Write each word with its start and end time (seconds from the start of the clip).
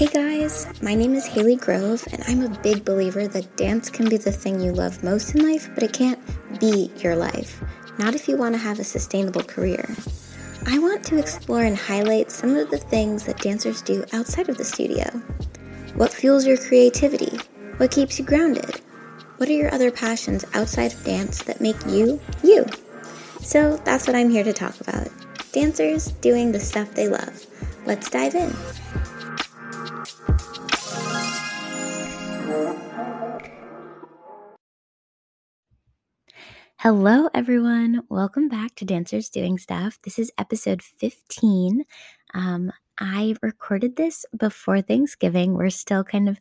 Hey 0.00 0.06
guys, 0.06 0.66
my 0.82 0.94
name 0.94 1.14
is 1.14 1.24
Haley 1.24 1.56
Grove, 1.56 2.06
and 2.12 2.22
I'm 2.26 2.42
a 2.42 2.60
big 2.60 2.84
believer 2.84 3.26
that 3.26 3.56
dance 3.56 3.88
can 3.88 4.10
be 4.10 4.18
the 4.18 4.32
thing 4.32 4.60
you 4.60 4.72
love 4.72 5.02
most 5.02 5.34
in 5.34 5.50
life, 5.50 5.70
but 5.74 5.82
it 5.82 5.94
can't 5.94 6.20
be 6.60 6.90
your 6.96 7.16
life. 7.16 7.62
Not 7.98 8.14
if 8.14 8.28
you 8.28 8.36
want 8.36 8.54
to 8.54 8.58
have 8.58 8.78
a 8.78 8.84
sustainable 8.84 9.42
career. 9.42 9.88
I 10.66 10.78
want 10.78 11.04
to 11.04 11.18
explore 11.18 11.62
and 11.62 11.76
highlight 11.76 12.30
some 12.30 12.56
of 12.56 12.70
the 12.70 12.76
things 12.76 13.24
that 13.24 13.40
dancers 13.40 13.80
do 13.80 14.04
outside 14.12 14.50
of 14.50 14.58
the 14.58 14.64
studio. 14.64 15.04
What 15.94 16.12
fuels 16.12 16.46
your 16.46 16.58
creativity? 16.58 17.38
What 17.78 17.90
keeps 17.90 18.18
you 18.18 18.26
grounded? 18.26 18.82
What 19.40 19.48
are 19.48 19.54
your 19.54 19.72
other 19.72 19.90
passions 19.90 20.44
outside 20.52 20.92
of 20.92 21.02
dance 21.02 21.42
that 21.44 21.62
make 21.62 21.86
you 21.86 22.20
you? 22.44 22.66
So 23.40 23.78
that's 23.86 24.06
what 24.06 24.14
I'm 24.14 24.28
here 24.28 24.44
to 24.44 24.52
talk 24.52 24.78
about. 24.82 25.08
Dancers 25.52 26.08
doing 26.20 26.52
the 26.52 26.60
stuff 26.60 26.92
they 26.92 27.08
love. 27.08 27.46
Let's 27.86 28.10
dive 28.10 28.34
in. 28.34 28.54
Hello, 36.76 37.30
everyone. 37.32 38.02
Welcome 38.10 38.50
back 38.50 38.74
to 38.74 38.84
Dancers 38.84 39.30
Doing 39.30 39.56
Stuff. 39.56 39.98
This 40.04 40.18
is 40.18 40.30
episode 40.36 40.82
15. 40.82 41.86
Um, 42.34 42.72
I 42.98 43.36
recorded 43.40 43.96
this 43.96 44.26
before 44.36 44.82
Thanksgiving. 44.82 45.54
We're 45.54 45.70
still 45.70 46.04
kind 46.04 46.28
of 46.28 46.36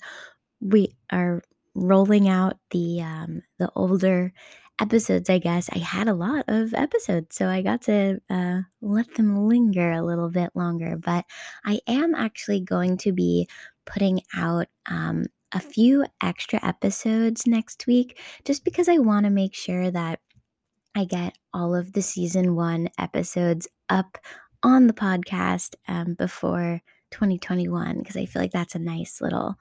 we 0.60 0.98
are 1.10 1.42
rolling 1.80 2.28
out 2.28 2.58
the 2.72 3.02
um, 3.02 3.42
the 3.58 3.72
older 3.76 4.34
episodes. 4.80 5.30
I 5.30 5.40
guess 5.40 5.70
I 5.72 5.80
had 5.80 6.08
a 6.08 6.14
lot 6.14 6.46
of 6.48 6.74
episodes, 6.74 7.36
so 7.36 7.48
I 7.48 7.62
got 7.62 7.84
to 7.84 8.20
uh, 8.30 8.62
let 8.82 9.16
them 9.16 9.48
linger 9.48 9.92
a 9.92 10.04
little 10.04 10.30
bit 10.30 10.52
longer. 10.56 10.98
But 10.98 11.26
I 11.66 11.80
am 11.88 12.16
actually 12.16 12.62
going 12.62 12.98
to 13.00 13.12
be 13.12 13.48
putting 13.86 14.22
out 14.36 14.68
um, 14.90 15.26
a 15.52 15.60
few 15.60 16.06
extra 16.22 16.64
episodes 16.64 17.48
next 17.48 17.88
week 17.88 18.20
just 18.46 18.64
because 18.64 18.88
I 18.88 18.98
want 19.00 19.26
to 19.26 19.32
make 19.32 19.56
sure 19.56 19.90
that 19.90 20.20
I 20.96 21.06
get 21.06 21.38
all 21.54 21.76
of 21.76 21.94
the 21.94 22.02
season 22.02 22.56
one 22.56 22.90
episodes 22.98 23.68
up 23.90 24.18
on 24.62 24.88
the 24.88 24.94
podcast 24.94 25.76
um, 25.88 26.14
before 26.16 26.82
2021 27.12 28.00
because 28.00 28.18
I 28.18 28.26
feel 28.26 28.42
like 28.42 28.52
that's 28.52 28.76
a 28.76 28.80
nice 28.80 29.22
little 29.22 29.56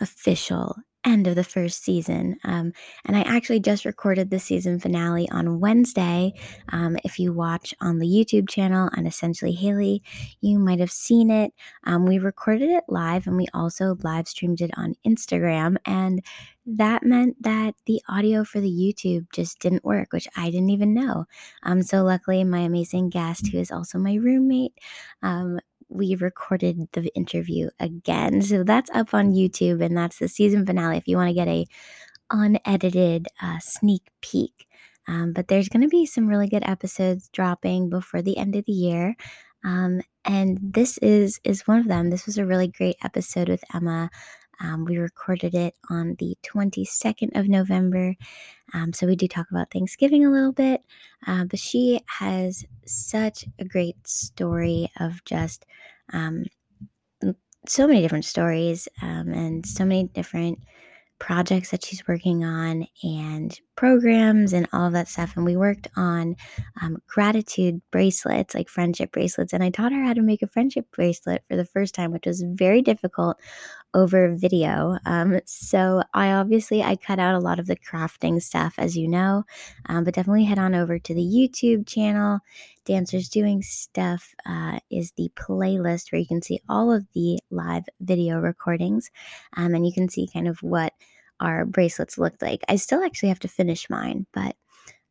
official 0.00 0.76
end 1.04 1.26
of 1.26 1.34
the 1.34 1.44
first 1.44 1.82
season. 1.82 2.36
Um, 2.44 2.72
and 3.04 3.16
I 3.16 3.22
actually 3.22 3.60
just 3.60 3.84
recorded 3.84 4.30
the 4.30 4.38
season 4.38 4.78
finale 4.78 5.28
on 5.30 5.60
Wednesday. 5.60 6.32
Um, 6.70 6.96
if 7.04 7.18
you 7.18 7.32
watch 7.32 7.74
on 7.80 7.98
the 7.98 8.06
YouTube 8.06 8.48
channel 8.48 8.88
on 8.96 9.06
Essentially 9.06 9.52
Haley, 9.52 10.02
you 10.40 10.58
might 10.58 10.80
have 10.80 10.90
seen 10.90 11.30
it. 11.30 11.52
Um, 11.84 12.06
we 12.06 12.18
recorded 12.18 12.70
it 12.70 12.84
live 12.88 13.26
and 13.26 13.36
we 13.36 13.46
also 13.54 13.96
live 14.02 14.28
streamed 14.28 14.60
it 14.60 14.70
on 14.76 14.94
Instagram. 15.06 15.76
And 15.84 16.22
that 16.64 17.02
meant 17.02 17.42
that 17.42 17.74
the 17.86 18.00
audio 18.08 18.44
for 18.44 18.60
the 18.60 18.70
YouTube 18.70 19.26
just 19.32 19.58
didn't 19.58 19.84
work, 19.84 20.12
which 20.12 20.28
I 20.36 20.50
didn't 20.50 20.70
even 20.70 20.94
know. 20.94 21.24
Um, 21.64 21.82
so 21.82 22.04
luckily, 22.04 22.44
my 22.44 22.60
amazing 22.60 23.10
guest, 23.10 23.48
who 23.48 23.58
is 23.58 23.72
also 23.72 23.98
my 23.98 24.14
roommate, 24.14 24.78
um, 25.22 25.58
we 25.92 26.14
recorded 26.14 26.88
the 26.92 27.10
interview 27.14 27.70
again. 27.78 28.42
So 28.42 28.64
that's 28.64 28.90
up 28.90 29.14
on 29.14 29.32
YouTube 29.32 29.82
and 29.84 29.96
that's 29.96 30.18
the 30.18 30.28
season 30.28 30.66
finale 30.66 30.96
if 30.96 31.06
you 31.06 31.16
want 31.16 31.28
to 31.28 31.34
get 31.34 31.48
a 31.48 31.66
unedited 32.30 33.26
uh, 33.40 33.58
sneak 33.60 34.02
peek. 34.20 34.66
Um, 35.08 35.32
but 35.32 35.48
there's 35.48 35.68
going 35.68 35.82
to 35.82 35.88
be 35.88 36.06
some 36.06 36.28
really 36.28 36.48
good 36.48 36.62
episodes 36.64 37.28
dropping 37.32 37.90
before 37.90 38.22
the 38.22 38.38
end 38.38 38.56
of 38.56 38.64
the 38.66 38.72
year. 38.72 39.16
Um, 39.64 40.00
and 40.24 40.58
this 40.60 40.98
is 40.98 41.40
is 41.44 41.66
one 41.66 41.78
of 41.78 41.88
them. 41.88 42.10
This 42.10 42.26
was 42.26 42.38
a 42.38 42.46
really 42.46 42.68
great 42.68 42.96
episode 43.02 43.48
with 43.48 43.64
Emma. 43.74 44.10
Um, 44.60 44.84
we 44.84 44.98
recorded 44.98 45.54
it 45.54 45.74
on 45.90 46.16
the 46.18 46.36
22nd 46.44 47.38
of 47.38 47.48
November. 47.48 48.14
Um, 48.74 48.92
so 48.92 49.06
we 49.06 49.16
do 49.16 49.28
talk 49.28 49.50
about 49.50 49.70
Thanksgiving 49.70 50.24
a 50.24 50.30
little 50.30 50.52
bit. 50.52 50.82
Uh, 51.26 51.44
but 51.44 51.58
she 51.58 52.00
has 52.06 52.64
such 52.86 53.44
a 53.58 53.64
great 53.64 54.06
story 54.06 54.90
of 55.00 55.24
just 55.24 55.66
um, 56.12 56.44
so 57.66 57.86
many 57.86 58.02
different 58.02 58.24
stories 58.24 58.88
um, 59.02 59.32
and 59.32 59.64
so 59.66 59.84
many 59.84 60.04
different 60.08 60.58
projects 61.22 61.70
that 61.70 61.84
she's 61.84 62.08
working 62.08 62.44
on 62.44 62.84
and 63.04 63.60
programs 63.76 64.52
and 64.52 64.68
all 64.72 64.86
of 64.88 64.92
that 64.92 65.06
stuff. 65.06 65.36
And 65.36 65.44
we 65.44 65.56
worked 65.56 65.86
on 65.94 66.34
um, 66.80 66.98
gratitude 67.06 67.80
bracelets, 67.92 68.56
like 68.56 68.68
friendship 68.68 69.12
bracelets. 69.12 69.52
And 69.52 69.62
I 69.62 69.70
taught 69.70 69.92
her 69.92 70.02
how 70.02 70.14
to 70.14 70.20
make 70.20 70.42
a 70.42 70.48
friendship 70.48 70.86
bracelet 70.90 71.44
for 71.48 71.54
the 71.54 71.64
first 71.64 71.94
time, 71.94 72.10
which 72.10 72.26
was 72.26 72.42
very 72.42 72.82
difficult 72.82 73.38
over 73.94 74.34
video. 74.34 74.98
Um, 75.04 75.40
so 75.44 76.02
I 76.14 76.32
obviously 76.32 76.82
I 76.82 76.96
cut 76.96 77.18
out 77.18 77.34
a 77.34 77.40
lot 77.40 77.58
of 77.58 77.66
the 77.66 77.76
crafting 77.76 78.40
stuff, 78.42 78.74
as 78.78 78.96
you 78.96 79.08
know, 79.08 79.44
um, 79.86 80.04
but 80.04 80.14
definitely 80.14 80.44
head 80.44 80.58
on 80.58 80.74
over 80.74 80.98
to 80.98 81.14
the 81.14 81.20
YouTube 81.20 81.86
channel. 81.86 82.40
Dancers 82.84 83.28
Doing 83.28 83.62
Stuff 83.62 84.34
uh, 84.44 84.80
is 84.90 85.12
the 85.12 85.30
playlist 85.36 86.10
where 86.10 86.20
you 86.20 86.26
can 86.26 86.42
see 86.42 86.60
all 86.68 86.92
of 86.92 87.06
the 87.14 87.38
live 87.50 87.84
video 88.00 88.40
recordings, 88.40 89.10
um, 89.56 89.74
and 89.74 89.86
you 89.86 89.92
can 89.92 90.08
see 90.08 90.28
kind 90.32 90.48
of 90.48 90.62
what 90.62 90.92
our 91.38 91.64
bracelets 91.64 92.18
looked 92.18 92.42
like. 92.42 92.62
I 92.68 92.76
still 92.76 93.02
actually 93.02 93.28
have 93.28 93.40
to 93.40 93.48
finish 93.48 93.88
mine, 93.88 94.26
but 94.32 94.56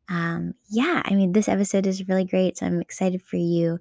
um, 0.08 0.54
yeah, 0.68 1.02
I 1.04 1.14
mean, 1.14 1.32
this 1.32 1.48
episode 1.48 1.86
is 1.86 2.08
really 2.08 2.24
great. 2.24 2.58
So 2.58 2.66
I'm 2.66 2.80
excited 2.80 3.22
for 3.22 3.36
you 3.36 3.78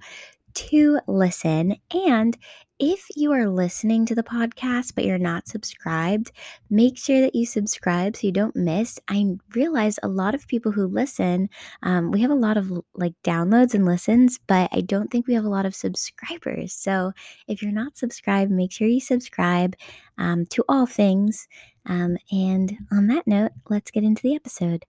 to 0.54 1.00
listen. 1.08 1.76
And 1.92 2.38
if 2.80 3.06
you 3.16 3.32
are 3.32 3.48
listening 3.48 4.08
to 4.08 4.16
the 4.16 4.24
podcast 4.24 4.96
but 4.96 5.06
you're 5.06 5.20
not 5.20 5.48
subscribed, 5.48 6.32
make 6.72 6.98
sure 6.98 7.22
that 7.22 7.36
you 7.36 7.46
subscribe 7.46 8.16
so 8.16 8.26
you 8.26 8.34
don't 8.34 8.56
miss. 8.56 9.00
I 9.08 9.36
realize 9.54 10.00
a 10.02 10.08
lot 10.08 10.34
of 10.34 10.48
people 10.48 10.72
who 10.72 10.88
listen, 10.88 11.50
um, 11.84 12.10
we 12.10 12.22
have 12.22 12.32
a 12.32 12.36
lot 12.36 12.58
of 12.58 12.72
like 12.96 13.14
downloads 13.24 13.76
and 13.76 13.86
listens, 13.86 14.40
but 14.48 14.68
I 14.74 14.82
don't 14.82 15.12
think 15.12 15.28
we 15.28 15.36
have 15.36 15.46
a 15.46 15.50
lot 15.50 15.68
of 15.68 15.76
subscribers. 15.76 16.74
So 16.74 17.12
if 17.48 17.62
you're 17.62 17.72
not 17.72 17.98
subscribed, 17.98 18.52
make 18.52 18.72
sure 18.72 18.88
you 18.88 19.00
subscribe 19.00 19.76
um, 20.18 20.48
to 20.48 20.64
all 20.68 20.88
things. 20.88 21.48
Um, 21.86 22.18
and 22.32 22.76
on 22.92 23.08
that 23.08 23.28
note, 23.28 23.52
let's 23.70 23.92
get 23.92 24.04
into 24.04 24.24
the 24.24 24.36
episode. 24.36 24.86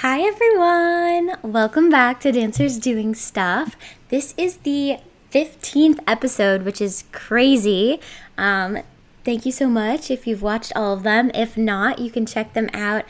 Hi, 0.00 0.20
everyone. 0.20 1.36
Welcome 1.42 1.88
back 1.88 2.20
to 2.20 2.32
Dancers 2.32 2.78
Doing 2.78 3.14
Stuff. 3.14 3.76
This 4.08 4.34
is 4.36 4.58
the 4.58 4.98
15th 5.32 6.00
episode, 6.06 6.62
which 6.62 6.80
is 6.80 7.04
crazy. 7.12 8.00
Um, 8.36 8.78
thank 9.24 9.46
you 9.46 9.52
so 9.52 9.68
much 9.68 10.10
if 10.10 10.26
you've 10.26 10.42
watched 10.42 10.72
all 10.76 10.94
of 10.94 11.02
them. 11.02 11.30
If 11.34 11.56
not, 11.56 11.98
you 11.98 12.10
can 12.10 12.26
check 12.26 12.52
them 12.52 12.68
out 12.74 13.04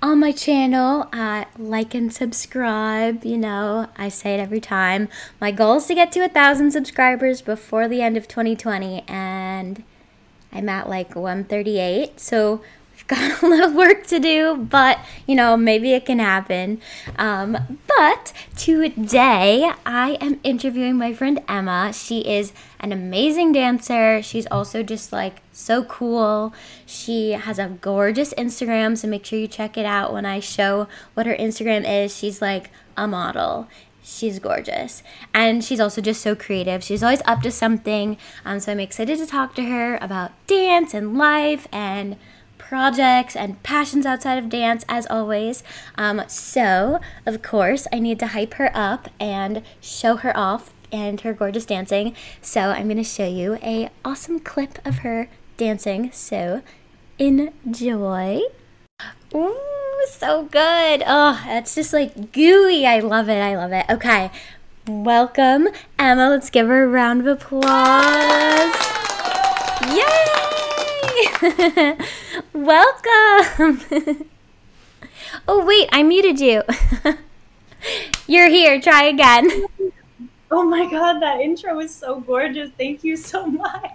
on 0.00 0.20
my 0.20 0.32
channel. 0.32 1.08
Uh, 1.12 1.44
like 1.58 1.94
and 1.94 2.12
subscribe. 2.12 3.24
You 3.24 3.38
know, 3.38 3.88
I 3.96 4.08
say 4.08 4.34
it 4.34 4.40
every 4.40 4.60
time. 4.60 5.08
My 5.40 5.50
goal 5.50 5.76
is 5.76 5.86
to 5.86 5.94
get 5.94 6.12
to 6.12 6.20
a 6.20 6.28
thousand 6.28 6.70
subscribers 6.70 7.42
before 7.42 7.88
the 7.88 8.02
end 8.02 8.16
of 8.16 8.28
2020, 8.28 9.04
and 9.08 9.82
I'm 10.52 10.68
at 10.68 10.88
like 10.88 11.16
138. 11.16 12.20
So 12.20 12.62
got 13.08 13.42
a 13.42 13.46
little 13.46 13.72
work 13.72 14.06
to 14.06 14.20
do, 14.20 14.56
but 14.56 14.98
you 15.26 15.34
know, 15.34 15.56
maybe 15.56 15.92
it 15.92 16.06
can 16.06 16.20
happen. 16.20 16.80
Um, 17.16 17.78
but 17.96 18.32
today 18.56 19.72
I 19.84 20.18
am 20.20 20.38
interviewing 20.44 20.96
my 20.96 21.12
friend 21.12 21.42
Emma. 21.48 21.92
She 21.92 22.20
is 22.20 22.52
an 22.78 22.92
amazing 22.92 23.52
dancer. 23.52 24.22
She's 24.22 24.46
also 24.46 24.82
just 24.82 25.12
like 25.12 25.42
so 25.52 25.82
cool. 25.84 26.54
She 26.86 27.32
has 27.32 27.58
a 27.58 27.66
gorgeous 27.80 28.32
Instagram, 28.34 28.96
so 28.96 29.08
make 29.08 29.24
sure 29.24 29.38
you 29.38 29.48
check 29.48 29.76
it 29.76 29.86
out 29.86 30.12
when 30.12 30.24
I 30.24 30.38
show 30.38 30.86
what 31.14 31.26
her 31.26 31.34
Instagram 31.34 31.88
is. 31.88 32.16
She's 32.16 32.40
like 32.40 32.70
a 32.96 33.08
model. 33.08 33.68
She's 34.02 34.38
gorgeous. 34.38 35.02
And 35.34 35.62
she's 35.62 35.80
also 35.80 36.00
just 36.00 36.22
so 36.22 36.34
creative. 36.34 36.82
She's 36.82 37.02
always 37.02 37.20
up 37.26 37.42
to 37.42 37.50
something. 37.50 38.16
Um, 38.42 38.58
so 38.58 38.72
I'm 38.72 38.80
excited 38.80 39.18
to 39.18 39.26
talk 39.26 39.54
to 39.56 39.64
her 39.64 39.98
about 40.00 40.32
dance 40.46 40.94
and 40.94 41.18
life 41.18 41.68
and 41.70 42.16
projects 42.68 43.34
and 43.34 43.60
passions 43.62 44.04
outside 44.04 44.36
of 44.36 44.50
dance, 44.50 44.84
as 44.90 45.06
always. 45.06 45.62
Um, 45.96 46.22
so, 46.28 47.00
of 47.24 47.42
course, 47.42 47.86
I 47.90 47.98
need 47.98 48.18
to 48.18 48.26
hype 48.28 48.54
her 48.54 48.70
up 48.74 49.08
and 49.18 49.62
show 49.80 50.16
her 50.16 50.36
off 50.36 50.70
and 50.92 51.18
her 51.22 51.32
gorgeous 51.32 51.64
dancing. 51.64 52.14
So, 52.42 52.60
I'm 52.60 52.84
going 52.84 52.98
to 52.98 53.04
show 53.04 53.26
you 53.26 53.54
a 53.62 53.88
awesome 54.04 54.38
clip 54.38 54.86
of 54.86 54.98
her 54.98 55.30
dancing. 55.56 56.12
So, 56.12 56.60
enjoy. 57.18 58.40
Ooh, 59.34 60.06
so 60.10 60.42
good. 60.44 61.02
Oh, 61.06 61.42
that's 61.46 61.74
just 61.74 61.94
like 61.94 62.32
gooey. 62.32 62.86
I 62.86 63.00
love 63.00 63.30
it. 63.30 63.40
I 63.40 63.56
love 63.56 63.72
it. 63.72 63.86
Okay. 63.88 64.30
Welcome, 64.86 65.68
Emma. 65.98 66.28
Let's 66.28 66.50
give 66.50 66.66
her 66.66 66.84
a 66.84 66.88
round 66.88 67.20
of 67.20 67.26
applause. 67.26 68.74
Yay! 69.94 70.04
Welcome. 72.52 74.28
Oh, 75.46 75.64
wait, 75.64 75.88
I 75.92 76.02
muted 76.02 76.40
you. 76.40 76.62
You're 78.26 78.48
here. 78.48 78.80
Try 78.80 79.04
again. 79.04 79.64
Oh 80.50 80.62
my 80.62 80.90
god, 80.90 81.20
that 81.20 81.40
intro 81.40 81.78
is 81.80 81.94
so 81.94 82.20
gorgeous. 82.20 82.70
Thank 82.78 83.04
you 83.04 83.16
so 83.16 83.46
much. 83.46 83.90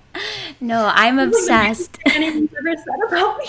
No, 0.62 0.92
I'm 0.94 1.18
obsessed. 1.18 1.98
Anyone's 2.06 2.52
ever 2.58 2.76
said 2.76 3.08
about 3.08 3.40
me. 3.40 3.46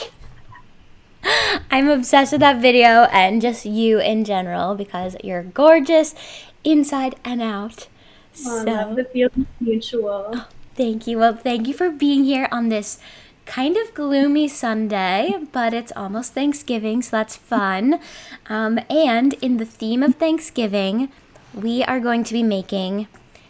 I'm 1.70 1.88
obsessed 1.88 2.32
with 2.32 2.40
that 2.40 2.61
video 2.61 3.05
and 3.12 3.43
just 3.43 3.67
you 3.67 4.00
in 4.00 4.25
general 4.25 4.75
because 4.75 5.17
you're 5.23 5.43
gorgeous 5.43 6.14
inside 6.62 7.17
and 7.25 7.43
out. 7.43 7.88
Oh, 8.47 8.64
so, 8.64 8.64
love 8.64 8.97
the 8.97 9.05
feeling 9.05 9.47
mutual. 9.61 10.31
Oh, 10.35 10.49
thank 10.75 11.06
you. 11.06 11.19
Well, 11.19 11.37
thank 11.37 11.69
you 11.69 11.75
for 11.75 11.90
being 11.90 12.25
here 12.25 12.49
on 12.50 12.69
this 12.69 12.99
kind 13.46 13.76
of 13.76 13.94
gloomy 13.94 14.49
Sunday, 14.49 15.35
but 15.52 15.75
it's 15.75 15.93
almost 15.94 16.35
Thanksgiving, 16.35 17.02
so 17.02 17.17
that's 17.17 17.37
fun. 17.37 18.00
Um, 18.46 18.81
and 18.88 19.35
in 19.35 19.58
the 19.58 19.67
theme 19.67 20.02
of 20.02 20.17
Thanksgiving, 20.17 21.11
we 21.55 21.82
are 21.85 22.00
going 22.00 22.25
to 22.25 22.32
be 22.32 22.43
making 22.43 23.06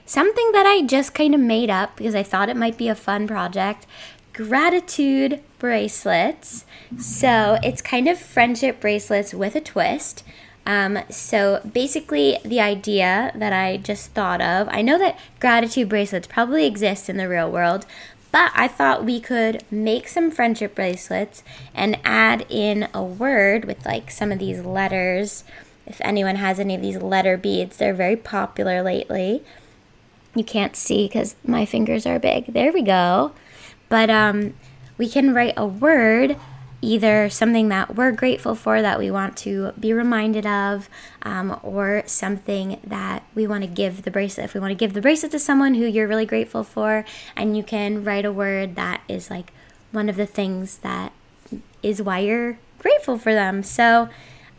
something 0.06 0.52
that 0.52 0.66
I 0.66 0.82
just 0.82 1.14
kind 1.14 1.34
of 1.34 1.40
made 1.40 1.70
up 1.70 1.96
because 1.96 2.14
I 2.14 2.22
thought 2.22 2.48
it 2.48 2.56
might 2.56 2.76
be 2.76 2.88
a 2.88 2.94
fun 2.94 3.26
project 3.26 3.86
gratitude 4.34 5.40
bracelets. 5.58 6.66
So 6.98 7.56
it's 7.62 7.80
kind 7.80 8.08
of 8.08 8.18
friendship 8.18 8.80
bracelets 8.80 9.32
with 9.32 9.54
a 9.54 9.60
twist. 9.60 10.22
Um, 10.66 10.98
so 11.10 11.60
basically, 11.72 12.38
the 12.44 12.60
idea 12.60 13.32
that 13.34 13.52
I 13.52 13.76
just 13.76 14.10
thought 14.12 14.40
of, 14.40 14.66
I 14.70 14.82
know 14.82 14.98
that 14.98 15.18
gratitude 15.38 15.88
bracelets 15.88 16.26
probably 16.26 16.66
exist 16.66 17.08
in 17.08 17.16
the 17.16 17.28
real 17.28 17.50
world, 17.50 17.86
but 18.34 18.50
I 18.52 18.66
thought 18.66 19.04
we 19.04 19.20
could 19.20 19.62
make 19.70 20.08
some 20.08 20.28
friendship 20.28 20.74
bracelets 20.74 21.44
and 21.72 21.96
add 22.02 22.44
in 22.48 22.88
a 22.92 23.00
word 23.00 23.64
with 23.64 23.86
like 23.86 24.10
some 24.10 24.32
of 24.32 24.40
these 24.40 24.64
letters. 24.64 25.44
If 25.86 26.00
anyone 26.00 26.34
has 26.34 26.58
any 26.58 26.74
of 26.74 26.82
these 26.82 26.96
letter 26.96 27.36
beads, 27.36 27.76
they're 27.76 27.94
very 27.94 28.16
popular 28.16 28.82
lately. 28.82 29.44
You 30.34 30.42
can't 30.42 30.74
see 30.74 31.06
because 31.06 31.36
my 31.46 31.64
fingers 31.64 32.06
are 32.06 32.18
big. 32.18 32.46
There 32.46 32.72
we 32.72 32.82
go. 32.82 33.30
But 33.88 34.10
um, 34.10 34.54
we 34.98 35.08
can 35.08 35.32
write 35.32 35.54
a 35.56 35.64
word 35.64 36.36
either 36.84 37.28
something 37.30 37.68
that 37.68 37.96
we're 37.96 38.12
grateful 38.12 38.54
for 38.54 38.82
that 38.82 38.98
we 38.98 39.10
want 39.10 39.36
to 39.38 39.72
be 39.80 39.92
reminded 39.92 40.46
of, 40.46 40.88
um, 41.22 41.58
or 41.62 42.02
something 42.06 42.80
that 42.84 43.22
we 43.34 43.46
want 43.46 43.62
to 43.64 43.68
give 43.68 44.02
the 44.02 44.10
bracelet. 44.10 44.44
If 44.46 44.54
we 44.54 44.60
want 44.60 44.70
to 44.72 44.76
give 44.76 44.92
the 44.92 45.00
bracelet 45.00 45.32
to 45.32 45.38
someone 45.38 45.74
who 45.74 45.86
you're 45.86 46.08
really 46.08 46.26
grateful 46.26 46.64
for, 46.64 47.04
and 47.36 47.56
you 47.56 47.62
can 47.62 48.04
write 48.04 48.24
a 48.24 48.32
word 48.32 48.76
that 48.76 49.00
is 49.08 49.30
like 49.30 49.52
one 49.92 50.08
of 50.08 50.16
the 50.16 50.26
things 50.26 50.78
that 50.78 51.12
is 51.82 52.02
why 52.02 52.20
you're 52.20 52.58
grateful 52.78 53.18
for 53.18 53.32
them. 53.34 53.62
So 53.62 54.08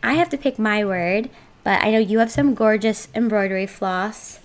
I 0.02 0.14
have 0.14 0.28
to 0.30 0.38
pick 0.38 0.58
my 0.58 0.84
word, 0.84 1.30
but 1.64 1.82
I 1.82 1.90
know 1.90 1.98
you 1.98 2.18
have 2.20 2.30
some 2.30 2.54
gorgeous 2.54 3.08
embroidery 3.14 3.66
floss, 3.66 4.40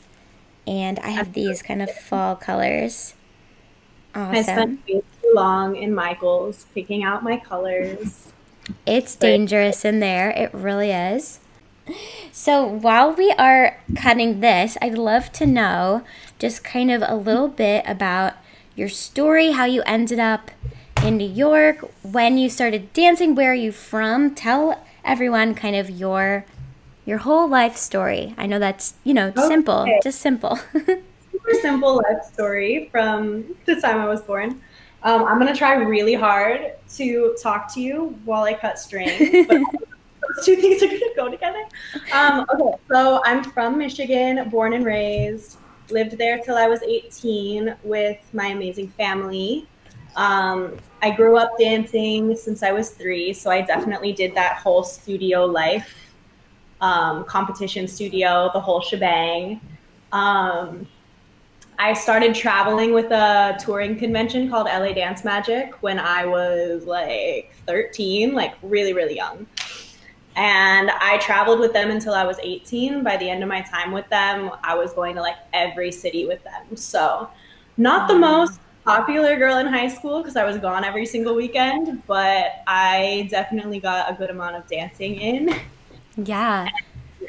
and 0.67 0.99
I 0.99 1.09
have 1.09 1.33
these 1.33 1.61
kind 1.61 1.81
of 1.81 1.91
fall 1.91 2.35
colors. 2.35 3.15
Awesome. 4.13 4.79
I 5.31 5.39
spent 5.39 5.71
way 5.71 5.75
too 5.75 5.75
long 5.75 5.75
in 5.75 5.95
Michael's 5.95 6.65
picking 6.73 7.03
out 7.03 7.23
my 7.23 7.37
colors. 7.37 8.31
It's 8.85 9.15
but- 9.15 9.27
dangerous 9.27 9.85
in 9.85 9.99
there. 9.99 10.29
It 10.31 10.53
really 10.53 10.91
is. 10.91 11.39
So 12.31 12.65
while 12.65 13.13
we 13.13 13.31
are 13.31 13.77
cutting 13.95 14.39
this, 14.39 14.77
I'd 14.81 14.97
love 14.97 15.31
to 15.33 15.45
know 15.45 16.03
just 16.39 16.63
kind 16.63 16.91
of 16.91 17.03
a 17.05 17.15
little 17.15 17.47
bit 17.47 17.83
about 17.87 18.33
your 18.75 18.89
story, 18.89 19.51
how 19.51 19.65
you 19.65 19.81
ended 19.85 20.19
up 20.19 20.51
in 21.03 21.17
New 21.17 21.27
York, 21.27 21.79
when 22.03 22.37
you 22.37 22.49
started 22.49 22.93
dancing, 22.93 23.35
where 23.35 23.51
are 23.51 23.55
you 23.55 23.71
from? 23.71 24.35
Tell 24.35 24.85
everyone 25.03 25.55
kind 25.55 25.75
of 25.75 25.89
your 25.89 26.45
your 27.05 27.19
whole 27.19 27.47
life 27.49 27.75
story. 27.77 28.35
I 28.37 28.45
know 28.45 28.59
that's, 28.59 28.93
you 29.03 29.13
know, 29.13 29.27
okay. 29.29 29.47
simple, 29.47 29.99
just 30.03 30.21
simple. 30.21 30.57
super 31.31 31.53
simple 31.61 31.95
life 31.97 32.23
story 32.31 32.89
from 32.91 33.55
the 33.65 33.81
time 33.81 33.99
I 33.99 34.07
was 34.07 34.21
born. 34.21 34.61
Um, 35.03 35.25
I'm 35.25 35.39
gonna 35.39 35.55
try 35.55 35.73
really 35.75 36.13
hard 36.13 36.73
to 36.95 37.35
talk 37.41 37.73
to 37.73 37.81
you 37.81 38.17
while 38.25 38.43
I 38.43 38.53
cut 38.53 38.79
string. 38.79 39.45
But 40.21 40.35
those 40.35 40.45
two 40.45 40.55
things 40.55 40.83
are 40.83 40.87
gonna 40.87 41.15
go 41.15 41.29
together. 41.29 41.63
Um, 42.13 42.45
okay, 42.53 42.77
so 42.87 43.21
I'm 43.25 43.43
from 43.43 43.77
Michigan, 43.77 44.49
born 44.49 44.73
and 44.73 44.85
raised. 44.85 45.57
Lived 45.89 46.17
there 46.17 46.37
till 46.37 46.55
I 46.55 46.67
was 46.67 46.83
18 46.83 47.75
with 47.83 48.19
my 48.31 48.47
amazing 48.47 48.89
family. 48.89 49.67
Um, 50.15 50.77
I 51.01 51.09
grew 51.09 51.37
up 51.37 51.57
dancing 51.57 52.35
since 52.35 52.61
I 52.61 52.71
was 52.71 52.91
three, 52.91 53.33
so 53.33 53.49
I 53.49 53.61
definitely 53.61 54.13
did 54.13 54.35
that 54.35 54.57
whole 54.57 54.83
studio 54.83 55.45
life, 55.45 56.13
um, 56.79 57.23
competition 57.25 57.87
studio, 57.87 58.51
the 58.53 58.59
whole 58.59 58.81
shebang. 58.81 59.59
I 61.83 61.93
started 61.93 62.35
traveling 62.35 62.93
with 62.93 63.09
a 63.09 63.57
touring 63.59 63.95
convention 63.97 64.51
called 64.51 64.67
LA 64.67 64.93
Dance 64.93 65.23
Magic 65.23 65.81
when 65.81 65.97
I 65.97 66.27
was 66.27 66.85
like 66.85 67.55
13, 67.65 68.35
like 68.35 68.53
really, 68.61 68.93
really 68.93 69.15
young. 69.15 69.47
And 70.35 70.91
I 70.91 71.17
traveled 71.17 71.59
with 71.59 71.73
them 71.73 71.89
until 71.89 72.13
I 72.13 72.23
was 72.23 72.37
18. 72.43 73.03
By 73.03 73.17
the 73.17 73.27
end 73.27 73.41
of 73.41 73.49
my 73.49 73.61
time 73.61 73.91
with 73.93 74.07
them, 74.09 74.51
I 74.63 74.75
was 74.75 74.93
going 74.93 75.15
to 75.15 75.21
like 75.21 75.37
every 75.53 75.91
city 75.91 76.27
with 76.27 76.43
them. 76.43 76.77
So, 76.77 77.27
not 77.77 78.07
the 78.07 78.13
mm. 78.13 78.19
most 78.19 78.59
popular 78.85 79.35
girl 79.39 79.57
in 79.57 79.65
high 79.65 79.87
school 79.87 80.19
because 80.19 80.35
I 80.35 80.45
was 80.45 80.59
gone 80.59 80.83
every 80.83 81.07
single 81.07 81.33
weekend, 81.33 82.03
but 82.05 82.61
I 82.67 83.27
definitely 83.31 83.79
got 83.79 84.07
a 84.07 84.13
good 84.13 84.29
amount 84.29 84.55
of 84.55 84.67
dancing 84.67 85.15
in. 85.15 85.49
Yeah. 86.15 86.61
And 86.61 86.71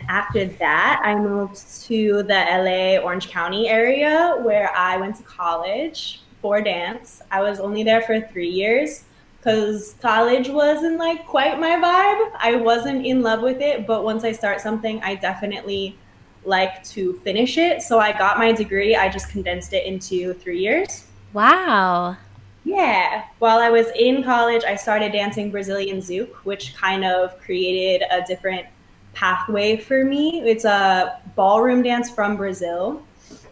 after 0.09 0.47
that, 0.47 1.01
I 1.05 1.15
moved 1.15 1.83
to 1.85 2.23
the 2.23 2.35
LA 2.35 2.99
Orange 3.03 3.29
County 3.29 3.69
area 3.69 4.37
where 4.43 4.75
I 4.77 4.97
went 4.97 5.17
to 5.17 5.23
college 5.23 6.23
for 6.41 6.61
dance. 6.61 7.23
I 7.31 7.41
was 7.41 7.61
only 7.61 7.83
there 7.83 8.03
for 8.03 8.21
three 8.21 8.49
years 8.49 9.05
because 9.39 9.95
college 10.01 10.49
wasn't 10.49 10.99
like 10.99 11.27
quite 11.27 11.59
my 11.59 11.71
vibe. 11.71 12.31
I 12.39 12.57
wasn't 12.57 13.05
in 13.05 13.23
love 13.23 13.43
with 13.43 13.61
it, 13.61 13.87
but 13.87 14.05
once 14.05 14.25
I 14.25 14.33
start 14.33 14.61
something, 14.61 15.03
I 15.03 15.17
definitely 15.17 15.99
like 16.45 16.83
to 16.85 17.15
finish 17.21 17.59
it. 17.59 17.83
So 17.83 17.99
I 17.99 18.17
got 18.17 18.39
my 18.39 18.53
degree, 18.53 18.97
I 18.97 19.09
just 19.09 19.31
condensed 19.31 19.73
it 19.73 19.87
into 19.87 20.35
three 20.35 20.61
years. 20.61 21.07
Wow. 21.33 22.17
Yeah. 22.65 23.25
While 23.39 23.59
I 23.59 23.71
was 23.71 23.87
in 23.97 24.23
college, 24.23 24.63
I 24.65 24.77
started 24.77 25.13
dancing 25.13 25.51
Brazilian 25.51 25.99
Zouk, 25.99 26.33
which 26.45 26.75
kind 26.77 27.05
of 27.05 27.39
created 27.41 28.07
a 28.11 28.23
different 28.23 28.67
pathway 29.15 29.77
for 29.77 30.05
me. 30.05 30.41
It's 30.43 30.65
a 30.65 31.21
ballroom 31.35 31.83
dance 31.83 32.11
from 32.11 32.37
Brazil, 32.37 33.03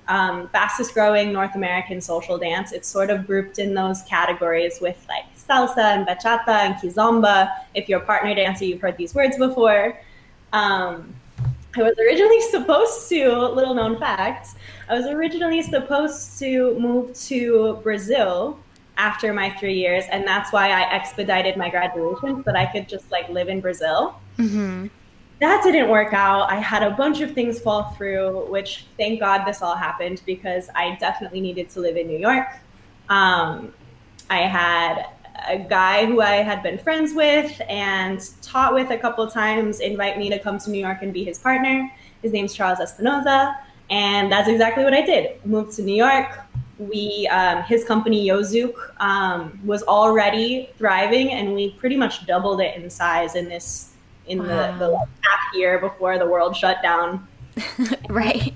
um, 0.08 0.48
fastest 0.48 0.94
growing 0.94 1.32
North 1.32 1.54
American 1.54 2.00
social 2.00 2.38
dance. 2.38 2.72
It's 2.72 2.88
sort 2.88 3.10
of 3.10 3.26
grouped 3.26 3.58
in 3.58 3.74
those 3.74 4.02
categories 4.02 4.78
with 4.80 5.04
like 5.08 5.24
salsa 5.36 5.96
and 5.96 6.06
bachata 6.06 6.48
and 6.48 6.74
kizomba. 6.76 7.52
If 7.74 7.88
you're 7.88 8.00
a 8.00 8.04
partner 8.04 8.34
dancer, 8.34 8.64
you've 8.64 8.80
heard 8.80 8.96
these 8.96 9.14
words 9.14 9.36
before. 9.36 9.98
Um, 10.52 11.14
I 11.76 11.82
was 11.82 11.94
originally 11.98 12.40
supposed 12.50 13.08
to, 13.10 13.30
little 13.48 13.74
known 13.74 13.98
fact, 13.98 14.48
I 14.88 14.94
was 14.94 15.06
originally 15.06 15.62
supposed 15.62 16.38
to 16.40 16.78
move 16.78 17.14
to 17.26 17.78
Brazil 17.84 18.58
after 18.96 19.32
my 19.32 19.50
three 19.50 19.78
years, 19.78 20.04
and 20.10 20.26
that's 20.26 20.52
why 20.52 20.70
I 20.70 20.92
expedited 20.92 21.56
my 21.56 21.70
graduation 21.70 22.36
so 22.36 22.42
that 22.42 22.56
I 22.56 22.66
could 22.66 22.88
just 22.88 23.10
like 23.10 23.28
live 23.28 23.48
in 23.48 23.60
Brazil. 23.60 24.16
Mm-hmm 24.36 24.88
that 25.40 25.62
didn't 25.64 25.88
work 25.88 26.12
out. 26.12 26.50
I 26.50 26.56
had 26.56 26.82
a 26.82 26.90
bunch 26.90 27.22
of 27.22 27.32
things 27.32 27.58
fall 27.58 27.90
through, 27.96 28.50
which 28.50 28.86
thank 28.98 29.20
God 29.20 29.44
this 29.46 29.62
all 29.62 29.74
happened 29.74 30.22
because 30.26 30.68
I 30.74 30.96
definitely 31.00 31.40
needed 31.40 31.70
to 31.70 31.80
live 31.80 31.96
in 31.96 32.06
New 32.06 32.18
York. 32.18 32.46
Um, 33.08 33.72
I 34.28 34.40
had 34.42 35.06
a 35.48 35.58
guy 35.58 36.04
who 36.04 36.20
I 36.20 36.36
had 36.36 36.62
been 36.62 36.76
friends 36.76 37.14
with 37.14 37.58
and 37.68 38.20
taught 38.42 38.74
with 38.74 38.90
a 38.90 38.98
couple 38.98 39.26
times 39.28 39.80
invite 39.80 40.18
me 40.18 40.28
to 40.28 40.38
come 40.38 40.58
to 40.58 40.70
New 40.70 40.78
York 40.78 40.98
and 41.00 41.12
be 41.12 41.24
his 41.24 41.38
partner. 41.38 41.90
His 42.22 42.32
name's 42.32 42.52
Charles 42.52 42.78
Espinoza, 42.78 43.56
and 43.88 44.30
that's 44.30 44.48
exactly 44.48 44.84
what 44.84 44.92
I 44.92 45.00
did. 45.00 45.44
Moved 45.46 45.74
to 45.76 45.82
New 45.82 45.96
York. 45.96 46.38
We, 46.78 47.26
um, 47.28 47.62
his 47.62 47.84
company 47.84 48.26
Yozuk 48.28 48.74
um, 49.00 49.58
was 49.64 49.82
already 49.84 50.70
thriving, 50.76 51.30
and 51.30 51.54
we 51.54 51.72
pretty 51.72 51.96
much 51.96 52.26
doubled 52.26 52.60
it 52.60 52.76
in 52.76 52.90
size 52.90 53.36
in 53.36 53.48
this 53.48 53.89
in 54.30 54.38
wow. 54.38 54.78
the, 54.78 54.86
the 54.86 54.96
half 54.96 55.54
year 55.54 55.78
before 55.78 56.18
the 56.18 56.26
world 56.26 56.56
shut 56.56 56.80
down. 56.82 57.26
right. 58.08 58.54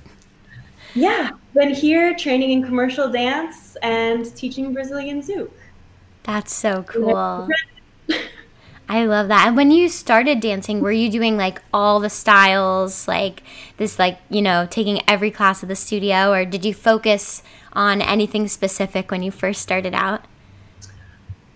Yeah, 0.94 1.30
been 1.54 1.74
here 1.74 2.14
training 2.14 2.50
in 2.52 2.62
commercial 2.62 3.10
dance 3.10 3.76
and 3.82 4.34
teaching 4.36 4.72
Brazilian 4.72 5.20
Zouk. 5.20 5.50
That's 6.22 6.54
so 6.54 6.84
cool. 6.84 7.48
I 8.88 9.06
love 9.06 9.28
that. 9.28 9.48
And 9.48 9.56
when 9.56 9.70
you 9.70 9.88
started 9.88 10.40
dancing, 10.40 10.80
were 10.80 10.92
you 10.92 11.10
doing 11.10 11.36
like 11.36 11.60
all 11.72 12.00
the 12.00 12.10
styles, 12.10 13.08
like 13.08 13.42
this, 13.76 13.98
like, 13.98 14.18
you 14.28 14.42
know, 14.42 14.68
taking 14.70 15.02
every 15.08 15.30
class 15.30 15.62
of 15.62 15.68
the 15.68 15.76
studio, 15.76 16.32
or 16.32 16.44
did 16.44 16.64
you 16.64 16.74
focus 16.74 17.42
on 17.72 18.00
anything 18.00 18.46
specific 18.46 19.10
when 19.10 19.22
you 19.22 19.30
first 19.30 19.62
started 19.62 19.94
out? 19.94 20.24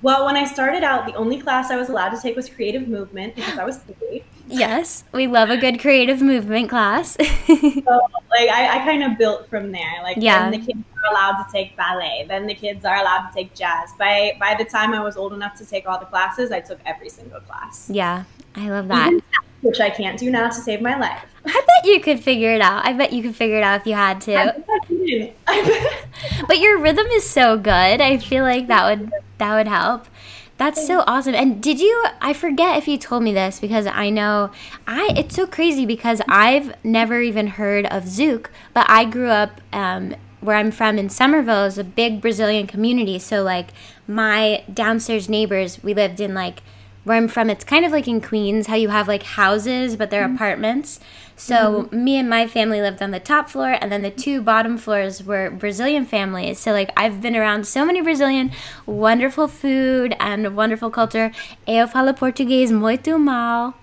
Well, 0.00 0.26
when 0.26 0.36
I 0.36 0.44
started 0.44 0.84
out, 0.84 1.06
the 1.06 1.14
only 1.14 1.40
class 1.40 1.70
I 1.70 1.76
was 1.76 1.88
allowed 1.88 2.10
to 2.10 2.20
take 2.20 2.36
was 2.36 2.48
creative 2.48 2.86
movement 2.86 3.34
because 3.34 3.58
I 3.58 3.64
was 3.64 3.78
three. 3.78 4.22
Yes, 4.46 5.04
we 5.12 5.26
love 5.26 5.50
a 5.50 5.56
good 5.56 5.80
creative 5.80 6.22
movement 6.22 6.70
class. 6.70 7.16
so, 7.46 8.00
like, 8.30 8.48
I, 8.48 8.80
I 8.80 8.84
kind 8.84 9.02
of 9.02 9.18
built 9.18 9.50
from 9.50 9.72
there. 9.72 10.02
Like, 10.02 10.16
yeah. 10.18 10.50
the 10.50 10.58
kids 10.58 10.78
are 10.78 11.10
allowed 11.10 11.42
to 11.42 11.52
take 11.52 11.76
ballet. 11.76 12.24
Then 12.28 12.46
the 12.46 12.54
kids 12.54 12.84
are 12.84 12.96
allowed 12.96 13.28
to 13.28 13.34
take 13.34 13.54
jazz. 13.54 13.92
By 13.98 14.36
by 14.38 14.54
the 14.54 14.64
time 14.64 14.94
I 14.94 15.02
was 15.02 15.16
old 15.16 15.32
enough 15.32 15.56
to 15.56 15.66
take 15.66 15.86
all 15.86 15.98
the 15.98 16.06
classes, 16.06 16.52
I 16.52 16.60
took 16.60 16.78
every 16.86 17.08
single 17.08 17.40
class. 17.40 17.90
Yeah, 17.92 18.24
I 18.54 18.70
love 18.70 18.88
that. 18.88 19.20
which 19.60 19.80
I 19.80 19.90
can't 19.90 20.18
do 20.18 20.30
now 20.30 20.48
to 20.48 20.54
save 20.54 20.80
my 20.80 20.96
life. 20.96 21.24
I 21.44 21.52
bet 21.52 21.92
you 21.92 22.00
could 22.00 22.20
figure 22.20 22.54
it 22.54 22.60
out. 22.60 22.86
I 22.86 22.92
bet 22.92 23.12
you 23.12 23.22
could 23.22 23.34
figure 23.34 23.58
it 23.58 23.64
out 23.64 23.80
if 23.80 23.86
you 23.86 23.94
had 23.94 24.20
to. 24.22 24.34
I 24.34 25.34
I 25.48 26.04
but 26.48 26.58
your 26.58 26.78
rhythm 26.78 27.06
is 27.06 27.28
so 27.28 27.56
good. 27.58 28.00
I 28.00 28.18
feel 28.18 28.44
like 28.44 28.68
that 28.68 28.84
would 28.88 29.10
that 29.38 29.54
would 29.54 29.68
help. 29.68 30.06
That's 30.58 30.84
so 30.84 31.04
awesome. 31.06 31.36
And 31.36 31.62
did 31.62 31.78
you 31.78 32.04
I 32.20 32.32
forget 32.32 32.78
if 32.78 32.88
you 32.88 32.98
told 32.98 33.22
me 33.22 33.32
this 33.32 33.60
because 33.60 33.86
I 33.86 34.10
know 34.10 34.50
I 34.88 35.12
it's 35.16 35.36
so 35.36 35.46
crazy 35.46 35.86
because 35.86 36.20
I've 36.28 36.74
never 36.84 37.20
even 37.20 37.46
heard 37.46 37.86
of 37.86 38.04
Zouk, 38.04 38.46
but 38.74 38.84
I 38.88 39.04
grew 39.04 39.28
up 39.28 39.60
um, 39.72 40.16
where 40.40 40.56
I'm 40.56 40.72
from 40.72 40.98
in 40.98 41.10
Somerville 41.10 41.64
is 41.64 41.78
a 41.78 41.84
big 41.84 42.20
Brazilian 42.20 42.66
community. 42.66 43.20
So 43.20 43.44
like 43.44 43.68
my 44.08 44.64
downstairs 44.72 45.28
neighbors, 45.28 45.82
we 45.82 45.94
lived 45.94 46.20
in 46.20 46.34
like 46.34 46.62
where 47.04 47.16
I'm 47.16 47.28
from, 47.28 47.50
it's 47.50 47.64
kind 47.64 47.84
of 47.84 47.92
like 47.92 48.06
in 48.06 48.20
Queens, 48.20 48.66
how 48.66 48.74
you 48.74 48.88
have 48.88 49.08
like 49.08 49.22
houses, 49.22 49.96
but 49.96 50.10
they're 50.10 50.24
mm-hmm. 50.24 50.34
apartments. 50.34 51.00
So 51.38 51.84
mm-hmm. 51.84 52.04
me 52.04 52.16
and 52.16 52.28
my 52.28 52.48
family 52.48 52.80
lived 52.80 53.00
on 53.00 53.12
the 53.12 53.20
top 53.20 53.48
floor, 53.48 53.78
and 53.80 53.90
then 53.92 54.02
the 54.02 54.10
two 54.10 54.42
bottom 54.42 54.76
floors 54.76 55.22
were 55.22 55.50
Brazilian 55.50 56.04
families. 56.04 56.58
So 56.58 56.72
like 56.72 56.90
I've 56.96 57.22
been 57.22 57.36
around 57.36 57.66
so 57.66 57.86
many 57.86 58.02
Brazilian, 58.02 58.50
wonderful 58.86 59.46
food 59.46 60.16
and 60.18 60.56
wonderful 60.56 60.90
culture. 60.90 61.30
Eu 61.66 61.86
falo 61.86 62.12
português 62.12 62.72
muito 62.72 63.18
mal, 63.18 63.74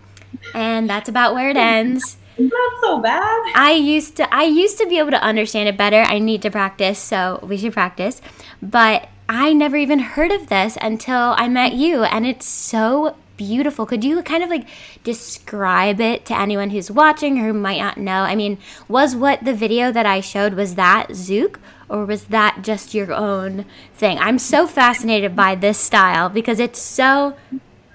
and 0.54 0.90
that's 0.90 1.08
about 1.08 1.34
where 1.34 1.50
it 1.50 1.58
ends. 1.58 2.18
Not 2.38 2.74
so 2.82 3.00
bad. 3.00 3.42
I 3.56 3.72
used 3.72 4.18
to 4.18 4.28
I 4.34 4.44
used 4.44 4.78
to 4.80 4.86
be 4.88 5.00
able 5.00 5.12
to 5.12 5.24
understand 5.24 5.70
it 5.70 5.78
better. 5.78 6.02
I 6.02 6.20
need 6.20 6.42
to 6.42 6.52
practice, 6.52 7.00
so 7.00 7.40
we 7.42 7.56
should 7.58 7.72
practice. 7.72 8.22
But 8.62 9.08
I 9.30 9.54
never 9.54 9.78
even 9.78 10.00
heard 10.00 10.32
of 10.32 10.48
this 10.48 10.78
until 10.82 11.34
I 11.38 11.48
met 11.48 11.74
you, 11.74 12.04
and 12.04 12.28
it's 12.28 12.46
so 12.46 13.16
beautiful. 13.38 13.86
Could 13.86 14.04
you 14.04 14.22
kind 14.24 14.44
of 14.44 14.50
like 14.50 14.68
describe 15.04 16.00
it 16.00 16.26
to 16.26 16.38
anyone 16.38 16.70
who's 16.70 16.92
watching 16.92 17.40
or 17.40 17.48
who 17.48 17.54
might 17.54 17.80
not 17.80 17.98
know? 17.98 18.22
I 18.24 18.36
mean, 18.36 18.58
was 18.88 19.16
what 19.16 19.44
the 19.44 19.54
video 19.54 19.92
that 19.92 20.06
I 20.06 20.22
showed 20.22 20.54
was 20.54 20.76
that 20.76 21.10
Zouk 21.10 21.58
or 21.90 22.06
was 22.06 22.26
that 22.26 22.62
just 22.62 22.94
your 22.94 23.14
own 23.14 23.66
thing? 23.94 24.18
I'm 24.20 24.40
so 24.40 24.68
fascinated 24.68 25.36
by 25.36 25.56
this 25.56 25.78
style 25.78 26.30
because 26.30 26.60
it's 26.60 26.82
so 26.82 27.36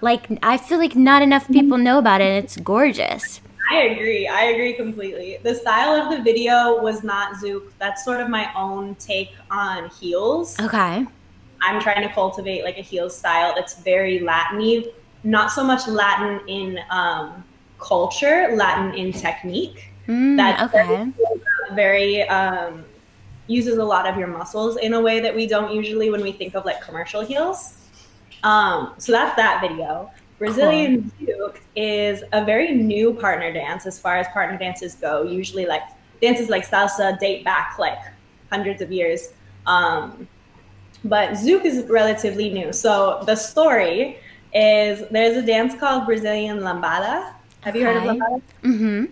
like 0.00 0.26
I 0.42 0.56
feel 0.56 0.78
like 0.78 0.97
not 0.97 1.23
enough 1.23 1.49
people 1.49 1.78
know 1.78 1.99
about 1.99 2.20
it 2.20 2.25
and 2.25 2.44
it's 2.44 2.56
gorgeous. 2.56 3.40
I 3.70 3.82
agree. 3.82 4.26
I 4.26 4.44
agree 4.47 4.73
completely. 4.73 5.38
The 5.42 5.54
style 5.54 5.94
of 5.94 6.11
the 6.11 6.23
video 6.25 6.82
was 6.82 7.04
not 7.04 7.35
Zouk. 7.37 7.70
That's 7.78 8.04
sort 8.04 8.20
of 8.20 8.28
my 8.28 8.50
own 8.56 8.97
take 8.97 9.30
on 9.49 9.90
heels. 9.90 10.59
Okay. 10.59 11.06
I'm 11.62 11.80
trying 11.80 12.02
to 12.06 12.12
cultivate 12.12 12.64
like 12.64 12.78
a 12.78 12.82
heel 12.82 13.11
style 13.11 13.52
that's 13.54 13.80
very 13.80 14.18
Latin 14.20 14.61
not 15.24 15.50
so 15.50 15.62
much 15.62 15.86
Latin 15.86 16.40
in 16.48 16.78
um, 16.90 17.44
culture, 17.78 18.48
Latin 18.54 18.94
in 18.94 19.12
technique. 19.12 19.90
Mm, 20.08 20.36
that 20.36 20.62
okay. 20.74 21.12
very 21.74 22.22
um, 22.28 22.84
uses 23.46 23.78
a 23.78 23.84
lot 23.84 24.06
of 24.06 24.16
your 24.16 24.28
muscles 24.28 24.76
in 24.78 24.94
a 24.94 25.00
way 25.00 25.20
that 25.20 25.34
we 25.34 25.46
don't 25.46 25.72
usually 25.72 26.10
when 26.10 26.22
we 26.22 26.32
think 26.32 26.54
of 26.54 26.64
like 26.64 26.80
commercial 26.80 27.20
heels. 27.20 27.74
Um, 28.42 28.94
so 28.98 29.12
that's 29.12 29.36
that 29.36 29.60
video. 29.60 30.10
Brazilian 30.38 31.12
Zouk. 31.20 31.58
is 31.76 32.24
a 32.32 32.42
very 32.44 32.72
new 32.74 33.12
partner 33.12 33.52
dance 33.52 33.84
as 33.84 33.98
far 33.98 34.16
as 34.16 34.26
partner 34.28 34.56
dances 34.56 34.94
go. 34.94 35.22
Usually, 35.22 35.66
like 35.66 35.82
dances 36.22 36.48
like 36.48 36.66
salsa 36.66 37.18
date 37.18 37.44
back 37.44 37.76
like 37.78 37.98
hundreds 38.50 38.80
of 38.80 38.90
years. 38.90 39.34
Um, 39.66 40.26
but 41.04 41.30
Zouk 41.30 41.64
is 41.64 41.84
relatively 41.88 42.50
new. 42.50 42.72
So 42.72 43.22
the 43.26 43.36
story 43.36 44.18
is 44.52 45.09
there's 45.11 45.37
a 45.37 45.42
dance 45.42 45.75
called 45.75 46.07
Brazilian 46.07 46.61
lambada. 46.61 47.35
Have 47.61 47.76
you 47.76 47.85
heard 47.85 47.97
of 47.99 48.02
lambada? 48.04 48.42
Mm-hmm. 48.62 49.04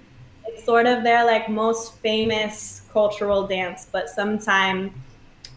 It's 0.47 0.65
sort 0.65 0.87
of 0.87 1.03
their 1.03 1.25
like 1.25 1.49
most 1.49 1.95
famous 1.99 2.83
cultural 2.93 3.47
dance, 3.47 3.87
but 3.91 4.09
sometime 4.09 4.93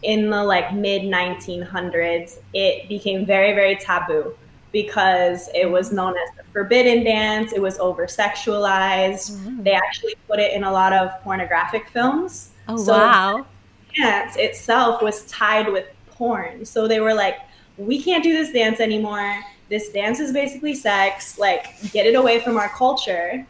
in 0.02 0.30
the 0.30 0.42
like 0.42 0.72
mid 0.74 1.02
1900s, 1.02 2.38
it 2.52 2.88
became 2.88 3.24
very 3.24 3.52
very 3.52 3.76
taboo 3.76 4.34
because 4.72 5.50
it 5.54 5.70
was 5.70 5.92
known 5.92 6.14
as 6.16 6.36
the 6.36 6.44
forbidden 6.52 7.04
dance. 7.04 7.52
It 7.52 7.60
was 7.60 7.78
over 7.78 8.06
sexualized. 8.06 9.32
Mm. 9.32 9.64
They 9.64 9.74
actually 9.74 10.16
put 10.26 10.38
it 10.38 10.52
in 10.52 10.64
a 10.64 10.72
lot 10.72 10.92
of 10.92 11.10
pornographic 11.22 11.88
films. 11.88 12.50
Oh 12.68 12.76
so 12.76 12.92
wow! 12.92 13.46
Dance 13.94 14.36
itself 14.36 15.02
was 15.02 15.24
tied 15.26 15.70
with 15.70 15.86
porn. 16.10 16.64
So 16.64 16.88
they 16.88 17.00
were 17.00 17.14
like, 17.14 17.38
we 17.76 18.02
can't 18.02 18.22
do 18.22 18.32
this 18.32 18.52
dance 18.52 18.80
anymore. 18.80 19.40
This 19.72 19.88
dance 19.88 20.20
is 20.20 20.34
basically 20.34 20.74
sex. 20.74 21.38
Like, 21.38 21.80
get 21.92 22.04
it 22.04 22.14
away 22.14 22.40
from 22.40 22.58
our 22.58 22.68
culture. 22.68 23.46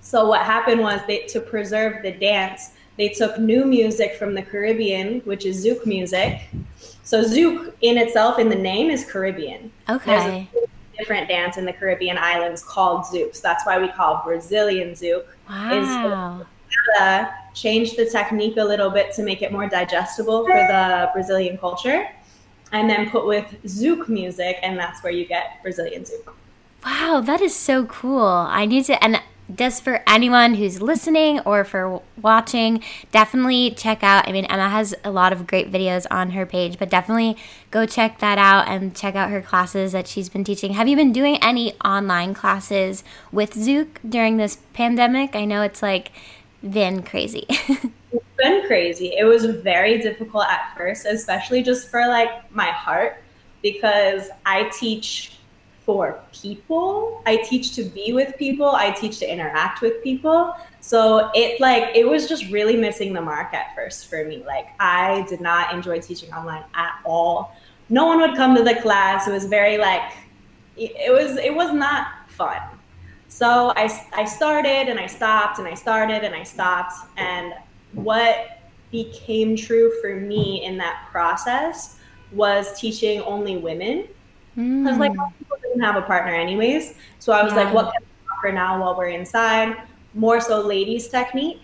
So 0.00 0.26
what 0.26 0.42
happened 0.42 0.80
was 0.80 1.00
they 1.06 1.20
to 1.28 1.40
preserve 1.40 2.02
the 2.02 2.10
dance, 2.10 2.72
they 2.96 3.10
took 3.10 3.38
new 3.38 3.64
music 3.64 4.16
from 4.16 4.34
the 4.34 4.42
Caribbean, 4.42 5.20
which 5.20 5.46
is 5.46 5.64
zouk 5.64 5.86
music. 5.86 6.40
So 7.04 7.22
zouk 7.22 7.72
in 7.82 7.96
itself 7.96 8.40
in 8.40 8.48
the 8.48 8.56
name 8.56 8.90
is 8.90 9.04
Caribbean. 9.04 9.70
Okay. 9.88 10.48
There's 10.52 10.64
a 10.64 10.98
different 10.98 11.28
dance 11.28 11.58
in 11.58 11.64
the 11.64 11.72
Caribbean 11.72 12.18
islands 12.18 12.64
called 12.64 13.04
zouk. 13.04 13.36
So 13.36 13.42
that's 13.44 13.64
why 13.64 13.78
we 13.78 13.86
call 13.86 14.22
Brazilian 14.24 14.94
zouk. 14.94 15.26
Wow. 15.48 16.40
Is 16.40 16.46
change 17.54 17.94
the 17.94 18.04
technique 18.04 18.56
a 18.56 18.64
little 18.64 18.90
bit 18.90 19.14
to 19.14 19.22
make 19.22 19.42
it 19.42 19.52
more 19.52 19.68
digestible 19.68 20.44
for 20.44 20.56
the 20.56 21.08
Brazilian 21.14 21.56
culture, 21.56 22.08
and 22.72 22.88
then 22.90 23.10
put 23.10 23.26
with 23.26 23.44
zouk 23.64 24.08
music, 24.08 24.58
and 24.62 24.78
that's 24.78 25.02
where 25.02 25.12
you 25.12 25.24
get 25.24 25.62
Brazilian 25.62 26.02
zouk. 26.02 26.32
Wow, 26.84 27.20
that 27.24 27.40
is 27.40 27.54
so 27.54 27.84
cool. 27.86 28.24
I 28.24 28.66
need 28.66 28.84
to, 28.86 29.02
and 29.02 29.20
just 29.54 29.84
for 29.84 30.02
anyone 30.06 30.54
who's 30.54 30.82
listening 30.82 31.40
or 31.40 31.64
for 31.64 32.02
watching, 32.20 32.82
definitely 33.12 33.70
check 33.70 34.02
out. 34.02 34.28
I 34.28 34.32
mean, 34.32 34.44
Emma 34.46 34.68
has 34.68 34.94
a 35.04 35.10
lot 35.10 35.32
of 35.32 35.46
great 35.46 35.70
videos 35.70 36.06
on 36.10 36.30
her 36.30 36.44
page, 36.44 36.78
but 36.78 36.90
definitely 36.90 37.36
go 37.70 37.86
check 37.86 38.18
that 38.18 38.38
out 38.38 38.68
and 38.68 38.94
check 38.94 39.14
out 39.14 39.30
her 39.30 39.40
classes 39.40 39.92
that 39.92 40.08
she's 40.08 40.28
been 40.28 40.44
teaching. 40.44 40.74
Have 40.74 40.88
you 40.88 40.96
been 40.96 41.12
doing 41.12 41.36
any 41.42 41.74
online 41.84 42.34
classes 42.34 43.04
with 43.30 43.54
Zouk 43.54 43.88
during 44.08 44.36
this 44.36 44.58
pandemic? 44.72 45.36
I 45.36 45.44
know 45.44 45.62
it's 45.62 45.82
like 45.82 46.10
been 46.68 47.02
crazy. 47.02 47.46
been 48.36 48.66
crazy. 48.66 49.14
It 49.16 49.24
was 49.24 49.44
very 49.44 49.98
difficult 49.98 50.44
at 50.46 50.74
first, 50.76 51.06
especially 51.06 51.62
just 51.62 51.88
for 51.88 52.06
like 52.06 52.50
my 52.52 52.66
heart, 52.66 53.22
because 53.62 54.28
I 54.44 54.70
teach 54.78 55.32
for 55.84 56.20
people. 56.32 57.22
I 57.26 57.36
teach 57.36 57.74
to 57.76 57.84
be 57.84 58.12
with 58.12 58.36
people. 58.36 58.66
I 58.66 58.90
teach 58.90 59.20
to 59.20 59.32
interact 59.32 59.80
with 59.80 60.02
people. 60.02 60.54
So 60.80 61.30
it 61.34 61.60
like 61.60 61.94
it 61.96 62.06
was 62.06 62.28
just 62.28 62.50
really 62.50 62.76
missing 62.76 63.12
the 63.12 63.22
mark 63.22 63.54
at 63.54 63.74
first 63.74 64.08
for 64.08 64.24
me. 64.24 64.42
Like 64.46 64.68
I 64.80 65.24
did 65.28 65.40
not 65.40 65.72
enjoy 65.72 66.00
teaching 66.00 66.32
online 66.32 66.64
at 66.74 67.00
all. 67.04 67.56
No 67.88 68.06
one 68.06 68.20
would 68.20 68.34
come 68.34 68.56
to 68.56 68.64
the 68.64 68.74
class. 68.82 69.28
It 69.28 69.32
was 69.32 69.46
very 69.46 69.78
like 69.78 70.12
it 70.76 71.12
was 71.12 71.36
it 71.36 71.54
was 71.54 71.72
not 71.72 72.08
fun. 72.28 72.60
So 73.28 73.72
I, 73.76 73.90
I 74.14 74.24
started 74.24 74.88
and 74.88 74.98
I 74.98 75.06
stopped 75.06 75.58
and 75.58 75.68
I 75.68 75.74
started 75.74 76.24
and 76.24 76.34
I 76.34 76.42
stopped. 76.42 76.94
And 77.16 77.52
what 77.92 78.58
became 78.90 79.56
true 79.56 79.92
for 80.00 80.14
me 80.14 80.64
in 80.64 80.76
that 80.78 81.06
process 81.10 81.98
was 82.32 82.78
teaching 82.78 83.20
only 83.22 83.56
women. 83.56 84.06
Mm. 84.56 84.86
I 84.86 84.90
was 84.90 84.98
like, 84.98 85.14
most 85.14 85.38
people 85.38 85.56
didn't 85.62 85.82
have 85.82 85.96
a 85.96 86.02
partner 86.02 86.34
anyways. 86.34 86.94
So 87.18 87.32
I 87.32 87.42
was 87.42 87.52
yeah. 87.52 87.64
like, 87.64 87.74
what 87.74 87.92
can 87.92 88.02
I 88.02 88.34
offer 88.34 88.52
now 88.52 88.80
while 88.80 88.96
we're 88.96 89.08
inside? 89.08 89.76
More 90.14 90.40
so 90.40 90.60
ladies 90.60 91.08
technique, 91.08 91.62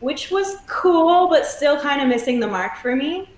which 0.00 0.30
was 0.30 0.56
cool, 0.66 1.28
but 1.28 1.46
still 1.46 1.78
kind 1.80 2.00
of 2.00 2.08
missing 2.08 2.40
the 2.40 2.48
mark 2.48 2.76
for 2.76 2.96
me. 2.96 3.28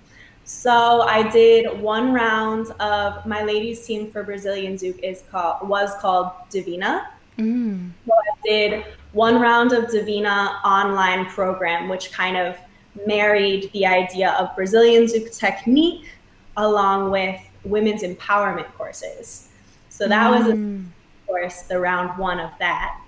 So 0.45 1.01
I 1.01 1.29
did 1.29 1.79
one 1.79 2.13
round 2.13 2.71
of 2.79 3.25
my 3.25 3.43
ladies 3.43 3.85
team 3.85 4.11
for 4.11 4.23
Brazilian 4.23 4.75
Zouk 4.75 4.99
is 4.99 5.23
called 5.31 5.67
was 5.67 5.91
called 6.01 6.31
Divina. 6.49 7.09
Mm. 7.37 7.91
So 8.05 8.13
I 8.13 8.47
did 8.47 8.85
one 9.13 9.39
round 9.39 9.71
of 9.71 9.89
Divina 9.89 10.59
online 10.65 11.25
program, 11.27 11.87
which 11.87 12.11
kind 12.11 12.35
of 12.35 12.57
married 13.07 13.71
the 13.73 13.85
idea 13.85 14.31
of 14.33 14.55
Brazilian 14.55 15.03
Zouk 15.05 15.35
technique 15.35 16.09
along 16.57 17.09
with 17.09 17.39
women's 17.63 18.03
empowerment 18.03 18.71
courses. 18.73 19.49
So 19.89 20.07
that 20.07 20.31
mm. 20.31 20.37
was, 20.37 20.47
of 20.49 21.27
course, 21.27 21.61
the 21.63 21.79
round 21.79 22.17
one 22.17 22.39
of 22.39 22.51
that. 22.59 22.99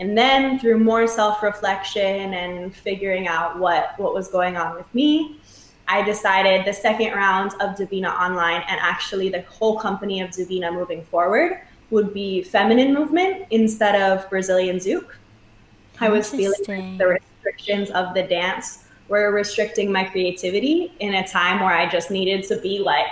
And 0.00 0.16
then 0.16 0.58
through 0.60 0.78
more 0.78 1.06
self-reflection 1.08 2.34
and 2.34 2.74
figuring 2.74 3.26
out 3.26 3.58
what, 3.58 3.94
what 3.98 4.14
was 4.14 4.28
going 4.28 4.56
on 4.56 4.76
with 4.76 4.92
me, 4.94 5.40
I 5.88 6.02
decided 6.02 6.64
the 6.64 6.72
second 6.72 7.14
round 7.14 7.52
of 7.60 7.76
Divina 7.76 8.10
Online 8.10 8.62
and 8.68 8.78
actually 8.80 9.28
the 9.30 9.42
whole 9.42 9.78
company 9.78 10.20
of 10.20 10.30
Divina 10.30 10.70
moving 10.70 11.04
forward 11.06 11.60
would 11.90 12.12
be 12.12 12.42
feminine 12.42 12.94
movement 12.94 13.46
instead 13.50 14.00
of 14.00 14.28
Brazilian 14.30 14.76
Zouk. 14.76 15.06
I 16.00 16.08
was 16.08 16.30
feeling 16.30 16.60
like 16.68 16.98
the 16.98 17.06
restrictions 17.06 17.90
of 17.90 18.14
the 18.14 18.22
dance 18.22 18.84
were 19.08 19.32
restricting 19.32 19.90
my 19.90 20.04
creativity 20.04 20.92
in 21.00 21.14
a 21.14 21.26
time 21.26 21.60
where 21.60 21.74
I 21.74 21.88
just 21.88 22.10
needed 22.10 22.44
to 22.44 22.58
be 22.58 22.78
like 22.78 23.08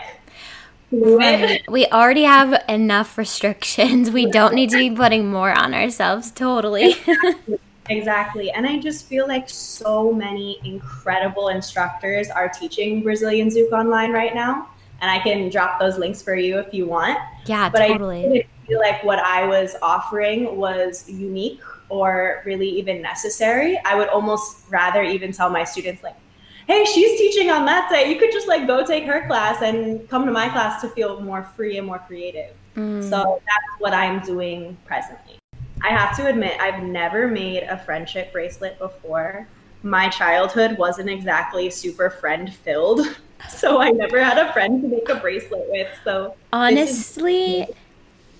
Right. 0.92 1.68
We 1.68 1.86
already 1.86 2.22
have 2.22 2.62
enough 2.68 3.18
restrictions. 3.18 4.10
We 4.10 4.30
don't 4.30 4.54
need 4.54 4.70
to 4.70 4.78
be 4.78 4.90
putting 4.96 5.30
more 5.30 5.50
on 5.50 5.74
ourselves. 5.74 6.30
Totally. 6.30 6.92
Exactly. 6.92 7.58
exactly. 7.90 8.50
And 8.52 8.66
I 8.66 8.78
just 8.78 9.06
feel 9.06 9.26
like 9.26 9.48
so 9.48 10.12
many 10.12 10.60
incredible 10.64 11.48
instructors 11.48 12.30
are 12.30 12.48
teaching 12.48 13.02
Brazilian 13.02 13.48
Zouk 13.48 13.72
online 13.72 14.12
right 14.12 14.34
now. 14.34 14.68
And 15.00 15.10
I 15.10 15.18
can 15.18 15.50
drop 15.50 15.78
those 15.78 15.98
links 15.98 16.22
for 16.22 16.36
you 16.36 16.58
if 16.58 16.72
you 16.72 16.86
want. 16.86 17.18
Yeah, 17.46 17.68
but 17.68 17.86
totally. 17.86 18.44
I 18.44 18.66
feel 18.66 18.78
like 18.78 19.04
what 19.04 19.18
I 19.18 19.44
was 19.46 19.76
offering 19.82 20.56
was 20.56 21.08
unique 21.08 21.60
or 21.88 22.42
really 22.44 22.68
even 22.68 23.02
necessary. 23.02 23.78
I 23.84 23.94
would 23.94 24.08
almost 24.08 24.64
rather 24.70 25.02
even 25.02 25.32
tell 25.32 25.50
my 25.50 25.64
students, 25.64 26.02
like, 26.02 26.16
hey, 26.66 26.84
she's 26.84 27.18
teaching 27.18 27.50
on 27.50 27.64
that 27.66 27.90
day. 27.90 28.10
You 28.10 28.18
could 28.18 28.32
just 28.32 28.48
like 28.48 28.66
go 28.66 28.84
take 28.84 29.04
her 29.04 29.26
class 29.26 29.62
and 29.62 30.08
come 30.08 30.26
to 30.26 30.32
my 30.32 30.48
class 30.48 30.80
to 30.82 30.88
feel 30.88 31.20
more 31.20 31.44
free 31.56 31.78
and 31.78 31.86
more 31.86 32.00
creative. 32.00 32.54
Mm. 32.76 33.02
So 33.08 33.40
that's 33.46 33.80
what 33.80 33.92
I'm 33.92 34.20
doing 34.20 34.76
presently. 34.84 35.38
I 35.82 35.88
have 35.88 36.16
to 36.16 36.26
admit, 36.26 36.58
I've 36.60 36.82
never 36.82 37.28
made 37.28 37.62
a 37.64 37.78
friendship 37.78 38.32
bracelet 38.32 38.78
before. 38.78 39.46
My 39.82 40.08
childhood 40.08 40.76
wasn't 40.78 41.10
exactly 41.10 41.70
super 41.70 42.10
friend 42.10 42.52
filled. 42.52 43.00
So 43.50 43.82
I 43.82 43.90
never 43.90 44.24
had 44.24 44.38
a 44.38 44.50
friend 44.54 44.80
to 44.80 44.88
make 44.88 45.10
a 45.10 45.16
bracelet 45.16 45.66
with. 45.68 45.88
So 46.04 46.34
honestly, 46.54 47.68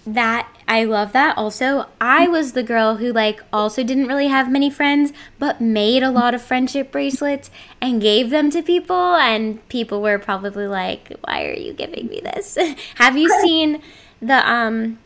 that 0.07 0.49
I 0.69 0.85
love 0.85 1.13
that. 1.13 1.37
Also, 1.37 1.87
I 2.01 2.29
was 2.29 2.53
the 2.53 2.63
girl 2.63 2.97
who 2.97 3.13
like 3.13 3.43
also 3.53 3.83
didn't 3.83 4.07
really 4.07 4.29
have 4.29 4.51
many 4.51 4.71
friends, 4.71 5.13
but 5.39 5.61
made 5.61 6.03
a 6.03 6.11
lot 6.11 6.35
of 6.35 6.43
friendship 6.43 6.93
bracelets 6.93 7.51
and 7.81 8.01
gave 8.01 8.31
them 8.31 8.51
to 8.51 8.63
people 8.63 9.17
and 9.17 9.67
people 9.69 10.01
were 10.01 10.19
probably 10.19 10.67
like, 10.67 11.13
"Why 11.23 11.45
are 11.47 11.53
you 11.53 11.73
giving 11.73 12.07
me 12.07 12.21
this?" 12.21 12.57
have 12.97 13.17
you 13.17 13.29
seen 13.41 13.83
the 14.21 14.49
um 14.51 14.99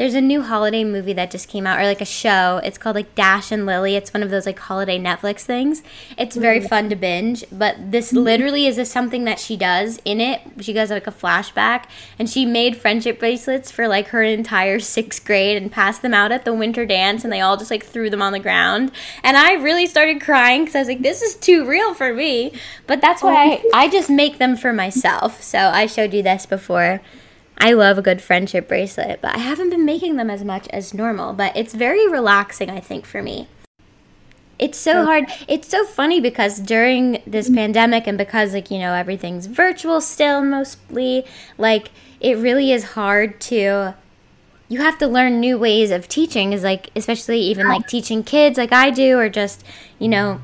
there's 0.00 0.14
a 0.14 0.20
new 0.22 0.40
holiday 0.40 0.82
movie 0.82 1.12
that 1.12 1.30
just 1.30 1.46
came 1.46 1.66
out, 1.66 1.78
or 1.78 1.82
like 1.82 2.00
a 2.00 2.06
show. 2.06 2.58
It's 2.64 2.78
called 2.78 2.96
like 2.96 3.14
Dash 3.14 3.52
and 3.52 3.66
Lily. 3.66 3.96
It's 3.96 4.14
one 4.14 4.22
of 4.22 4.30
those 4.30 4.46
like 4.46 4.58
holiday 4.58 4.98
Netflix 4.98 5.40
things. 5.40 5.82
It's 6.16 6.36
very 6.36 6.60
mm-hmm. 6.60 6.68
fun 6.68 6.88
to 6.88 6.96
binge, 6.96 7.44
but 7.52 7.76
this 7.90 8.08
mm-hmm. 8.08 8.24
literally 8.24 8.66
is 8.66 8.76
this 8.76 8.90
something 8.90 9.24
that 9.24 9.38
she 9.38 9.58
does 9.58 10.00
in 10.06 10.22
it. 10.22 10.40
She 10.60 10.72
does 10.72 10.88
like 10.88 11.06
a 11.06 11.12
flashback, 11.12 11.84
and 12.18 12.30
she 12.30 12.46
made 12.46 12.78
friendship 12.78 13.18
bracelets 13.18 13.70
for 13.70 13.88
like 13.88 14.06
her 14.06 14.22
entire 14.22 14.80
sixth 14.80 15.22
grade 15.22 15.60
and 15.60 15.70
passed 15.70 16.00
them 16.00 16.14
out 16.14 16.32
at 16.32 16.46
the 16.46 16.54
winter 16.54 16.86
dance, 16.86 17.22
and 17.22 17.30
they 17.30 17.42
all 17.42 17.58
just 17.58 17.70
like 17.70 17.84
threw 17.84 18.08
them 18.08 18.22
on 18.22 18.32
the 18.32 18.38
ground. 18.38 18.92
And 19.22 19.36
I 19.36 19.52
really 19.52 19.84
started 19.84 20.22
crying 20.22 20.62
because 20.62 20.76
I 20.76 20.78
was 20.78 20.88
like, 20.88 21.02
this 21.02 21.20
is 21.20 21.34
too 21.34 21.68
real 21.68 21.92
for 21.92 22.14
me. 22.14 22.54
But 22.86 23.02
that's 23.02 23.22
why 23.22 23.34
I, 23.34 23.70
I 23.74 23.88
just 23.90 24.08
make 24.08 24.38
them 24.38 24.56
for 24.56 24.72
myself. 24.72 25.42
So 25.42 25.58
I 25.58 25.84
showed 25.84 26.14
you 26.14 26.22
this 26.22 26.46
before. 26.46 27.02
I 27.60 27.72
love 27.74 27.98
a 27.98 28.02
good 28.02 28.22
friendship 28.22 28.66
bracelet, 28.66 29.20
but 29.20 29.34
I 29.34 29.38
haven't 29.38 29.70
been 29.70 29.84
making 29.84 30.16
them 30.16 30.30
as 30.30 30.42
much 30.42 30.66
as 30.68 30.94
normal. 30.94 31.34
But 31.34 31.56
it's 31.56 31.74
very 31.74 32.08
relaxing, 32.08 32.70
I 32.70 32.80
think, 32.80 33.04
for 33.04 33.22
me. 33.22 33.48
It's 34.58 34.78
so 34.78 35.04
hard. 35.04 35.26
It's 35.46 35.68
so 35.68 35.84
funny 35.84 36.20
because 36.20 36.58
during 36.58 37.22
this 37.26 37.46
mm-hmm. 37.46 37.56
pandemic 37.56 38.06
and 38.06 38.18
because, 38.18 38.54
like, 38.54 38.70
you 38.70 38.78
know, 38.78 38.94
everything's 38.94 39.46
virtual 39.46 40.00
still 40.00 40.42
mostly, 40.42 41.24
like, 41.58 41.90
it 42.20 42.36
really 42.38 42.72
is 42.72 42.84
hard 42.84 43.40
to 43.42 43.94
you 44.68 44.78
have 44.78 44.96
to 44.98 45.06
learn 45.06 45.40
new 45.40 45.58
ways 45.58 45.90
of 45.90 46.06
teaching 46.06 46.52
is 46.52 46.62
like 46.62 46.90
especially 46.94 47.40
even 47.40 47.66
like 47.66 47.88
teaching 47.88 48.22
kids 48.22 48.56
like 48.56 48.72
I 48.72 48.90
do 48.90 49.18
or 49.18 49.28
just 49.28 49.64
you 49.98 50.08
know 50.08 50.40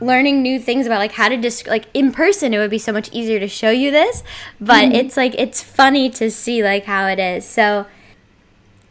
learning 0.00 0.42
new 0.42 0.58
things 0.58 0.86
about 0.86 0.98
like 0.98 1.12
how 1.12 1.28
to 1.28 1.36
just 1.36 1.66
like 1.66 1.86
in 1.94 2.12
person 2.12 2.52
it 2.52 2.58
would 2.58 2.70
be 2.70 2.78
so 2.78 2.92
much 2.92 3.10
easier 3.12 3.38
to 3.38 3.48
show 3.48 3.70
you 3.70 3.90
this 3.90 4.22
but 4.60 4.84
mm-hmm. 4.84 4.94
it's 4.94 5.16
like 5.16 5.34
it's 5.38 5.62
funny 5.62 6.10
to 6.10 6.30
see 6.30 6.62
like 6.62 6.84
how 6.84 7.06
it 7.06 7.18
is. 7.18 7.44
So 7.44 7.86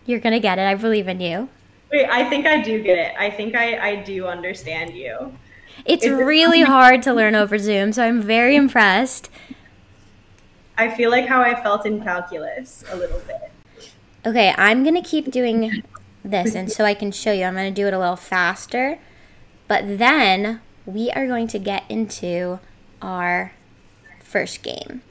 you're 0.06 0.20
gonna 0.20 0.40
get 0.40 0.60
it. 0.60 0.64
I 0.64 0.76
believe 0.76 1.08
in 1.08 1.20
you. 1.20 1.50
Wait 1.92 2.08
i 2.10 2.28
think 2.28 2.48
i 2.48 2.62
do 2.62 2.82
get 2.82 2.98
it. 2.98 3.14
I 3.18 3.30
think 3.30 3.56
i 3.56 3.78
i 3.92 3.96
do 3.98 4.28
understand 4.28 4.94
you. 4.94 5.34
It's 5.86 6.08
really 6.08 6.62
hard 6.62 7.02
to 7.04 7.14
learn 7.14 7.36
over 7.36 7.58
zoom 7.58 7.94
so 7.94 8.04
i'm 8.04 8.22
very 8.22 8.56
impressed. 8.56 9.30
I 10.78 10.90
feel 10.90 11.12
like 11.12 11.28
how 11.28 11.42
i 11.42 11.62
felt 11.62 11.86
in 11.86 12.02
calculus 12.02 12.84
a 12.90 12.96
little 12.96 13.20
bit. 13.20 13.52
Okay 14.26 14.54
i'm 14.58 14.84
gonna 14.84 15.04
keep 15.04 15.30
doing 15.32 15.84
this 16.24 16.56
and 16.56 16.72
so 16.72 16.86
i 16.86 16.94
can 16.94 17.12
show 17.12 17.34
you. 17.34 17.44
I'm 17.44 17.56
gonna 17.56 17.72
do 17.72 17.88
it 17.88 17.94
a 17.94 18.00
little 18.00 18.16
faster. 18.16 19.00
But 19.68 19.98
then 19.98 20.62
we 20.86 21.12
are 21.12 21.28
going 21.28 21.48
to 21.48 21.60
get 21.60 21.84
into 21.90 22.60
our 23.02 23.54
first 24.20 24.64
game. 24.64 25.02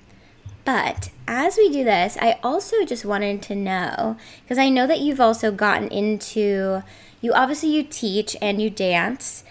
But 0.64 1.10
as 1.26 1.56
we 1.56 1.70
do 1.70 1.84
this, 1.84 2.16
I 2.20 2.38
also 2.42 2.84
just 2.84 3.04
wanted 3.04 3.42
to 3.42 3.54
know 3.54 4.16
because 4.42 4.58
I 4.58 4.68
know 4.68 4.86
that 4.86 5.00
you've 5.00 5.20
also 5.20 5.50
gotten 5.50 5.88
into 5.88 6.82
you 7.20 7.32
obviously 7.32 7.70
you 7.70 7.84
teach 7.84 8.36
and 8.40 8.60
you 8.60 8.70
dance, 8.70 9.44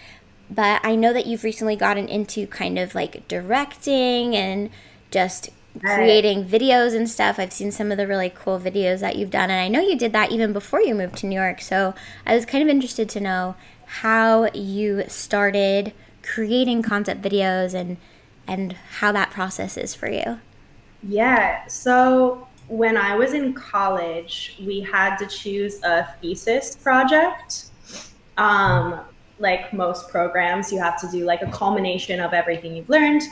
but 0.50 0.80
I 0.84 0.94
know 0.94 1.12
that 1.12 1.26
you've 1.26 1.44
recently 1.44 1.76
gotten 1.76 2.08
into 2.08 2.46
kind 2.46 2.78
of 2.78 2.94
like 2.94 3.26
directing 3.28 4.36
and 4.36 4.70
just 5.10 5.50
creating 5.80 6.44
videos 6.44 6.94
and 6.94 7.08
stuff. 7.08 7.38
I've 7.38 7.52
seen 7.52 7.72
some 7.72 7.90
of 7.90 7.96
the 7.96 8.06
really 8.06 8.30
cool 8.30 8.58
videos 8.58 9.00
that 9.00 9.16
you've 9.16 9.30
done 9.30 9.50
and 9.50 9.60
I 9.60 9.68
know 9.68 9.80
you 9.80 9.96
did 9.96 10.12
that 10.12 10.30
even 10.30 10.52
before 10.52 10.80
you 10.80 10.94
moved 10.94 11.16
to 11.18 11.26
New 11.26 11.38
York. 11.38 11.60
So, 11.60 11.94
I 12.26 12.34
was 12.34 12.44
kind 12.44 12.62
of 12.62 12.68
interested 12.68 13.08
to 13.10 13.20
know 13.20 13.54
how 13.86 14.50
you 14.52 15.04
started 15.08 15.92
creating 16.22 16.82
concept 16.82 17.22
videos 17.22 17.74
and 17.74 17.96
and 18.46 18.72
how 18.98 19.12
that 19.12 19.30
process 19.30 19.76
is 19.76 19.94
for 19.94 20.08
you. 20.08 20.40
Yeah. 21.02 21.66
So 21.66 22.48
when 22.68 22.96
I 22.96 23.14
was 23.14 23.34
in 23.34 23.54
college, 23.54 24.56
we 24.64 24.80
had 24.80 25.16
to 25.18 25.26
choose 25.26 25.82
a 25.82 26.08
thesis 26.20 26.76
project. 26.76 27.66
Um, 28.36 29.00
like 29.38 29.72
most 29.72 30.08
programs, 30.08 30.72
you 30.72 30.78
have 30.78 31.00
to 31.00 31.08
do 31.10 31.24
like 31.24 31.42
a 31.42 31.50
culmination 31.50 32.20
of 32.20 32.32
everything 32.32 32.76
you've 32.76 32.88
learned. 32.88 33.22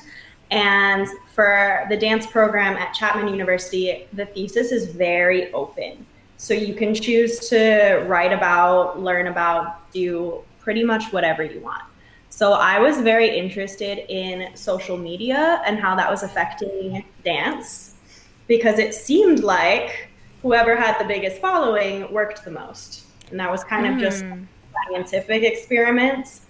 And 0.50 1.06
for 1.34 1.86
the 1.88 1.96
dance 1.96 2.26
program 2.26 2.76
at 2.76 2.92
Chapman 2.92 3.28
University, 3.28 4.08
the 4.12 4.26
thesis 4.26 4.72
is 4.72 4.86
very 4.86 5.52
open. 5.52 6.04
So 6.36 6.54
you 6.54 6.74
can 6.74 6.94
choose 6.94 7.48
to 7.50 8.04
write 8.08 8.32
about, 8.32 9.00
learn 9.00 9.28
about, 9.28 9.90
do 9.92 10.42
pretty 10.58 10.82
much 10.82 11.12
whatever 11.12 11.42
you 11.44 11.60
want. 11.60 11.82
So 12.40 12.54
I 12.54 12.78
was 12.78 12.96
very 12.96 13.36
interested 13.36 14.10
in 14.10 14.56
social 14.56 14.96
media 14.96 15.60
and 15.66 15.78
how 15.78 15.94
that 15.96 16.10
was 16.10 16.22
affecting 16.22 17.04
dance 17.22 17.96
because 18.48 18.78
it 18.78 18.94
seemed 18.94 19.40
like 19.40 20.08
whoever 20.40 20.74
had 20.74 20.98
the 20.98 21.04
biggest 21.04 21.36
following 21.42 22.10
worked 22.10 22.42
the 22.42 22.50
most. 22.50 23.04
And 23.30 23.38
that 23.38 23.50
was 23.50 23.62
kind 23.62 23.84
mm. 23.84 23.92
of 23.92 24.00
just 24.00 24.24
hmm. 24.24 24.44
scientific 24.88 25.42
experiments 25.42 26.46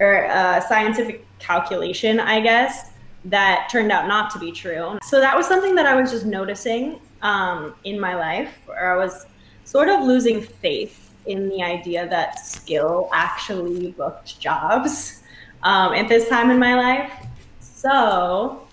or 0.00 0.26
uh, 0.26 0.58
scientific 0.62 1.24
calculation, 1.38 2.18
I 2.18 2.40
guess, 2.40 2.90
that 3.26 3.68
turned 3.70 3.92
out 3.92 4.08
not 4.08 4.32
to 4.32 4.40
be 4.40 4.50
true. 4.50 4.98
So 5.04 5.20
that 5.20 5.36
was 5.36 5.46
something 5.46 5.76
that 5.76 5.86
I 5.86 5.94
was 5.94 6.10
just 6.10 6.26
noticing 6.26 6.98
um, 7.22 7.74
in 7.84 8.00
my 8.00 8.16
life, 8.16 8.58
where 8.66 8.94
I 8.94 8.96
was 8.96 9.26
sort 9.62 9.88
of 9.88 10.00
losing 10.00 10.42
faith 10.42 11.14
in 11.26 11.48
the 11.48 11.62
idea 11.62 12.08
that 12.08 12.44
skill 12.44 13.08
actually 13.12 13.92
booked 13.92 14.40
jobs 14.40 15.19
um, 15.62 15.94
at 15.94 16.08
this 16.08 16.28
time 16.28 16.50
in 16.50 16.58
my 16.58 16.74
life. 16.74 17.12
So, 17.60 18.66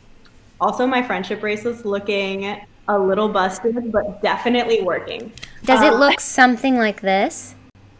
also 0.59 0.87
my 0.87 1.01
friendship 1.01 1.39
bracelet's 1.39 1.85
looking 1.85 2.61
a 2.87 2.97
little 2.97 3.27
busted, 3.29 3.91
but 3.91 4.21
definitely 4.21 4.81
working. 4.81 5.31
Does 5.63 5.81
it 5.81 5.93
um, 5.93 5.99
look 5.99 6.19
something 6.19 6.77
like 6.77 7.01
this? 7.01 7.55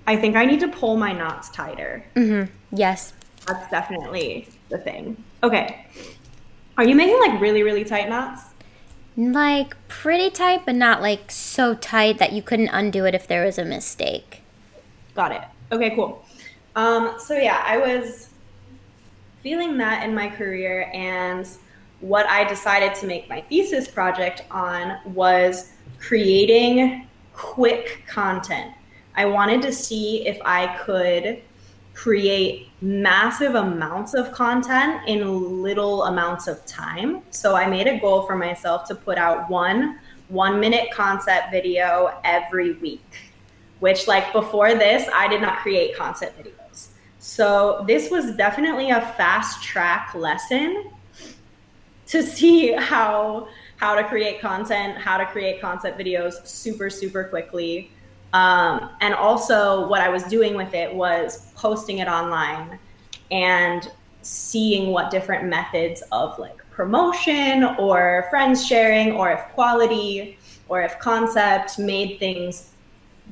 I 0.06 0.16
think 0.16 0.36
I 0.36 0.46
need 0.46 0.62
to 0.62 0.70
pull 0.70 0.96
my 0.96 1.12
knots 1.12 1.50
tighter. 1.50 2.04
Mm-hmm. 2.16 2.52
Yes. 2.76 3.14
That's 3.46 3.70
definitely 3.70 4.48
the 4.70 4.78
thing. 4.78 5.22
Okay. 5.44 5.86
Are 6.78 6.86
you 6.86 6.96
making 6.96 7.20
like 7.20 7.42
really, 7.42 7.64
really 7.64 7.84
tight 7.84 8.08
knots? 8.08 8.44
Like 9.18 9.76
pretty 9.88 10.30
tight, 10.30 10.66
but 10.66 10.76
not 10.76 11.02
like 11.02 11.32
so 11.32 11.74
tight 11.74 12.20
that 12.20 12.34
you 12.34 12.42
couldn't 12.42 12.70
undo 12.70 13.06
it 13.06 13.16
if 13.16 13.28
there 13.28 13.46
was 13.46 13.58
a 13.58 13.66
mistake. 13.66 14.42
Got 15.16 15.32
it. 15.32 15.42
Okay, 15.72 15.96
cool. 15.96 16.24
Um, 16.76 17.16
so 17.18 17.34
yeah, 17.34 17.64
I 17.66 17.78
was 17.78 18.30
feeling 19.48 19.78
that 19.78 20.04
in 20.04 20.14
my 20.14 20.28
career. 20.28 20.92
And 20.94 21.48
what 22.02 22.26
I 22.26 22.44
decided 22.44 22.94
to 22.96 23.08
make 23.08 23.30
my 23.30 23.40
thesis 23.40 23.88
project 23.88 24.44
on 24.52 25.00
was 25.06 25.72
creating 26.00 27.08
quick 27.32 28.04
content. 28.08 28.74
I 29.16 29.24
wanted 29.26 29.62
to 29.62 29.72
see 29.72 30.28
if 30.28 30.38
I 30.44 30.76
could 30.80 31.42
create 31.94 32.68
massive 32.82 33.56
amounts 33.56 34.16
of 34.16 34.34
content 34.34 35.08
in 35.08 35.64
little 35.64 36.04
amounts 36.04 36.48
of 36.48 36.66
time. 36.66 37.22
So 37.30 37.56
I 37.56 37.68
made 37.68 37.88
a 37.88 37.98
goal 38.02 38.24
for 38.24 38.36
myself 38.36 38.86
to 38.90 38.96
put 38.96 39.18
out 39.18 39.50
one 39.50 39.98
one 40.28 40.60
minute 40.60 40.92
concept 40.92 41.52
video 41.52 42.20
every 42.26 42.74
week, 42.74 43.32
which, 43.80 44.10
like, 44.10 44.34
before 44.34 44.76
this, 44.76 45.08
I 45.16 45.30
did 45.30 45.40
not 45.40 45.60
create 45.60 45.96
concept 45.96 46.38
videos. 46.38 46.57
So, 47.28 47.84
this 47.86 48.10
was 48.10 48.38
definitely 48.38 48.90
a 48.90 49.02
fast 49.02 49.62
track 49.62 50.16
lesson 50.16 50.92
to 52.06 52.24
see 52.24 52.72
how 52.72 53.50
how 53.76 53.96
to 53.96 54.04
create 54.06 54.40
content, 54.40 54.98
how 54.98 55.18
to 55.18 55.26
create 55.26 55.60
concept 55.60 56.00
videos 56.00 56.48
super 56.48 56.90
super 56.90 57.26
quickly. 57.26 57.92
Um, 58.32 58.92
and 59.02 59.14
also, 59.14 59.90
what 59.90 60.00
I 60.00 60.08
was 60.08 60.24
doing 60.24 60.56
with 60.56 60.74
it 60.74 60.96
was 60.96 61.52
posting 61.54 61.98
it 61.98 62.08
online 62.08 62.80
and 63.30 63.92
seeing 64.22 64.92
what 64.92 65.12
different 65.12 65.50
methods 65.50 66.02
of 66.14 66.40
like 66.40 66.58
promotion 66.72 67.66
or 67.78 68.26
friends 68.30 68.66
sharing 68.66 69.12
or 69.12 69.32
if 69.32 69.42
quality 69.54 70.38
or 70.70 70.82
if 70.82 70.98
concept 71.00 71.78
made 71.78 72.20
things 72.20 72.70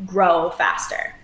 grow 0.05 0.49
faster. 0.49 1.15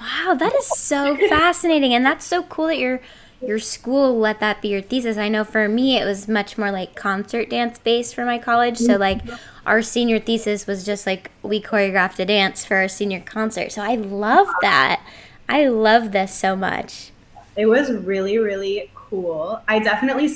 Wow, 0.00 0.34
that 0.34 0.54
is 0.54 0.66
so 0.66 1.16
fascinating 1.28 1.94
and 1.94 2.04
that's 2.04 2.24
so 2.24 2.42
cool 2.44 2.66
that 2.68 2.78
your 2.78 3.00
your 3.40 3.58
school 3.58 4.18
let 4.18 4.40
that 4.40 4.62
be 4.62 4.68
your 4.68 4.80
thesis. 4.80 5.16
I 5.16 5.28
know 5.28 5.44
for 5.44 5.68
me 5.68 5.98
it 5.98 6.04
was 6.04 6.28
much 6.28 6.56
more 6.56 6.70
like 6.70 6.94
concert 6.94 7.50
dance 7.50 7.78
based 7.78 8.14
for 8.14 8.24
my 8.24 8.38
college. 8.38 8.78
So 8.78 8.96
like 8.96 9.22
mm-hmm. 9.24 9.36
our 9.66 9.82
senior 9.82 10.18
thesis 10.18 10.66
was 10.66 10.84
just 10.84 11.06
like 11.06 11.30
we 11.42 11.60
choreographed 11.60 12.18
a 12.18 12.24
dance 12.24 12.64
for 12.64 12.76
our 12.76 12.88
senior 12.88 13.20
concert. 13.20 13.72
So 13.72 13.82
I 13.82 13.96
love 13.96 14.48
that. 14.62 15.02
I 15.48 15.66
love 15.68 16.12
this 16.12 16.34
so 16.34 16.56
much. 16.56 17.10
It 17.56 17.66
was 17.66 17.92
really 17.92 18.38
really 18.38 18.90
cool. 18.94 19.60
I 19.68 19.78
definitely 19.78 20.30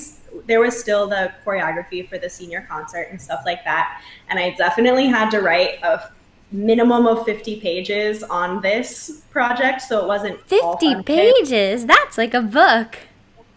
there 0.46 0.60
was 0.60 0.78
still 0.78 1.06
the 1.08 1.32
choreography 1.44 2.08
for 2.08 2.18
the 2.18 2.28
senior 2.28 2.66
concert 2.68 3.08
and 3.10 3.20
stuff 3.20 3.42
like 3.44 3.64
that. 3.64 4.02
And 4.28 4.38
I 4.38 4.50
definitely 4.50 5.06
had 5.06 5.30
to 5.30 5.40
write 5.40 5.82
a 5.82 6.10
minimum 6.50 7.06
of 7.06 7.24
50 7.24 7.60
pages 7.60 8.22
on 8.22 8.60
this 8.60 9.22
project. 9.30 9.82
So 9.82 10.00
it 10.00 10.06
wasn't 10.06 10.40
50 10.46 11.02
pages. 11.02 11.86
That's 11.86 12.18
like 12.18 12.34
a 12.34 12.42
book. 12.42 12.96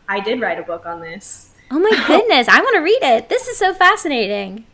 I 0.07 0.19
did 0.19 0.41
write 0.41 0.59
a 0.59 0.63
book 0.63 0.85
on 0.85 0.99
this. 0.99 1.51
Oh 1.71 1.79
my 1.79 1.91
goodness. 2.07 2.47
I 2.47 2.59
want 2.59 2.75
to 2.75 2.81
read 2.81 2.99
it. 3.01 3.29
This 3.29 3.47
is 3.47 3.57
so 3.57 3.73
fascinating. 3.73 4.65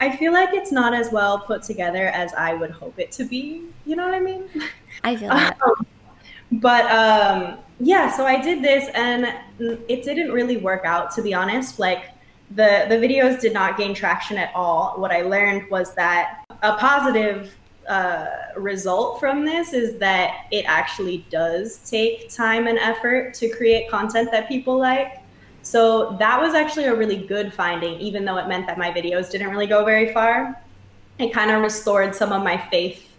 I 0.00 0.14
feel 0.16 0.32
like 0.32 0.50
it's 0.52 0.70
not 0.70 0.94
as 0.94 1.10
well 1.10 1.40
put 1.40 1.62
together 1.62 2.08
as 2.08 2.32
I 2.34 2.54
would 2.54 2.70
hope 2.70 2.98
it 2.98 3.10
to 3.12 3.24
be. 3.24 3.64
You 3.84 3.96
know 3.96 4.04
what 4.04 4.14
I 4.14 4.20
mean? 4.20 4.44
I 5.02 5.16
feel 5.16 5.30
that. 5.30 5.58
Um, 5.66 5.86
but 6.50 6.86
um, 6.86 7.58
yeah, 7.78 8.10
so 8.10 8.24
I 8.24 8.40
did 8.40 8.62
this 8.62 8.88
and 8.94 9.34
it 9.58 10.02
didn't 10.02 10.32
really 10.32 10.56
work 10.56 10.86
out 10.86 11.10
to 11.16 11.22
be 11.22 11.34
honest. 11.34 11.78
Like 11.78 12.06
the 12.50 12.86
the 12.88 12.94
videos 12.94 13.40
did 13.40 13.52
not 13.52 13.76
gain 13.76 13.94
traction 13.94 14.38
at 14.38 14.50
all. 14.54 14.94
What 14.96 15.10
I 15.10 15.22
learned 15.22 15.70
was 15.70 15.94
that 15.96 16.37
a 16.62 16.76
positive 16.76 17.54
uh, 17.88 18.26
result 18.56 19.18
from 19.18 19.44
this 19.44 19.72
is 19.72 19.98
that 19.98 20.46
it 20.50 20.64
actually 20.66 21.24
does 21.30 21.78
take 21.88 22.28
time 22.28 22.66
and 22.66 22.78
effort 22.78 23.32
to 23.34 23.48
create 23.48 23.90
content 23.90 24.30
that 24.30 24.46
people 24.46 24.78
like. 24.78 25.22
So 25.62 26.16
that 26.18 26.40
was 26.40 26.54
actually 26.54 26.84
a 26.84 26.94
really 26.94 27.26
good 27.26 27.52
finding, 27.52 27.98
even 27.98 28.24
though 28.24 28.36
it 28.36 28.46
meant 28.46 28.66
that 28.66 28.78
my 28.78 28.90
videos 28.90 29.30
didn't 29.30 29.50
really 29.50 29.66
go 29.66 29.84
very 29.84 30.12
far. 30.12 30.62
It 31.18 31.32
kind 31.32 31.50
of 31.50 31.62
restored 31.62 32.14
some 32.14 32.32
of 32.32 32.42
my 32.42 32.58
faith 32.70 33.10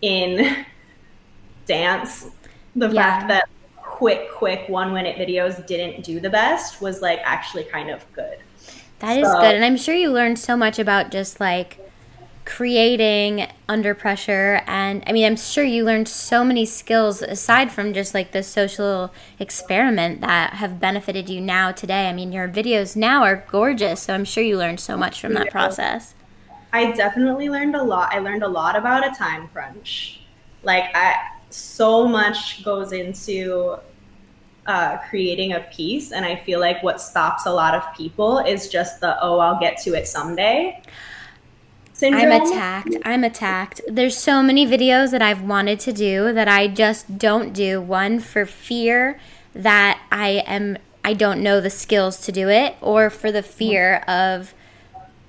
in 0.00 0.64
dance. 1.66 2.30
The 2.76 2.88
yeah. 2.90 3.18
fact 3.18 3.28
that 3.28 3.48
quick, 3.76 4.30
quick 4.32 4.68
one 4.68 4.92
minute 4.92 5.16
videos 5.16 5.64
didn't 5.66 6.04
do 6.04 6.20
the 6.20 6.30
best 6.30 6.80
was 6.80 7.00
like 7.00 7.20
actually 7.24 7.64
kind 7.64 7.90
of 7.90 8.04
good. 8.12 8.38
That 9.00 9.14
so, 9.14 9.20
is 9.20 9.34
good. 9.34 9.54
And 9.54 9.64
I'm 9.64 9.76
sure 9.76 9.94
you 9.94 10.10
learned 10.10 10.38
so 10.38 10.56
much 10.56 10.78
about 10.78 11.10
just 11.10 11.38
like 11.38 11.78
creating 12.44 13.46
under 13.68 13.94
pressure. 13.94 14.60
And 14.66 15.02
I 15.06 15.12
mean, 15.12 15.24
I'm 15.24 15.36
sure 15.36 15.64
you 15.64 15.84
learned 15.84 16.08
so 16.08 16.44
many 16.44 16.66
skills 16.66 17.22
aside 17.22 17.72
from 17.72 17.94
just 17.94 18.14
like 18.14 18.32
the 18.32 18.42
social 18.42 19.12
experiment 19.38 20.20
that 20.20 20.54
have 20.54 20.78
benefited 20.78 21.30
you 21.30 21.40
now 21.40 21.72
today. 21.72 22.08
I 22.08 22.12
mean, 22.12 22.32
your 22.32 22.48
videos 22.48 22.96
now 22.96 23.22
are 23.22 23.44
gorgeous. 23.48 24.02
So 24.02 24.14
I'm 24.14 24.24
sure 24.24 24.44
you 24.44 24.58
learned 24.58 24.80
so 24.80 24.96
much 24.96 25.20
from 25.20 25.34
that 25.34 25.50
process. 25.50 26.14
I 26.72 26.92
definitely 26.92 27.48
learned 27.48 27.76
a 27.76 27.82
lot. 27.82 28.12
I 28.12 28.18
learned 28.18 28.42
a 28.42 28.48
lot 28.48 28.76
about 28.76 29.06
a 29.06 29.16
time 29.16 29.48
crunch. 29.48 30.20
Like, 30.62 30.84
I, 30.94 31.14
so 31.50 32.06
much 32.06 32.64
goes 32.64 32.92
into 32.92 33.78
uh, 34.66 34.98
creating 35.08 35.52
a 35.52 35.60
piece. 35.60 36.12
And 36.12 36.24
I 36.24 36.36
feel 36.36 36.60
like 36.60 36.82
what 36.82 37.00
stops 37.00 37.46
a 37.46 37.52
lot 37.52 37.74
of 37.74 37.82
people 37.96 38.40
is 38.40 38.68
just 38.68 39.00
the, 39.00 39.16
oh, 39.22 39.38
I'll 39.38 39.60
get 39.60 39.78
to 39.82 39.94
it 39.94 40.08
someday. 40.08 40.82
Syndrome. 41.94 42.32
I'm 42.32 42.42
attacked. 42.42 42.96
I'm 43.04 43.24
attacked. 43.24 43.80
There's 43.88 44.16
so 44.16 44.42
many 44.42 44.66
videos 44.66 45.12
that 45.12 45.22
I've 45.22 45.42
wanted 45.42 45.78
to 45.80 45.92
do 45.92 46.32
that 46.32 46.48
I 46.48 46.66
just 46.66 47.18
don't 47.18 47.52
do. 47.52 47.80
One 47.80 48.18
for 48.18 48.44
fear 48.44 49.20
that 49.54 50.00
I 50.10 50.42
am 50.46 50.76
I 51.04 51.14
don't 51.14 51.42
know 51.42 51.60
the 51.60 51.70
skills 51.70 52.18
to 52.22 52.32
do 52.32 52.48
it 52.48 52.76
or 52.80 53.10
for 53.10 53.30
the 53.30 53.42
fear 53.42 53.98
of 54.08 54.54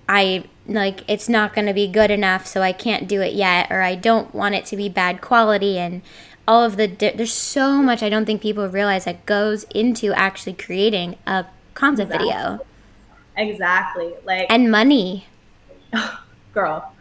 I 0.09 0.45
like 0.67 1.03
it's 1.07 1.29
not 1.29 1.53
going 1.53 1.67
to 1.67 1.73
be 1.73 1.87
good 1.87 2.09
enough 2.09 2.47
so 2.47 2.61
I 2.61 2.71
can't 2.71 3.07
do 3.07 3.21
it 3.21 3.33
yet 3.33 3.67
or 3.69 3.81
I 3.81 3.93
don't 3.93 4.33
want 4.33 4.55
it 4.55 4.65
to 4.67 4.77
be 4.77 4.89
bad 4.89 5.21
quality 5.21 5.77
and 5.77 6.01
all 6.47 6.63
of 6.63 6.77
the 6.77 6.87
di- 6.87 7.11
there's 7.11 7.33
so 7.33 7.83
much 7.83 8.01
I 8.01 8.09
don't 8.09 8.25
think 8.25 8.41
people 8.41 8.67
realize 8.67 9.05
that 9.05 9.25
goes 9.27 9.65
into 9.75 10.13
actually 10.13 10.53
creating 10.53 11.17
a 11.27 11.45
concept 11.75 12.11
exactly. 12.11 12.29
video. 12.31 12.65
Exactly. 13.37 14.13
Like 14.23 14.47
and 14.49 14.71
money. 14.71 15.27
Girl. 16.55 16.91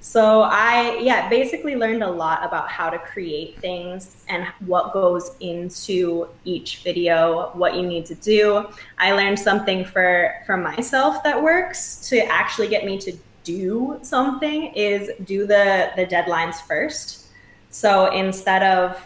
So 0.00 0.42
I 0.42 0.98
yeah, 0.98 1.28
basically 1.28 1.76
learned 1.76 2.02
a 2.02 2.10
lot 2.10 2.44
about 2.44 2.68
how 2.68 2.90
to 2.90 2.98
create 2.98 3.58
things 3.60 4.24
and 4.28 4.44
what 4.66 4.92
goes 4.92 5.32
into 5.40 6.28
each 6.44 6.78
video, 6.78 7.50
what 7.54 7.76
you 7.76 7.82
need 7.86 8.06
to 8.06 8.16
do. 8.16 8.66
I 8.98 9.12
learned 9.12 9.38
something 9.38 9.84
for 9.84 10.32
for 10.46 10.56
myself 10.56 11.22
that 11.22 11.40
works 11.40 12.08
to 12.08 12.18
actually 12.26 12.68
get 12.68 12.84
me 12.84 12.98
to 12.98 13.12
do 13.44 14.00
something 14.02 14.72
is 14.74 15.10
do 15.24 15.46
the 15.46 15.92
the 15.94 16.04
deadlines 16.04 16.56
first 16.66 17.26
so 17.70 18.10
instead 18.12 18.62
of 18.62 18.98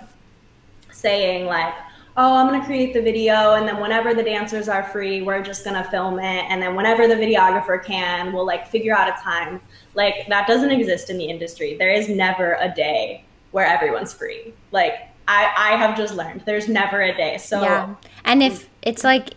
saying 0.92 1.46
like, 1.46 1.74
oh, 2.16 2.36
I'm 2.36 2.48
going 2.48 2.60
to 2.60 2.66
create 2.66 2.92
the 2.92 3.00
video 3.00 3.54
and 3.54 3.66
then 3.66 3.80
whenever 3.80 4.14
the 4.14 4.22
dancers 4.22 4.68
are 4.68 4.82
free, 4.82 5.22
we're 5.22 5.42
just 5.42 5.64
going 5.64 5.82
to 5.82 5.88
film 5.90 6.18
it. 6.18 6.44
And 6.48 6.60
then 6.60 6.74
whenever 6.74 7.06
the 7.06 7.14
videographer 7.14 7.82
can, 7.82 8.32
we'll 8.32 8.46
like 8.46 8.68
figure 8.68 8.94
out 8.94 9.08
a 9.08 9.22
time. 9.22 9.60
Like 9.94 10.26
that 10.28 10.46
doesn't 10.46 10.70
exist 10.70 11.10
in 11.10 11.18
the 11.18 11.24
industry. 11.24 11.76
There 11.76 11.90
is 11.90 12.08
never 12.08 12.56
a 12.60 12.72
day 12.74 13.24
where 13.52 13.66
everyone's 13.66 14.12
free. 14.12 14.52
Like 14.72 15.08
I, 15.28 15.52
I 15.56 15.76
have 15.76 15.96
just 15.96 16.14
learned 16.14 16.42
there's 16.44 16.68
never 16.68 17.00
a 17.00 17.16
day. 17.16 17.38
So 17.38 17.62
yeah. 17.62 17.94
And 18.24 18.42
if 18.42 18.68
it's 18.82 19.04
like, 19.04 19.34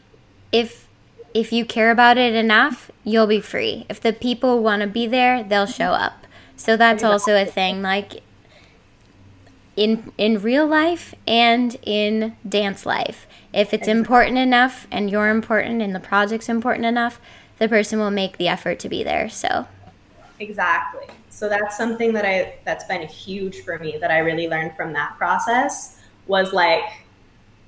if, 0.51 0.88
if 1.33 1.51
you 1.51 1.65
care 1.65 1.91
about 1.91 2.17
it 2.17 2.33
enough, 2.36 2.91
you'll 3.03 3.27
be 3.27 3.41
free. 3.41 3.86
If 3.89 4.01
the 4.01 4.13
people 4.13 4.62
want 4.62 4.81
to 4.81 4.88
be 4.88 5.07
there, 5.07 5.43
they'll 5.43 5.65
show 5.65 5.91
up. 5.91 6.25
So 6.55 6.77
that's 6.77 7.03
also 7.03 7.36
a 7.36 7.45
thing. 7.45 7.81
Like 7.81 8.21
in 9.75 10.12
in 10.17 10.41
real 10.41 10.67
life 10.67 11.15
and 11.27 11.77
in 11.83 12.36
dance 12.47 12.86
life. 12.86 13.27
If 13.53 13.73
it's 13.73 13.88
important 13.88 14.38
enough 14.38 14.88
and 14.91 15.09
you're 15.09 15.29
important 15.29 15.81
and 15.81 15.93
the 15.93 15.99
project's 15.99 16.49
important 16.49 16.86
enough, 16.86 17.19
the 17.59 17.69
person 17.69 17.99
will 17.99 18.12
make 18.12 18.38
the 18.38 18.47
effort 18.47 18.79
to 18.79 18.89
be 18.89 19.03
there. 19.03 19.29
So 19.29 19.67
Exactly. 20.39 21.07
So 21.29 21.49
that's 21.49 21.77
something 21.77 22.13
that 22.13 22.25
I 22.25 22.55
that's 22.63 22.86
been 22.86 23.07
huge 23.07 23.62
for 23.62 23.79
me 23.79 23.97
that 23.99 24.12
I 24.12 24.19
really 24.19 24.47
learned 24.47 24.75
from 24.75 24.93
that 24.93 25.17
process 25.17 25.99
was 26.27 26.53
like 26.53 26.83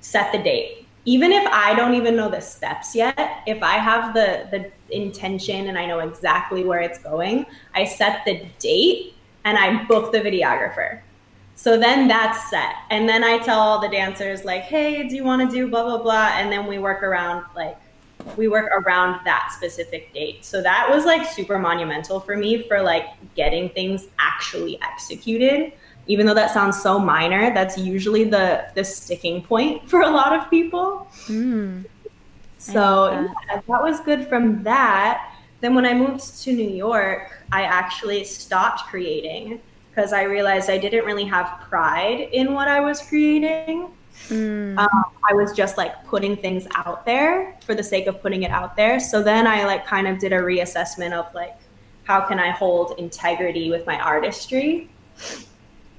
set 0.00 0.32
the 0.32 0.38
date. 0.38 0.86
Even 1.04 1.30
if 1.30 1.46
I 1.52 1.74
don't 1.74 1.94
even 1.94 2.16
know 2.16 2.28
the 2.28 2.40
steps 2.40 2.94
yet, 2.94 3.42
if 3.46 3.62
I 3.62 3.74
have 3.74 4.14
the 4.14 4.48
the 4.50 4.70
intention 4.96 5.68
and 5.68 5.78
I 5.78 5.86
know 5.86 6.00
exactly 6.00 6.64
where 6.64 6.80
it's 6.80 6.98
going, 6.98 7.46
I 7.74 7.84
set 7.84 8.24
the 8.24 8.46
date 8.58 9.14
and 9.44 9.56
I 9.56 9.84
book 9.84 10.12
the 10.12 10.20
videographer. 10.20 11.00
So 11.56 11.78
then 11.78 12.06
that's 12.06 12.50
set. 12.50 12.74
And 12.90 13.08
then 13.08 13.24
I 13.24 13.38
tell 13.38 13.58
all 13.58 13.80
the 13.80 13.88
dancers, 13.88 14.44
like, 14.44 14.62
hey, 14.62 15.08
do 15.08 15.16
you 15.16 15.24
want 15.24 15.50
to 15.50 15.54
do 15.54 15.68
blah, 15.68 15.84
blah, 15.84 16.02
blah? 16.02 16.32
And 16.34 16.52
then 16.52 16.66
we 16.66 16.78
work 16.78 17.02
around, 17.02 17.44
like, 17.56 17.78
we 18.36 18.48
work 18.48 18.70
around 18.72 19.24
that 19.24 19.52
specific 19.54 20.12
date. 20.12 20.44
So 20.44 20.62
that 20.62 20.88
was 20.90 21.04
like 21.04 21.26
super 21.26 21.58
monumental 21.58 22.18
for 22.20 22.36
me 22.36 22.66
for 22.66 22.82
like 22.82 23.06
getting 23.34 23.68
things 23.70 24.08
actually 24.18 24.80
executed. 24.82 25.72
Even 26.08 26.26
though 26.26 26.34
that 26.34 26.52
sounds 26.52 26.80
so 26.80 26.98
minor, 26.98 27.52
that's 27.54 27.78
usually 27.78 28.24
the 28.24 28.66
the 28.74 28.84
sticking 28.84 29.42
point 29.42 29.88
for 29.88 30.02
a 30.02 30.10
lot 30.10 30.32
of 30.32 30.50
people. 30.50 31.08
Mm, 31.26 31.84
so 32.58 33.10
that. 33.10 33.34
Yeah, 33.48 33.60
that 33.68 33.82
was 33.82 34.00
good 34.00 34.26
from 34.26 34.62
that. 34.64 35.32
Then 35.60 35.74
when 35.74 35.86
I 35.86 35.94
moved 35.94 36.42
to 36.42 36.52
New 36.52 36.68
York, 36.68 37.32
I 37.50 37.62
actually 37.62 38.24
stopped 38.24 38.84
creating 38.84 39.60
because 39.96 40.12
I 40.12 40.24
realized 40.24 40.68
I 40.68 40.76
didn't 40.76 41.06
really 41.06 41.24
have 41.24 41.58
pride 41.70 42.28
in 42.32 42.52
what 42.52 42.68
I 42.68 42.80
was 42.80 43.00
creating. 43.00 43.88
Mm. 44.28 44.76
Um, 44.76 45.04
I 45.28 45.32
was 45.32 45.52
just 45.52 45.78
like 45.78 46.04
putting 46.04 46.36
things 46.36 46.66
out 46.74 47.06
there 47.06 47.56
for 47.64 47.74
the 47.74 47.82
sake 47.82 48.06
of 48.06 48.20
putting 48.20 48.42
it 48.42 48.50
out 48.50 48.76
there. 48.76 49.00
So 49.00 49.22
then 49.22 49.46
I 49.46 49.64
like 49.64 49.86
kind 49.86 50.06
of 50.06 50.18
did 50.18 50.34
a 50.34 50.38
reassessment 50.38 51.12
of 51.12 51.32
like 51.34 51.56
how 52.04 52.20
can 52.20 52.38
I 52.38 52.50
hold 52.50 52.98
integrity 52.98 53.70
with 53.70 53.86
my 53.86 53.98
artistry? 53.98 54.90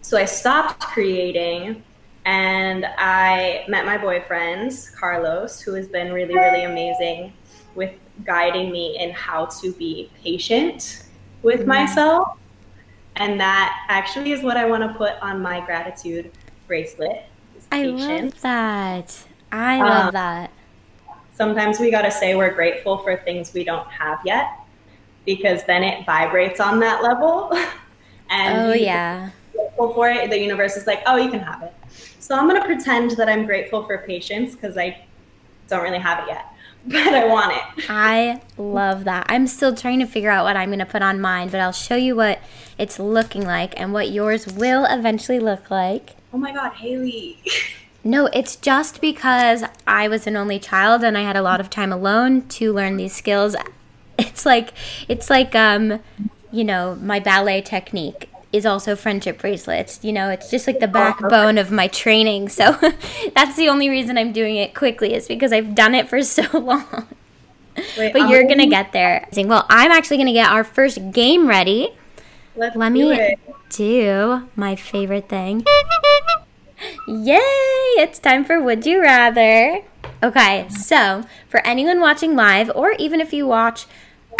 So 0.02 0.16
I 0.16 0.26
stopped 0.26 0.80
creating 0.80 1.84
and 2.26 2.86
I 3.00 3.66
met 3.68 3.86
my 3.86 3.98
boyfriend, 3.98 4.74
Carlos, 4.96 5.60
who 5.60 5.74
has 5.74 5.88
been 5.88 6.14
really, 6.14 6.36
really 6.36 6.66
amazing 6.66 7.34
with 7.74 7.94
guiding 8.24 8.72
me 8.72 8.98
in 9.00 9.10
how 9.12 9.46
to 9.62 9.74
be 9.74 10.12
patient 10.24 11.04
with 11.42 11.62
mm-hmm. 11.62 11.70
myself. 11.70 12.38
And 13.18 13.40
that 13.40 13.86
actually 13.90 14.32
is 14.32 14.44
what 14.44 14.58
I 14.58 14.66
want 14.66 14.84
to 14.84 14.94
put 14.98 15.14
on 15.22 15.42
my 15.42 15.60
gratitude 15.66 16.32
bracelet. 16.68 17.26
I 17.72 17.84
love 17.84 18.40
that. 18.42 19.28
I 19.52 19.80
love 19.80 20.06
um, 20.08 20.14
that. 20.14 20.52
Sometimes 21.34 21.80
we 21.80 21.92
got 21.92 22.04
to 22.04 22.12
say 22.12 22.36
we're 22.36 22.54
grateful 22.54 23.00
for 23.00 23.18
things 23.18 23.54
we 23.54 23.64
don't 23.64 23.88
have 23.88 24.20
yet 24.26 24.52
because 25.26 25.64
then 25.66 25.84
it 25.84 26.06
vibrates 26.06 26.60
on 26.60 26.80
that 26.80 27.04
level. 27.04 27.52
and 28.30 28.58
oh, 28.58 28.74
yeah. 28.74 29.32
Grateful 29.54 29.94
for 29.94 30.10
it, 30.10 30.30
the 30.30 30.40
universe 30.40 30.78
is 30.78 30.88
like, 30.88 31.02
oh, 31.06 31.18
you 31.18 31.30
can 31.30 31.40
have 31.40 31.64
it. 31.64 31.74
So 32.20 32.36
I'm 32.36 32.48
going 32.48 32.60
to 32.60 32.66
pretend 32.66 33.12
that 33.12 33.30
I'm 33.30 33.46
grateful 33.46 33.84
for 33.86 33.98
patience 34.00 34.56
because 34.56 34.78
I 34.78 35.06
don't 35.68 35.84
really 35.84 36.00
have 36.00 36.24
it 36.24 36.30
yet, 36.30 36.46
but 36.88 37.14
I 37.14 37.28
want 37.28 37.54
it. 37.54 37.90
I 37.90 38.42
love 38.58 39.04
that. 39.06 39.26
I'm 39.30 39.48
still 39.48 39.76
trying 39.76 40.00
to 40.00 40.06
figure 40.06 40.30
out 40.30 40.46
what 40.46 40.56
I'm 40.56 40.70
going 40.70 40.80
to 40.80 40.86
put 40.86 41.02
on 41.02 41.20
mine, 41.20 41.50
but 41.50 41.60
I'll 41.60 41.72
show 41.72 41.96
you 41.96 42.16
what 42.16 42.40
it's 42.78 43.00
looking 43.00 43.44
like 43.44 43.80
and 43.80 43.94
what 43.94 44.10
yours 44.10 44.48
will 44.48 44.86
eventually 44.86 45.40
look 45.40 45.70
like. 45.72 46.16
Oh 46.34 46.38
my 46.38 46.54
God, 46.54 46.74
Haley. 46.74 47.42
No, 48.04 48.28
it's 48.28 48.56
just 48.56 49.02
because 49.02 49.66
I 49.86 50.08
was 50.08 50.28
an 50.28 50.38
only 50.38 50.60
child 50.60 51.04
and 51.04 51.18
I 51.18 51.24
had 51.24 51.36
a 51.36 51.42
lot 51.42 51.60
of 51.60 51.70
time 51.70 51.92
alone 51.92 52.48
to 52.50 52.72
learn 52.72 52.96
these 52.96 53.14
skills. 53.14 53.56
It's 54.20 54.48
like 54.48 54.74
it's 55.08 55.30
like 55.30 55.54
um, 55.54 56.00
you 56.52 56.64
know, 56.64 56.96
my 56.96 57.20
ballet 57.20 57.62
technique 57.62 58.30
is 58.52 58.66
also 58.66 58.96
friendship 58.96 59.40
bracelets. 59.40 60.00
You 60.04 60.12
know, 60.14 60.30
it's 60.30 60.50
just 60.50 60.66
like 60.66 60.80
the 60.80 60.88
backbone 60.88 61.58
of 61.60 61.70
my 61.70 61.88
training. 61.88 62.50
So 62.50 62.72
that's 63.36 63.56
the 63.56 63.70
only 63.70 63.90
reason 63.90 64.18
I'm 64.18 64.32
doing 64.32 64.56
it 64.56 64.74
quickly 64.74 65.14
is 65.14 65.28
because 65.28 65.54
I've 65.54 65.76
done 65.76 65.94
it 65.94 66.10
for 66.10 66.24
so 66.24 66.46
long. 66.58 67.08
Wait, 67.98 68.12
but 68.14 68.28
you're 68.28 68.44
going 68.44 68.58
to 68.58 68.68
get 68.68 68.92
there. 68.92 69.28
Well, 69.36 69.66
I'm 69.70 69.92
actually 69.92 70.18
going 70.18 70.28
to 70.28 70.34
get 70.34 70.50
our 70.50 70.64
first 70.64 71.12
game 71.12 71.48
ready. 71.48 71.94
Let's 72.58 72.76
Let 72.76 72.92
me 72.92 73.14
it. 73.14 73.40
do 73.70 74.50
my 74.56 74.76
favorite 74.76 75.30
thing. 75.30 75.64
Yay! 77.08 77.38
It's 78.00 78.18
time 78.18 78.44
for 78.44 78.60
Would 78.60 78.84
You 78.84 79.00
Rather. 79.00 79.84
Okay, 80.24 80.68
so 80.70 81.24
for 81.48 81.60
anyone 81.66 82.00
watching 82.00 82.36
live, 82.36 82.72
or 82.74 82.94
even 82.94 83.22
if 83.22 83.32
you 83.32 83.46
watch 83.46 83.86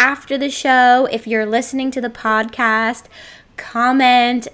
after 0.00 0.36
the 0.36 0.50
show, 0.50 1.06
if 1.12 1.28
you're 1.28 1.46
listening 1.46 1.92
to 1.92 2.00
the 2.00 2.10
podcast, 2.10 3.04
comment 3.56 4.48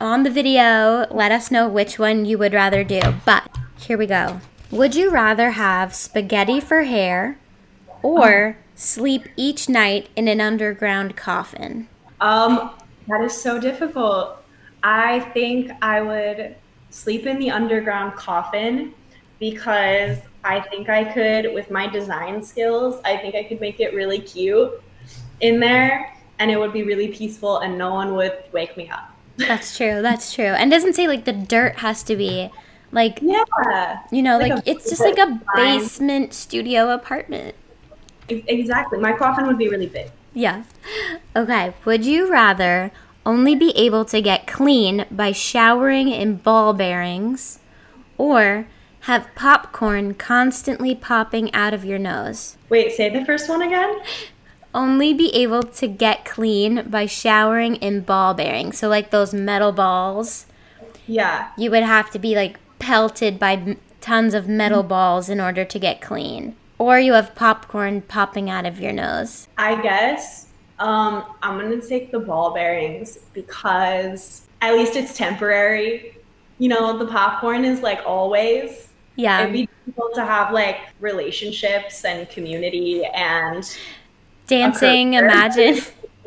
on 0.00 0.24
the 0.24 0.30
video. 0.30 1.06
Let 1.12 1.30
us 1.30 1.52
know 1.52 1.68
which 1.68 2.00
one 2.00 2.24
you 2.24 2.36
would 2.38 2.52
rather 2.52 2.82
do. 2.82 3.00
But 3.24 3.48
here 3.78 3.96
we 3.96 4.06
go. 4.06 4.40
Would 4.72 4.96
you 4.96 5.10
rather 5.10 5.52
have 5.52 5.94
spaghetti 5.94 6.58
for 6.58 6.82
hair 6.82 7.38
or 8.02 8.58
sleep 8.74 9.28
each 9.36 9.68
night 9.68 10.08
in 10.16 10.26
an 10.26 10.40
underground 10.40 11.16
coffin? 11.16 11.86
Um, 12.20 12.72
that 13.08 13.22
is 13.22 13.36
so 13.36 13.58
difficult. 13.60 14.36
I 14.82 15.20
think 15.34 15.70
I 15.82 16.00
would 16.00 16.56
sleep 16.90 17.26
in 17.26 17.38
the 17.38 17.50
underground 17.50 18.14
coffin 18.14 18.94
because 19.38 20.18
I 20.44 20.60
think 20.60 20.88
I 20.88 21.04
could, 21.04 21.52
with 21.52 21.70
my 21.70 21.86
design 21.86 22.42
skills, 22.42 23.00
I 23.04 23.16
think 23.16 23.34
I 23.34 23.44
could 23.44 23.60
make 23.60 23.80
it 23.80 23.94
really 23.94 24.20
cute 24.20 24.82
in 25.40 25.60
there 25.60 26.14
and 26.38 26.50
it 26.50 26.58
would 26.58 26.72
be 26.72 26.82
really 26.82 27.08
peaceful 27.08 27.58
and 27.58 27.76
no 27.76 27.92
one 27.92 28.14
would 28.14 28.44
wake 28.52 28.76
me 28.76 28.88
up. 28.88 29.10
That's 29.36 29.76
true. 29.76 30.02
That's 30.02 30.32
true. 30.32 30.44
And 30.44 30.70
doesn't 30.70 30.94
say 30.94 31.06
like 31.06 31.24
the 31.24 31.32
dirt 31.32 31.76
has 31.76 32.02
to 32.04 32.16
be 32.16 32.50
like 32.90 33.18
yeah, 33.20 33.98
you 34.10 34.22
know, 34.22 34.38
like, 34.38 34.52
like 34.52 34.62
it's 34.66 34.88
just 34.88 35.00
like 35.00 35.18
a 35.18 35.40
basement 35.54 36.32
studio 36.32 36.90
apartment. 36.90 37.54
Exactly. 38.28 38.98
My 38.98 39.12
coffin 39.12 39.46
would 39.46 39.58
be 39.58 39.68
really 39.68 39.86
big. 39.86 40.10
Yeah. 40.38 40.62
Okay. 41.34 41.74
Would 41.84 42.06
you 42.06 42.30
rather 42.30 42.92
only 43.26 43.56
be 43.56 43.72
able 43.76 44.04
to 44.04 44.22
get 44.22 44.46
clean 44.46 45.04
by 45.10 45.32
showering 45.32 46.08
in 46.08 46.36
ball 46.36 46.72
bearings 46.72 47.58
or 48.16 48.68
have 49.00 49.28
popcorn 49.34 50.14
constantly 50.14 50.94
popping 50.94 51.52
out 51.52 51.74
of 51.74 51.84
your 51.84 51.98
nose? 51.98 52.56
Wait, 52.68 52.92
say 52.92 53.10
the 53.10 53.24
first 53.24 53.48
one 53.48 53.62
again 53.62 54.00
only 54.74 55.12
be 55.12 55.34
able 55.34 55.62
to 55.62 55.88
get 55.88 56.24
clean 56.24 56.88
by 56.88 57.04
showering 57.04 57.74
in 57.76 58.00
ball 58.02 58.32
bearings. 58.32 58.78
So, 58.78 58.88
like 58.88 59.10
those 59.10 59.34
metal 59.34 59.72
balls. 59.72 60.46
Yeah. 61.06 61.50
You 61.56 61.70
would 61.72 61.82
have 61.82 62.10
to 62.12 62.18
be 62.18 62.36
like 62.36 62.58
pelted 62.78 63.40
by 63.40 63.76
tons 64.00 64.34
of 64.34 64.46
metal 64.46 64.84
balls 64.84 65.28
in 65.28 65.40
order 65.40 65.64
to 65.64 65.78
get 65.78 66.00
clean. 66.00 66.54
Or 66.78 66.98
you 66.98 67.14
have 67.14 67.34
popcorn 67.34 68.02
popping 68.02 68.48
out 68.48 68.66
of 68.66 68.80
your 68.80 68.92
nose. 68.92 69.48
I 69.58 69.80
guess 69.82 70.46
um, 70.78 71.24
I'm 71.42 71.58
going 71.58 71.80
to 71.80 71.86
take 71.86 72.12
the 72.12 72.20
ball 72.20 72.54
bearings 72.54 73.18
because 73.32 74.46
at 74.60 74.74
least 74.74 74.96
it's 74.96 75.16
temporary. 75.16 76.16
You 76.58 76.68
know, 76.68 76.98
the 76.98 77.06
popcorn 77.06 77.64
is 77.64 77.80
like 77.80 78.00
always. 78.06 78.88
Yeah. 79.16 79.42
It'd 79.42 79.52
be 79.52 79.68
cool 79.96 80.10
to 80.14 80.24
have 80.24 80.52
like 80.52 80.78
relationships 81.00 82.04
and 82.04 82.28
community 82.30 83.04
and 83.04 83.64
dancing, 84.46 85.14
imagine. 85.14 85.82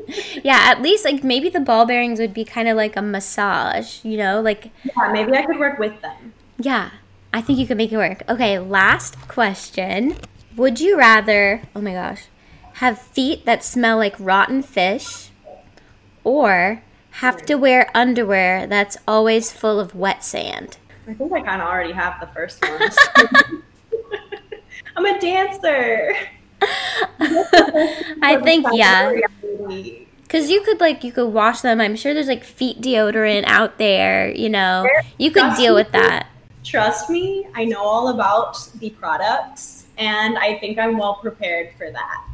yeah, 0.44 0.60
at 0.64 0.82
least 0.82 1.06
like 1.06 1.24
maybe 1.24 1.50
the 1.50 1.62
ball 1.62 1.86
bearings 1.86 2.20
would 2.20 2.34
be 2.34 2.44
kind 2.44 2.68
of 2.68 2.76
like 2.76 2.98
a 2.98 3.02
massage, 3.02 4.04
you 4.04 4.18
know, 4.18 4.42
like 4.42 4.72
Yeah, 4.84 5.12
maybe 5.14 5.32
I 5.34 5.46
could 5.46 5.60
work 5.60 5.80
with 5.80 6.02
them. 6.02 6.34
Yeah. 6.58 6.92
I 7.34 7.42
think 7.42 7.60
you 7.60 7.66
could 7.66 7.78
make 7.78 7.94
it 7.94 7.98
work. 7.98 8.24
Okay, 8.28 8.60
last 8.60 9.18
question. 9.30 10.18
Would 10.56 10.80
you 10.80 10.98
rather, 10.98 11.62
oh 11.76 11.82
my 11.82 11.94
gosh, 11.94 12.24
have 12.76 13.00
feet 13.02 13.46
that 13.46 13.64
smell 13.64 13.98
like 13.98 14.16
rotten 14.20 14.62
fish 14.62 15.30
or 16.24 16.84
have 17.12 17.46
to 17.46 17.56
wear 17.56 17.90
underwear 17.94 18.68
that's 18.68 18.98
always 19.08 19.52
full 19.52 19.80
of 19.80 19.96
wet 19.96 20.24
sand? 20.24 20.78
I 21.08 21.14
think 21.14 21.32
I 21.32 21.42
kind 21.42 21.62
of 21.62 21.68
already 21.68 21.94
have 21.94 22.20
the 22.20 22.28
first 22.28 22.62
one. 22.62 22.82
I'm 24.96 25.06
a 25.06 25.20
dancer. 25.20 26.16
I 28.22 28.40
think 28.44 28.66
yeah. 28.74 29.14
Cause 30.30 30.50
you 30.50 30.62
could 30.62 30.80
like 30.80 31.04
you 31.04 31.12
could 31.12 31.28
wash 31.28 31.62
them. 31.62 31.82
I'm 31.82 31.96
sure 31.96 32.14
there's 32.14 32.28
like 32.28 32.44
feet 32.44 32.82
deodorant 32.82 33.44
out 33.46 33.78
there. 33.78 34.32
You 34.32 34.50
know, 34.50 34.88
you 35.18 35.32
could 35.32 35.56
deal 35.56 35.76
with 35.76 35.92
that. 35.92 36.28
Trust 36.64 37.10
me, 37.10 37.48
I 37.56 37.66
know 37.66 37.82
all 37.84 38.10
about 38.10 38.70
the 38.76 38.92
products, 38.92 39.81
and 40.02 40.38
I 40.38 40.58
think 40.58 40.80
I'm 40.80 40.98
well 40.98 41.14
prepared 41.16 41.74
for 41.78 41.90
that. 41.92 42.26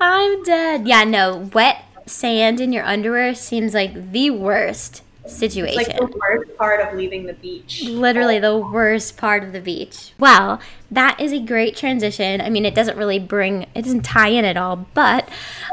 I'm 0.00 0.42
dead. 0.44 0.86
Yeah, 0.86 1.04
no, 1.04 1.50
wet 1.52 1.84
sand 2.06 2.60
in 2.60 2.72
your 2.72 2.84
underwear 2.84 3.34
seems 3.34 3.74
like 3.74 4.12
the 4.12 4.30
worst 4.30 5.02
situation. 5.26 5.80
It's 5.80 5.88
like 5.88 5.96
the 5.96 6.18
worst 6.18 6.56
part 6.56 6.80
of 6.80 6.96
leaving 6.96 7.26
the 7.26 7.32
beach. 7.32 7.82
Literally 7.84 8.38
the 8.38 8.56
worst 8.56 9.16
part 9.16 9.42
of 9.42 9.52
the 9.52 9.60
beach. 9.60 10.12
Well, 10.18 10.60
that 10.90 11.20
is 11.20 11.32
a 11.32 11.40
great 11.40 11.76
transition. 11.76 12.40
I 12.40 12.48
mean, 12.48 12.64
it 12.64 12.74
doesn't 12.74 12.96
really 12.96 13.18
bring, 13.18 13.66
it 13.74 13.82
doesn't 13.82 14.02
tie 14.02 14.28
in 14.28 14.44
at 14.44 14.56
all, 14.56 14.86
but 14.94 15.28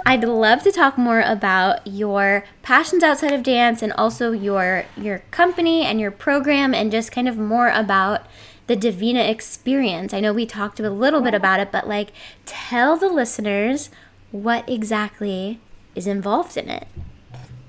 I'd 0.06 0.24
love 0.24 0.64
to 0.64 0.72
talk 0.72 0.98
more 0.98 1.22
about 1.22 1.86
your 1.86 2.46
passions 2.64 3.04
outside 3.04 3.32
of 3.32 3.44
dance 3.44 3.82
and 3.82 3.94
also 3.94 4.32
your 4.32 4.86
your 4.98 5.20
company 5.32 5.84
and 5.84 6.00
your 6.00 6.12
program 6.12 6.74
and 6.74 6.92
just 6.92 7.12
kind 7.12 7.28
of 7.28 7.38
more 7.38 7.70
about 7.70 8.26
the 8.70 8.76
Divina 8.76 9.22
experience. 9.22 10.14
I 10.14 10.20
know 10.20 10.32
we 10.32 10.46
talked 10.46 10.80
a 10.80 10.92
little 10.92 11.22
bit 11.22 11.34
about 11.34 11.60
it, 11.60 11.72
but 11.72 11.88
like 11.88 12.12
tell 12.46 12.98
the 12.98 13.10
listeners 13.10 13.90
what 14.30 14.70
exactly 14.70 15.60
is 15.96 16.06
involved 16.06 16.56
in 16.56 16.70
it. 16.70 16.88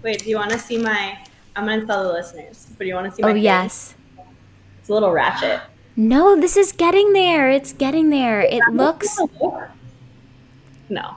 Wait, 0.03 0.23
do 0.23 0.29
you 0.29 0.37
want 0.37 0.51
to 0.51 0.59
see 0.59 0.77
my 0.77 1.17
I'm 1.57 1.65
gonna 1.65 1.87
tell 1.87 2.05
the 2.05 2.13
listeners, 2.13 2.67
but 2.77 2.81
do 2.81 2.85
you 2.85 2.95
want 2.95 3.09
to 3.11 3.17
see? 3.17 3.23
My 3.23 3.31
oh 3.31 3.35
yes. 3.35 3.95
It's 4.79 4.91
a 4.91 4.93
little 4.93 5.11
ratchet. 5.11 5.63
No, 5.97 6.39
this 6.39 6.59
is 6.59 6.71
getting 6.71 7.15
there. 7.15 7.49
It's 7.51 7.73
getting 7.73 8.11
there. 8.11 8.43
It 8.43 8.61
looks. 8.71 9.19
No. 10.91 11.17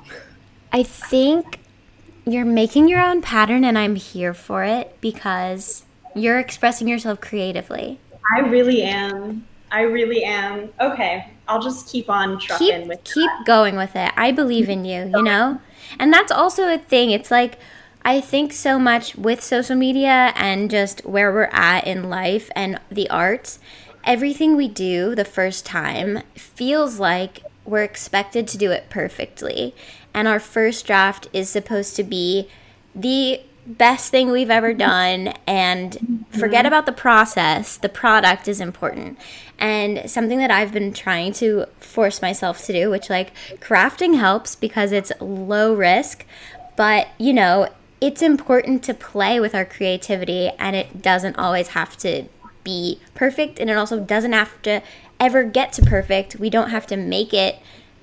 I 0.72 0.84
think 0.84 1.60
you're 2.26 2.46
making 2.46 2.88
your 2.88 3.02
own 3.02 3.22
pattern, 3.22 3.65
and 3.65 3.78
I'm 3.78 3.96
here 3.96 4.34
for 4.34 4.63
it 4.63 4.96
because 5.02 5.84
you're 6.15 6.39
expressing 6.39 6.88
yourself 6.88 7.19
creatively. 7.19 8.00
I 8.34 8.39
really 8.39 8.82
am. 8.84 9.46
I 9.73 9.81
really 9.81 10.23
am. 10.23 10.69
Okay, 10.79 11.29
I'll 11.47 11.62
just 11.62 11.89
keep 11.89 12.09
on 12.09 12.39
trucking 12.39 12.81
keep, 12.81 12.88
with 12.88 13.03
keep 13.03 13.29
that. 13.29 13.45
going 13.45 13.75
with 13.75 13.95
it. 13.95 14.13
I 14.15 14.31
believe 14.31 14.69
in 14.69 14.86
you. 14.86 15.12
You 15.13 15.23
know, 15.23 15.59
and 15.99 16.13
that's 16.13 16.31
also 16.31 16.71
a 16.71 16.77
thing. 16.77 17.09
It's 17.09 17.31
like 17.31 17.57
I 18.05 18.21
think 18.21 18.53
so 18.53 18.77
much 18.77 19.15
with 19.15 19.43
social 19.43 19.75
media 19.75 20.31
and 20.36 20.69
just 20.69 21.05
where 21.05 21.33
we're 21.33 21.49
at 21.51 21.88
in 21.88 22.09
life 22.09 22.51
and 22.55 22.79
the 22.91 23.09
arts, 23.09 23.59
everything 24.03 24.55
we 24.55 24.67
do 24.67 25.15
the 25.15 25.25
first 25.25 25.65
time 25.65 26.21
feels 26.36 26.99
like 26.99 27.43
we're 27.65 27.83
expected 27.83 28.47
to 28.49 28.57
do 28.57 28.71
it 28.71 28.89
perfectly. 28.89 29.73
And 30.13 30.27
our 30.27 30.39
first 30.39 30.86
draft 30.86 31.27
is 31.33 31.49
supposed 31.49 31.95
to 31.95 32.03
be 32.03 32.47
the 32.93 33.41
best 33.65 34.12
thing 34.12 34.29
we've 34.29 34.49
ever 34.49 34.73
done 34.73 35.33
and 35.47 36.25
forget 36.29 36.65
mm-hmm. 36.65 36.67
about 36.67 36.86
the 36.86 36.91
process. 36.91 37.77
The 37.77 37.89
product 37.89 38.47
is 38.47 38.59
important. 38.59 39.17
And 39.63 40.12
something 40.12 40.39
that 40.39 40.52
I've 40.52 40.73
been 40.73 40.91
trying 40.91 41.32
to 41.36 41.67
force 41.80 42.21
myself 42.21 42.65
to 42.65 42.73
do, 42.73 42.89
which 42.89 43.10
like 43.10 43.32
crafting 43.62 44.17
helps 44.17 44.56
because 44.56 44.91
it's 44.91 45.13
low 45.21 45.73
risk, 45.73 46.26
but 46.76 47.08
you 47.17 47.32
know, 47.32 47.69
it's 48.02 48.21
important 48.21 48.84
to 48.84 48.93
play 48.93 49.39
with 49.39 49.56
our 49.56 49.63
creativity 49.63 50.49
and 50.60 50.76
it 50.76 51.02
doesn't 51.02 51.38
always 51.38 51.69
have 51.69 51.95
to 51.99 52.26
be 52.65 52.99
perfect 53.15 53.58
and 53.58 53.69
it 53.69 53.78
also 53.78 54.02
doesn't 54.02 54.34
have 54.34 54.62
to 54.63 54.82
ever 55.17 55.45
get 55.45 55.71
to 55.73 55.82
perfect. 55.82 56.36
We 56.36 56.49
don't 56.49 56.71
have 56.71 56.86
to 56.88 56.97
make 56.97 57.34
it 57.34 57.58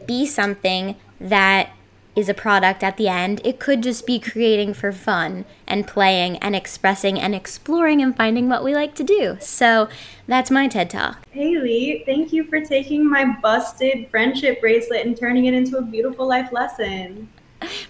be 0.06 0.24
something 0.24 0.96
that 1.20 1.68
is 2.16 2.28
a 2.28 2.34
product 2.34 2.82
at 2.82 2.96
the 2.96 3.08
end. 3.08 3.40
It 3.44 3.58
could 3.58 3.82
just 3.82 4.06
be 4.06 4.18
creating 4.18 4.74
for 4.74 4.92
fun 4.92 5.44
and 5.66 5.86
playing 5.86 6.36
and 6.38 6.56
expressing 6.56 7.20
and 7.20 7.34
exploring 7.34 8.02
and 8.02 8.16
finding 8.16 8.48
what 8.48 8.64
we 8.64 8.74
like 8.74 8.94
to 8.96 9.04
do. 9.04 9.36
So 9.40 9.88
that's 10.26 10.50
my 10.50 10.68
TED 10.68 10.90
Talk. 10.90 11.24
Haley, 11.30 12.02
thank 12.06 12.32
you 12.32 12.44
for 12.44 12.60
taking 12.60 13.08
my 13.08 13.36
busted 13.40 14.08
friendship 14.10 14.60
bracelet 14.60 15.06
and 15.06 15.16
turning 15.16 15.46
it 15.46 15.54
into 15.54 15.78
a 15.78 15.82
beautiful 15.82 16.26
life 16.26 16.52
lesson. 16.52 17.28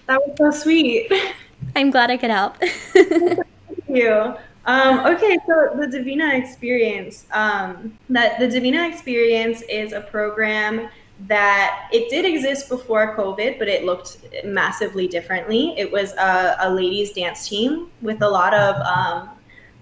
That 0.07 0.21
was 0.25 0.35
so 0.37 0.51
sweet. 0.51 1.11
I'm 1.75 1.91
glad 1.91 2.11
I 2.11 2.17
could 2.17 2.31
help. 2.31 2.57
thank 2.59 3.39
you. 3.87 4.35
Um, 4.65 4.99
okay, 5.07 5.37
so 5.47 5.75
the 5.75 5.87
Divina 5.87 6.35
Experience. 6.35 7.25
Um, 7.31 7.97
that 8.09 8.39
the 8.39 8.47
Divina 8.47 8.87
Experience 8.87 9.63
is 9.63 9.91
a 9.93 10.01
program 10.01 10.89
that 11.27 11.87
it 11.91 12.09
did 12.09 12.25
exist 12.25 12.69
before 12.69 13.15
COVID, 13.15 13.59
but 13.59 13.67
it 13.67 13.83
looked 13.83 14.17
massively 14.43 15.07
differently. 15.07 15.75
It 15.77 15.91
was 15.91 16.13
a, 16.13 16.55
a 16.59 16.69
ladies' 16.73 17.11
dance 17.11 17.47
team 17.47 17.89
with 18.01 18.21
a 18.21 18.29
lot 18.29 18.53
of 18.53 18.75
um, 18.77 19.29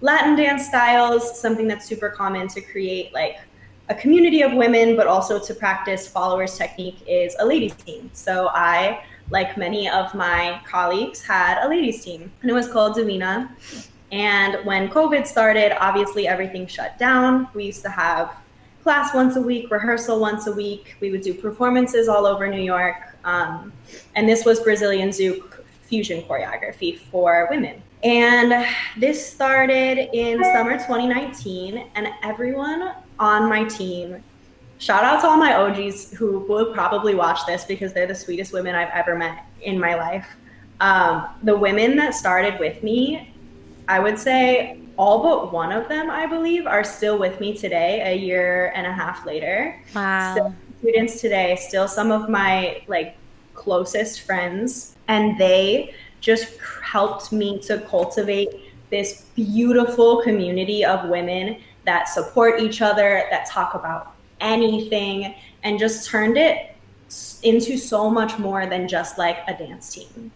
Latin 0.00 0.36
dance 0.36 0.66
styles, 0.66 1.40
something 1.40 1.68
that's 1.68 1.86
super 1.86 2.08
common 2.08 2.48
to 2.48 2.60
create 2.60 3.12
like 3.12 3.38
a 3.88 3.94
community 3.94 4.42
of 4.42 4.52
women, 4.52 4.96
but 4.96 5.06
also 5.06 5.38
to 5.38 5.54
practice 5.54 6.06
followers 6.06 6.56
technique 6.56 6.98
is 7.06 7.34
a 7.38 7.44
ladies' 7.44 7.74
team. 7.74 8.10
So 8.12 8.48
I, 8.48 9.02
like 9.30 9.56
many 9.56 9.88
of 9.88 10.14
my 10.14 10.60
colleagues, 10.66 11.22
had 11.22 11.64
a 11.64 11.68
ladies' 11.68 12.04
team, 12.04 12.32
and 12.42 12.50
it 12.50 12.54
was 12.54 12.68
called 12.68 12.94
Divina. 12.94 13.54
And 14.12 14.64
when 14.64 14.88
COVID 14.88 15.26
started, 15.26 15.76
obviously 15.80 16.26
everything 16.26 16.66
shut 16.66 16.98
down. 16.98 17.48
We 17.54 17.64
used 17.64 17.82
to 17.82 17.90
have 17.90 18.36
class 18.82 19.14
once 19.14 19.36
a 19.36 19.40
week, 19.40 19.70
rehearsal 19.70 20.20
once 20.20 20.46
a 20.46 20.52
week. 20.52 20.96
We 21.00 21.10
would 21.10 21.22
do 21.22 21.34
performances 21.34 22.08
all 22.08 22.26
over 22.26 22.48
New 22.48 22.62
York. 22.62 22.96
Um, 23.24 23.72
and 24.14 24.28
this 24.28 24.44
was 24.44 24.60
Brazilian 24.60 25.10
Zouk 25.10 25.62
fusion 25.82 26.22
choreography 26.22 26.98
for 26.98 27.48
women. 27.50 27.82
And 28.02 28.66
this 28.96 29.24
started 29.24 30.08
in 30.16 30.42
summer 30.42 30.72
2019, 30.72 31.90
and 31.94 32.08
everyone 32.22 32.94
on 33.18 33.48
my 33.48 33.64
team, 33.64 34.22
shout 34.78 35.04
out 35.04 35.20
to 35.20 35.26
all 35.26 35.36
my 35.36 35.54
OGs 35.54 36.12
who 36.12 36.38
will 36.40 36.72
probably 36.72 37.14
watch 37.14 37.44
this 37.46 37.64
because 37.64 37.92
they're 37.92 38.06
the 38.06 38.14
sweetest 38.14 38.54
women 38.54 38.74
I've 38.74 38.90
ever 38.94 39.16
met 39.16 39.44
in 39.60 39.78
my 39.78 39.96
life. 39.96 40.26
Um, 40.80 41.28
the 41.42 41.56
women 41.56 41.94
that 41.96 42.14
started 42.14 42.58
with 42.58 42.82
me, 42.82 43.34
I 43.86 43.98
would 43.98 44.18
say 44.18 44.79
all 45.00 45.22
but 45.22 45.50
one 45.50 45.72
of 45.72 45.88
them, 45.88 46.10
I 46.10 46.26
believe, 46.26 46.66
are 46.66 46.84
still 46.84 47.18
with 47.18 47.40
me 47.40 47.56
today, 47.56 48.02
a 48.04 48.14
year 48.14 48.70
and 48.76 48.86
a 48.86 48.92
half 48.92 49.24
later. 49.24 49.80
Wow. 49.94 50.34
Still 50.34 50.54
students 50.80 51.22
today, 51.22 51.56
still 51.56 51.88
some 51.88 52.12
of 52.12 52.28
my 52.28 52.82
like 52.86 53.16
closest 53.54 54.20
friends, 54.20 54.96
and 55.08 55.38
they 55.38 55.94
just 56.20 56.58
helped 56.82 57.32
me 57.32 57.58
to 57.60 57.78
cultivate 57.88 58.50
this 58.90 59.22
beautiful 59.34 60.22
community 60.22 60.84
of 60.84 61.08
women 61.08 61.56
that 61.86 62.06
support 62.06 62.60
each 62.60 62.82
other, 62.82 63.26
that 63.30 63.46
talk 63.46 63.74
about 63.74 64.12
anything, 64.42 65.34
and 65.62 65.78
just 65.78 66.10
turned 66.10 66.36
it 66.36 66.76
into 67.42 67.78
so 67.78 68.10
much 68.10 68.38
more 68.38 68.66
than 68.66 68.86
just 68.86 69.16
like 69.16 69.38
a 69.48 69.56
dance 69.56 69.94
team. 69.94 70.30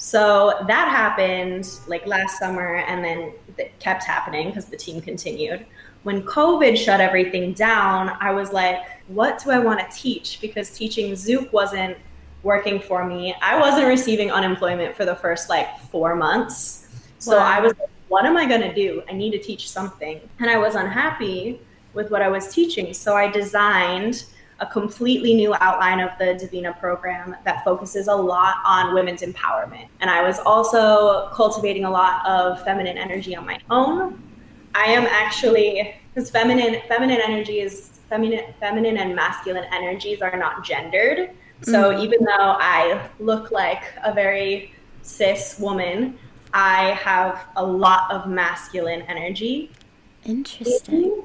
So 0.00 0.64
that 0.66 0.88
happened 0.88 1.68
like 1.86 2.06
last 2.06 2.38
summer, 2.38 2.76
and 2.76 3.04
then 3.04 3.34
it 3.58 3.78
kept 3.80 4.02
happening 4.02 4.48
because 4.48 4.64
the 4.64 4.76
team 4.76 5.02
continued. 5.02 5.66
When 6.04 6.22
COVID 6.22 6.74
shut 6.78 7.02
everything 7.02 7.52
down, 7.52 8.16
I 8.18 8.30
was 8.30 8.50
like, 8.50 8.78
what 9.08 9.44
do 9.44 9.50
I 9.50 9.58
want 9.58 9.78
to 9.78 9.94
teach? 9.94 10.40
Because 10.40 10.70
teaching 10.70 11.12
Zouk 11.12 11.52
wasn't 11.52 11.98
working 12.42 12.80
for 12.80 13.04
me. 13.04 13.34
I 13.42 13.60
wasn't 13.60 13.88
receiving 13.88 14.30
unemployment 14.30 14.96
for 14.96 15.04
the 15.04 15.16
first 15.16 15.50
like 15.50 15.78
four 15.90 16.16
months. 16.16 16.88
So 17.18 17.36
wow. 17.36 17.44
I 17.44 17.60
was 17.60 17.78
like, 17.78 17.90
what 18.08 18.24
am 18.24 18.38
I 18.38 18.46
going 18.46 18.62
to 18.62 18.74
do? 18.74 19.02
I 19.06 19.12
need 19.12 19.32
to 19.32 19.38
teach 19.38 19.68
something. 19.70 20.18
And 20.38 20.48
I 20.48 20.56
was 20.56 20.76
unhappy 20.76 21.60
with 21.92 22.10
what 22.10 22.22
I 22.22 22.28
was 22.28 22.54
teaching. 22.54 22.94
So 22.94 23.16
I 23.16 23.30
designed 23.30 24.24
a 24.60 24.66
completely 24.66 25.34
new 25.34 25.54
outline 25.60 26.00
of 26.00 26.10
the 26.18 26.34
Divina 26.34 26.74
program 26.74 27.34
that 27.44 27.64
focuses 27.64 28.08
a 28.08 28.14
lot 28.14 28.56
on 28.64 28.94
women's 28.94 29.22
empowerment. 29.22 29.88
And 30.00 30.10
I 30.10 30.22
was 30.22 30.38
also 30.40 31.30
cultivating 31.32 31.84
a 31.84 31.90
lot 31.90 32.26
of 32.26 32.62
feminine 32.62 32.98
energy 32.98 33.34
on 33.34 33.46
my 33.46 33.58
own. 33.70 34.22
I 34.74 34.84
am 34.84 35.04
actually 35.06 35.94
because 36.14 36.30
feminine 36.30 36.80
feminine 36.88 37.20
energy 37.22 37.60
is 37.60 38.00
feminine 38.08 38.52
feminine 38.60 38.98
and 38.98 39.16
masculine 39.16 39.64
energies 39.72 40.20
are 40.20 40.36
not 40.36 40.64
gendered. 40.64 41.30
So 41.62 41.90
mm-hmm. 41.90 42.02
even 42.02 42.24
though 42.24 42.56
I 42.58 43.08
look 43.18 43.50
like 43.50 43.82
a 44.04 44.12
very 44.12 44.74
cis 45.02 45.58
woman, 45.58 46.18
I 46.52 46.92
have 46.92 47.46
a 47.56 47.64
lot 47.64 48.10
of 48.10 48.28
masculine 48.28 49.02
energy. 49.02 49.70
Interesting. 50.24 51.22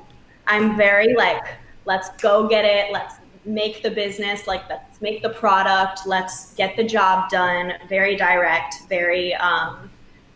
I'm 0.48 0.78
very 0.78 1.16
like, 1.16 1.44
let's 1.86 2.10
go 2.22 2.48
get 2.48 2.66
it. 2.66 2.92
Let's 2.92 3.16
make 3.46 3.84
the 3.84 3.92
business 3.92 4.48
like 4.48 4.68
let's 4.70 5.02
make 5.02 5.22
the 5.22 5.30
product 5.30 6.02
let's 6.06 6.54
get 6.56 6.76
the 6.76 6.84
job 6.84 7.30
done 7.30 7.74
very 7.88 8.16
direct 8.16 8.76
very 8.90 9.36
um, 9.36 9.90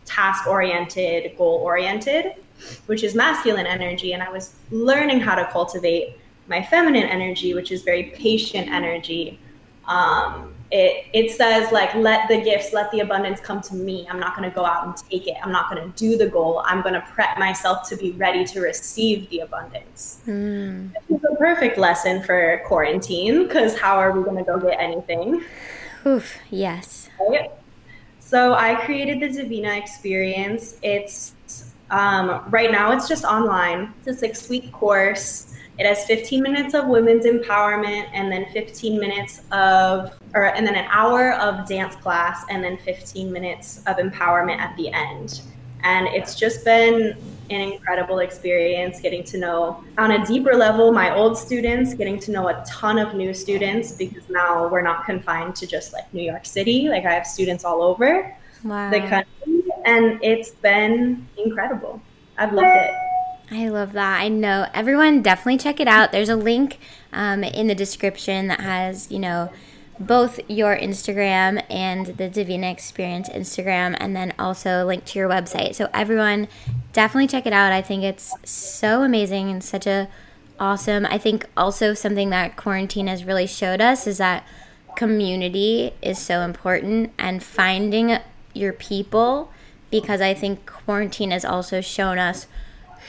task 0.04 0.46
oriented 0.46 1.36
goal 1.36 1.60
oriented 1.64 2.34
which 2.86 3.02
is 3.02 3.14
masculine 3.14 3.66
energy. 3.66 4.12
And 4.12 4.22
i 4.22 4.30
was 4.30 4.54
learning 4.70 5.20
how 5.20 5.34
to 5.34 5.44
cultivate 5.46 6.18
my 6.48 6.62
feminine 6.62 7.04
energy 7.04 7.54
which 7.54 7.70
is 7.72 7.82
very 7.82 8.04
patient 8.04 8.68
energy. 8.68 9.38
Um, 9.86 10.54
it, 10.70 11.06
it 11.12 11.32
says 11.32 11.72
like 11.72 11.94
let 11.94 12.28
the 12.28 12.40
gifts 12.40 12.72
let 12.72 12.90
the 12.92 13.00
abundance 13.00 13.40
come 13.40 13.60
to 13.62 13.74
me. 13.74 14.06
I'm 14.08 14.20
not 14.20 14.36
going 14.36 14.48
to 14.48 14.54
go 14.54 14.64
out 14.64 14.86
and 14.86 14.96
take 14.96 15.26
it. 15.26 15.36
I'm 15.42 15.50
not 15.50 15.70
going 15.70 15.82
to 15.82 15.98
do 15.98 16.16
the 16.16 16.28
goal. 16.28 16.62
I'm 16.64 16.82
going 16.82 16.94
to 16.94 17.00
prep 17.00 17.38
myself 17.38 17.88
to 17.88 17.96
be 17.96 18.12
ready 18.12 18.44
to 18.44 18.60
receive 18.60 19.28
the 19.30 19.40
abundance. 19.40 20.20
Mm. 20.26 20.92
this 21.08 21.18
is 21.18 21.24
a 21.24 21.36
perfect 21.36 21.76
lesson 21.76 22.22
for 22.22 22.62
quarantine 22.66 23.46
because 23.46 23.78
how 23.78 23.96
are 23.96 24.12
we 24.12 24.22
going 24.22 24.36
to 24.36 24.44
go 24.44 24.58
get 24.58 24.78
anything? 24.80 25.42
Oof, 26.06 26.38
yes. 26.50 27.10
Right? 27.28 27.50
so 28.18 28.54
i 28.54 28.76
created 28.86 29.20
the 29.20 29.42
divina 29.42 29.72
experience. 29.74 30.76
It's 30.82 31.34
um, 31.90 32.44
right 32.50 32.70
now 32.70 32.92
it's 32.92 33.08
just 33.08 33.24
online 33.24 33.92
it's 33.98 34.08
a 34.08 34.14
six 34.14 34.48
week 34.48 34.72
course 34.72 35.50
it 35.80 35.86
has 35.86 36.04
15 36.04 36.42
minutes 36.42 36.74
of 36.74 36.88
women's 36.88 37.24
empowerment 37.24 38.06
and 38.12 38.30
then 38.30 38.44
15 38.52 39.00
minutes 39.00 39.40
of, 39.50 40.12
or, 40.34 40.54
and 40.54 40.66
then 40.66 40.74
an 40.74 40.84
hour 40.90 41.32
of 41.32 41.66
dance 41.66 41.96
class 41.96 42.44
and 42.50 42.62
then 42.62 42.76
15 42.76 43.32
minutes 43.32 43.78
of 43.86 43.96
empowerment 43.96 44.58
at 44.58 44.76
the 44.76 44.92
end. 44.92 45.40
And 45.82 46.06
it's 46.08 46.34
just 46.34 46.66
been 46.66 47.16
an 47.48 47.60
incredible 47.72 48.18
experience 48.18 49.00
getting 49.00 49.24
to 49.24 49.38
know 49.38 49.82
on 49.96 50.10
a 50.10 50.26
deeper 50.26 50.52
level 50.52 50.92
my 50.92 51.16
old 51.16 51.38
students, 51.38 51.94
getting 51.94 52.20
to 52.20 52.30
know 52.30 52.48
a 52.48 52.62
ton 52.68 52.98
of 52.98 53.14
new 53.14 53.32
students 53.32 53.92
because 53.92 54.28
now 54.28 54.68
we're 54.68 54.82
not 54.82 55.06
confined 55.06 55.56
to 55.56 55.66
just 55.66 55.94
like 55.94 56.12
New 56.12 56.22
York 56.22 56.44
City. 56.44 56.90
Like 56.90 57.06
I 57.06 57.12
have 57.12 57.26
students 57.26 57.64
all 57.64 57.80
over 57.80 58.36
wow. 58.64 58.90
the 58.90 59.00
country, 59.00 59.49
and 59.84 60.22
it's 60.22 60.50
been 60.50 61.26
incredible. 61.36 62.00
I've 62.38 62.52
loved 62.52 62.68
it. 62.68 62.94
I 63.52 63.68
love 63.68 63.92
that. 63.94 64.20
I 64.20 64.28
know 64.28 64.68
everyone 64.72 65.22
definitely 65.22 65.58
check 65.58 65.80
it 65.80 65.88
out. 65.88 66.12
There's 66.12 66.28
a 66.28 66.36
link 66.36 66.78
um, 67.12 67.42
in 67.42 67.66
the 67.66 67.74
description 67.74 68.46
that 68.46 68.60
has, 68.60 69.10
you 69.10 69.18
know, 69.18 69.50
both 69.98 70.40
your 70.48 70.76
Instagram 70.76 71.62
and 71.68 72.06
the 72.06 72.28
Divina 72.28 72.70
Experience 72.70 73.28
Instagram, 73.28 73.96
and 74.00 74.16
then 74.16 74.32
also 74.38 74.86
link 74.86 75.04
to 75.06 75.18
your 75.18 75.28
website. 75.28 75.74
So 75.74 75.90
everyone 75.92 76.48
definitely 76.92 77.26
check 77.26 77.46
it 77.46 77.52
out. 77.52 77.72
I 77.72 77.82
think 77.82 78.02
it's 78.02 78.32
so 78.44 79.02
amazing 79.02 79.50
and 79.50 79.62
such 79.62 79.86
a 79.86 80.08
awesome. 80.58 81.04
I 81.06 81.18
think 81.18 81.46
also 81.56 81.92
something 81.92 82.30
that 82.30 82.56
quarantine 82.56 83.08
has 83.08 83.24
really 83.24 83.46
showed 83.46 83.80
us 83.80 84.06
is 84.06 84.18
that 84.18 84.46
community 84.96 85.92
is 86.00 86.18
so 86.18 86.42
important 86.42 87.12
and 87.18 87.42
finding 87.42 88.18
your 88.54 88.72
people 88.72 89.50
because 89.90 90.20
I 90.20 90.34
think 90.34 90.66
quarantine 90.66 91.30
has 91.30 91.44
also 91.44 91.80
shown 91.80 92.18
us 92.18 92.46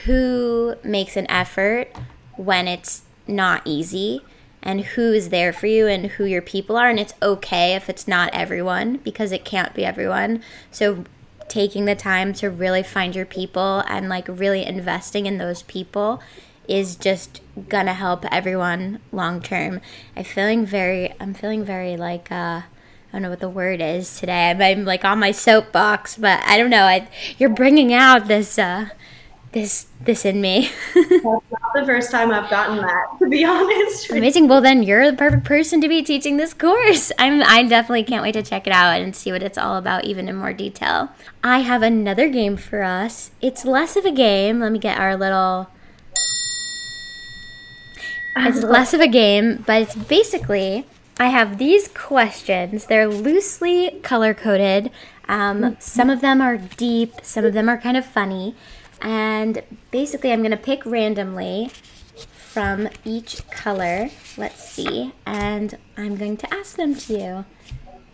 who 0.05 0.75
makes 0.83 1.15
an 1.15 1.29
effort 1.29 1.95
when 2.35 2.67
it's 2.67 3.03
not 3.27 3.61
easy 3.65 4.21
and 4.63 4.81
who 4.81 5.13
is 5.13 5.29
there 5.29 5.53
for 5.53 5.67
you 5.67 5.87
and 5.87 6.05
who 6.05 6.25
your 6.25 6.41
people 6.41 6.77
are. 6.77 6.89
And 6.89 6.99
it's 6.99 7.13
okay 7.21 7.75
if 7.75 7.89
it's 7.89 8.07
not 8.07 8.33
everyone 8.33 8.97
because 8.97 9.31
it 9.31 9.45
can't 9.45 9.73
be 9.73 9.85
everyone. 9.85 10.43
So 10.71 11.05
taking 11.47 11.85
the 11.85 11.95
time 11.95 12.33
to 12.33 12.49
really 12.49 12.83
find 12.83 13.15
your 13.15 13.25
people 13.25 13.83
and 13.87 14.07
like 14.07 14.27
really 14.27 14.65
investing 14.65 15.25
in 15.25 15.37
those 15.37 15.63
people 15.63 16.21
is 16.67 16.95
just 16.95 17.41
gonna 17.67 17.93
help 17.93 18.23
everyone 18.31 18.99
long 19.11 19.41
term. 19.41 19.81
I'm 20.15 20.23
feeling 20.23 20.65
very 20.65 21.13
I'm 21.19 21.33
feeling 21.33 21.65
very 21.65 21.97
like 21.97 22.31
uh 22.31 22.61
I 23.11 23.17
don't 23.17 23.23
know 23.23 23.29
what 23.29 23.41
the 23.41 23.49
word 23.49 23.81
is 23.81 24.19
today. 24.19 24.51
I'm, 24.51 24.61
I'm 24.61 24.85
like 24.85 25.03
on 25.03 25.19
my 25.19 25.31
soapbox, 25.31 26.17
but 26.17 26.41
I 26.45 26.57
don't 26.57 26.69
know. 26.69 26.83
I, 26.83 27.09
you're 27.37 27.49
bringing 27.49 27.93
out 27.93 28.27
this 28.27 28.57
uh, 28.57 28.87
this 29.51 29.87
this 30.05 30.23
in 30.23 30.39
me. 30.39 30.71
That's 30.93 31.23
not 31.23 31.43
the 31.75 31.85
first 31.85 32.09
time 32.09 32.31
I've 32.31 32.49
gotten 32.49 32.77
that, 32.77 33.07
to 33.19 33.27
be 33.27 33.43
honest. 33.45 34.09
Amazing. 34.09 34.47
Well, 34.47 34.61
then 34.61 34.81
you're 34.81 35.11
the 35.11 35.17
perfect 35.17 35.43
person 35.43 35.81
to 35.81 35.89
be 35.89 36.01
teaching 36.01 36.37
this 36.37 36.53
course. 36.53 37.11
I'm 37.19 37.43
I 37.43 37.63
definitely 37.63 38.03
can't 38.03 38.23
wait 38.23 38.31
to 38.33 38.43
check 38.43 38.65
it 38.65 38.73
out 38.73 39.01
and 39.01 39.13
see 39.13 39.31
what 39.31 39.43
it's 39.43 39.57
all 39.57 39.75
about, 39.75 40.05
even 40.05 40.29
in 40.29 40.37
more 40.37 40.53
detail. 40.53 41.09
I 41.43 41.59
have 41.59 41.81
another 41.81 42.29
game 42.29 42.55
for 42.55 42.81
us. 42.81 43.31
It's 43.41 43.65
less 43.65 43.97
of 43.97 44.05
a 44.05 44.11
game. 44.11 44.61
Let 44.61 44.71
me 44.71 44.79
get 44.79 44.97
our 44.97 45.17
little. 45.17 45.69
It's 48.37 48.63
less 48.63 48.93
of 48.93 49.01
a 49.01 49.07
game, 49.07 49.65
but 49.67 49.81
it's 49.81 49.95
basically 49.95 50.85
I 51.21 51.27
have 51.27 51.59
these 51.59 51.87
questions. 51.87 52.87
They're 52.87 53.07
loosely 53.07 53.99
color 54.01 54.33
coded. 54.33 54.89
Um, 55.27 55.77
some 55.79 56.09
of 56.09 56.19
them 56.19 56.41
are 56.41 56.57
deep, 56.57 57.13
some 57.21 57.45
of 57.45 57.53
them 57.53 57.69
are 57.69 57.77
kind 57.77 57.95
of 57.95 58.07
funny. 58.07 58.55
And 59.03 59.61
basically, 59.91 60.31
I'm 60.31 60.39
going 60.39 60.49
to 60.49 60.57
pick 60.57 60.83
randomly 60.83 61.69
from 62.33 62.89
each 63.05 63.47
color. 63.51 64.09
Let's 64.35 64.67
see. 64.67 65.13
And 65.27 65.77
I'm 65.95 66.15
going 66.15 66.37
to 66.37 66.51
ask 66.51 66.75
them 66.75 66.95
to 66.95 67.13
you. 67.13 67.45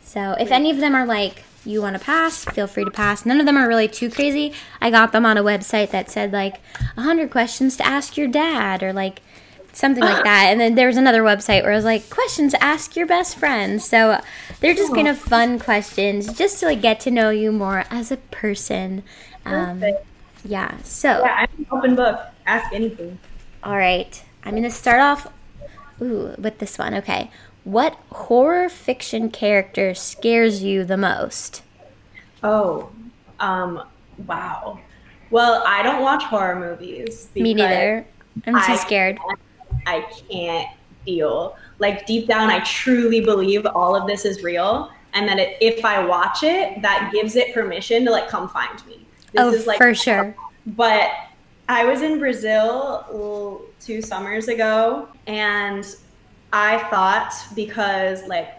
So 0.03 0.33
if 0.37 0.51
any 0.51 0.69
of 0.69 0.79
them 0.79 0.93
are 0.93 1.05
like, 1.05 1.45
you 1.63 1.81
want 1.81 1.97
to 1.97 2.03
pass, 2.03 2.43
feel 2.43 2.67
free 2.67 2.83
to 2.83 2.91
pass. 2.91 3.25
None 3.25 3.39
of 3.39 3.45
them 3.45 3.55
are 3.55 3.69
really 3.69 3.87
too 3.87 4.09
crazy. 4.09 4.51
I 4.81 4.91
got 4.91 5.13
them 5.13 5.25
on 5.25 5.37
a 5.37 5.43
website 5.43 5.91
that 5.91 6.11
said 6.11 6.33
like 6.33 6.59
100 6.95 7.31
questions 7.31 7.77
to 7.77 7.85
ask 7.87 8.17
your 8.17 8.27
dad 8.27 8.83
or 8.83 8.91
like 8.91 9.21
something 9.77 10.03
like 10.03 10.23
that. 10.23 10.47
And 10.47 10.59
then 10.59 10.75
there 10.75 10.87
was 10.87 10.97
another 10.97 11.21
website 11.21 11.63
where 11.63 11.71
I 11.71 11.75
was 11.75 11.85
like, 11.85 12.09
questions 12.09 12.53
ask 12.55 12.95
your 12.95 13.05
best 13.05 13.37
friend. 13.37 13.81
So 13.81 14.19
they're 14.59 14.73
just 14.73 14.93
kind 14.93 15.07
of 15.07 15.17
fun 15.17 15.59
questions 15.59 16.33
just 16.33 16.59
to 16.59 16.65
like 16.65 16.81
get 16.81 16.99
to 17.01 17.11
know 17.11 17.29
you 17.29 17.51
more 17.51 17.85
as 17.89 18.11
a 18.11 18.17
person. 18.17 19.03
Um, 19.45 19.83
yeah. 20.43 20.77
So 20.83 21.09
yeah, 21.23 21.35
I'm 21.39 21.49
an 21.59 21.67
open 21.71 21.95
book. 21.95 22.19
Ask 22.45 22.73
anything. 22.73 23.19
All 23.63 23.77
right. 23.77 24.23
I'm 24.43 24.55
gonna 24.55 24.71
start 24.71 24.99
off 24.99 25.27
ooh, 26.01 26.33
with 26.37 26.57
this 26.57 26.77
one. 26.77 26.93
Okay. 26.95 27.29
What 27.63 27.97
horror 28.11 28.69
fiction 28.69 29.29
character 29.29 29.93
scares 29.93 30.63
you 30.63 30.85
the 30.85 30.97
most? 30.97 31.63
Oh, 32.41 32.89
um, 33.39 33.83
wow. 34.25 34.79
Well, 35.29 35.61
I 35.67 35.83
don't 35.83 36.01
watch 36.01 36.23
horror 36.23 36.57
movies. 36.57 37.27
Me 37.35 37.53
neither. 37.53 38.05
I'm 38.45 38.53
too 38.53 38.59
I 38.59 38.75
scared. 38.77 39.17
can't- 39.17 39.39
I 39.87 40.01
can't 40.29 40.67
deal. 41.05 41.55
Like 41.79 42.05
deep 42.05 42.27
down, 42.27 42.49
I 42.49 42.59
truly 42.59 43.21
believe 43.21 43.65
all 43.65 43.95
of 43.95 44.07
this 44.07 44.25
is 44.25 44.43
real, 44.43 44.91
and 45.13 45.27
that 45.27 45.39
it, 45.39 45.57
if 45.61 45.83
I 45.85 46.05
watch 46.05 46.43
it, 46.43 46.81
that 46.81 47.11
gives 47.13 47.35
it 47.35 47.53
permission 47.53 48.05
to 48.05 48.11
like 48.11 48.27
come 48.27 48.49
find 48.49 48.85
me. 48.85 49.05
This 49.31 49.41
Oh, 49.41 49.51
is 49.51 49.65
like 49.65 49.77
for 49.77 49.95
sure. 49.95 50.35
But 50.65 51.11
I 51.69 51.85
was 51.85 52.01
in 52.01 52.19
Brazil 52.19 53.65
two 53.79 54.01
summers 54.01 54.47
ago, 54.49 55.07
and 55.25 55.85
I 56.51 56.79
thought 56.89 57.33
because 57.55 58.27
like 58.27 58.49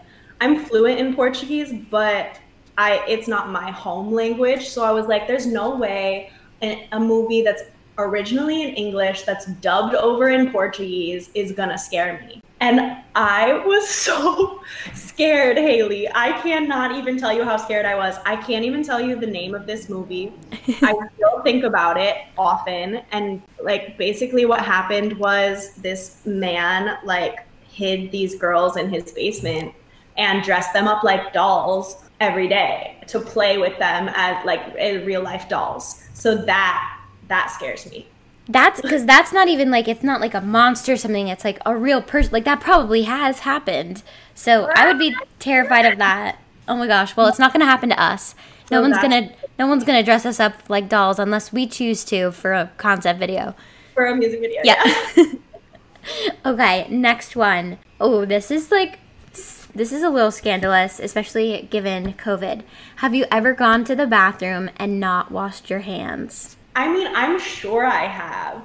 I'm 0.41 0.65
fluent 0.65 0.99
in 0.99 1.15
Portuguese, 1.15 1.73
but 1.89 2.39
I 2.77 3.03
it's 3.07 3.27
not 3.27 3.49
my 3.49 3.71
home 3.71 4.11
language, 4.11 4.67
so 4.69 4.83
I 4.83 4.91
was 4.91 5.05
like, 5.07 5.27
there's 5.27 5.45
no 5.45 5.75
way 5.75 6.31
a, 6.61 6.87
a 6.91 6.99
movie 6.99 7.41
that's 7.41 7.63
originally 7.99 8.63
in 8.63 8.69
English 8.75 9.23
that's 9.23 9.45
dubbed 9.45 9.93
over 9.95 10.29
in 10.29 10.51
Portuguese 10.51 11.29
is 11.33 11.51
gonna 11.51 11.77
scare 11.77 12.19
me. 12.25 12.41
And 12.61 12.97
I 13.15 13.63
was 13.65 13.87
so 14.05 14.61
scared, 14.93 15.57
Haley. 15.57 16.09
I 16.13 16.39
cannot 16.41 16.95
even 16.95 17.17
tell 17.17 17.33
you 17.33 17.43
how 17.43 17.57
scared 17.57 17.85
I 17.85 17.95
was. 17.95 18.17
I 18.25 18.35
can't 18.37 18.65
even 18.65 18.83
tell 18.83 19.01
you 19.01 19.15
the 19.15 19.27
name 19.27 19.53
of 19.53 19.65
this 19.65 19.89
movie. 19.89 20.33
I 20.67 20.93
still 21.15 21.41
think 21.43 21.63
about 21.63 21.97
it 21.97 22.17
often. 22.37 23.01
And 23.11 23.41
like 23.61 23.97
basically 23.97 24.45
what 24.45 24.61
happened 24.61 25.17
was 25.17 25.73
this 25.75 26.25
man 26.25 26.97
like 27.03 27.45
hid 27.67 28.11
these 28.11 28.35
girls 28.35 28.77
in 28.77 28.89
his 28.89 29.11
basement 29.11 29.73
and 30.17 30.43
dressed 30.43 30.73
them 30.73 30.87
up 30.87 31.03
like 31.03 31.31
dolls 31.31 32.03
every 32.19 32.47
day 32.47 33.01
to 33.07 33.19
play 33.19 33.57
with 33.57 33.77
them 33.79 34.09
as 34.15 34.43
like 34.45 34.75
real 35.05 35.21
life 35.21 35.47
dolls. 35.47 36.03
So 36.13 36.35
that 36.35 36.98
that 37.29 37.49
scares 37.51 37.89
me. 37.89 38.07
That's 38.47 38.81
because 38.81 39.05
that's 39.05 39.31
not 39.31 39.47
even 39.47 39.69
like 39.69 39.87
it's 39.87 40.03
not 40.03 40.19
like 40.19 40.33
a 40.33 40.41
monster 40.41 40.93
or 40.93 40.97
something. 40.97 41.27
It's 41.27 41.45
like 41.45 41.59
a 41.65 41.77
real 41.77 42.01
person. 42.01 42.33
Like 42.33 42.45
that 42.45 42.59
probably 42.59 43.03
has 43.03 43.39
happened. 43.39 44.03
So 44.33 44.69
I 44.75 44.87
would 44.87 44.99
be 44.99 45.15
terrified 45.37 45.85
of 45.85 45.99
that. 45.99 46.39
Oh 46.67 46.75
my 46.75 46.87
gosh. 46.87 47.15
Well, 47.15 47.27
it's 47.27 47.39
not 47.39 47.53
going 47.53 47.61
to 47.61 47.67
happen 47.67 47.89
to 47.89 48.01
us. 48.01 48.35
No 48.71 48.81
one's 48.81 48.97
gonna 48.97 49.31
no 49.57 49.65
one's 49.67 49.83
gonna 49.83 50.03
dress 50.03 50.25
us 50.25 50.39
up 50.39 50.53
like 50.69 50.89
dolls 50.89 51.17
unless 51.17 51.51
we 51.51 51.65
choose 51.67 52.03
to 52.05 52.31
for 52.31 52.53
a 52.53 52.71
concept 52.77 53.19
video. 53.19 53.55
For 53.93 54.05
a 54.05 54.15
music 54.15 54.41
video. 54.41 54.61
Yeah. 54.63 55.33
okay, 56.45 56.87
next 56.89 57.35
one. 57.35 57.79
Oh, 57.99 58.25
this 58.25 58.51
is 58.51 58.71
like 58.71 58.99
this 59.31 59.91
is 59.91 60.03
a 60.03 60.09
little 60.09 60.31
scandalous, 60.31 60.99
especially 60.99 61.67
given 61.69 62.13
COVID. 62.13 62.63
Have 62.97 63.15
you 63.15 63.25
ever 63.31 63.53
gone 63.53 63.83
to 63.85 63.95
the 63.95 64.07
bathroom 64.07 64.69
and 64.77 64.99
not 64.99 65.31
washed 65.31 65.69
your 65.69 65.79
hands? 65.79 66.57
I 66.79 66.87
mean, 66.87 67.07
I'm 67.13 67.37
sure 67.37 67.85
I 67.85 68.05
have. 68.05 68.63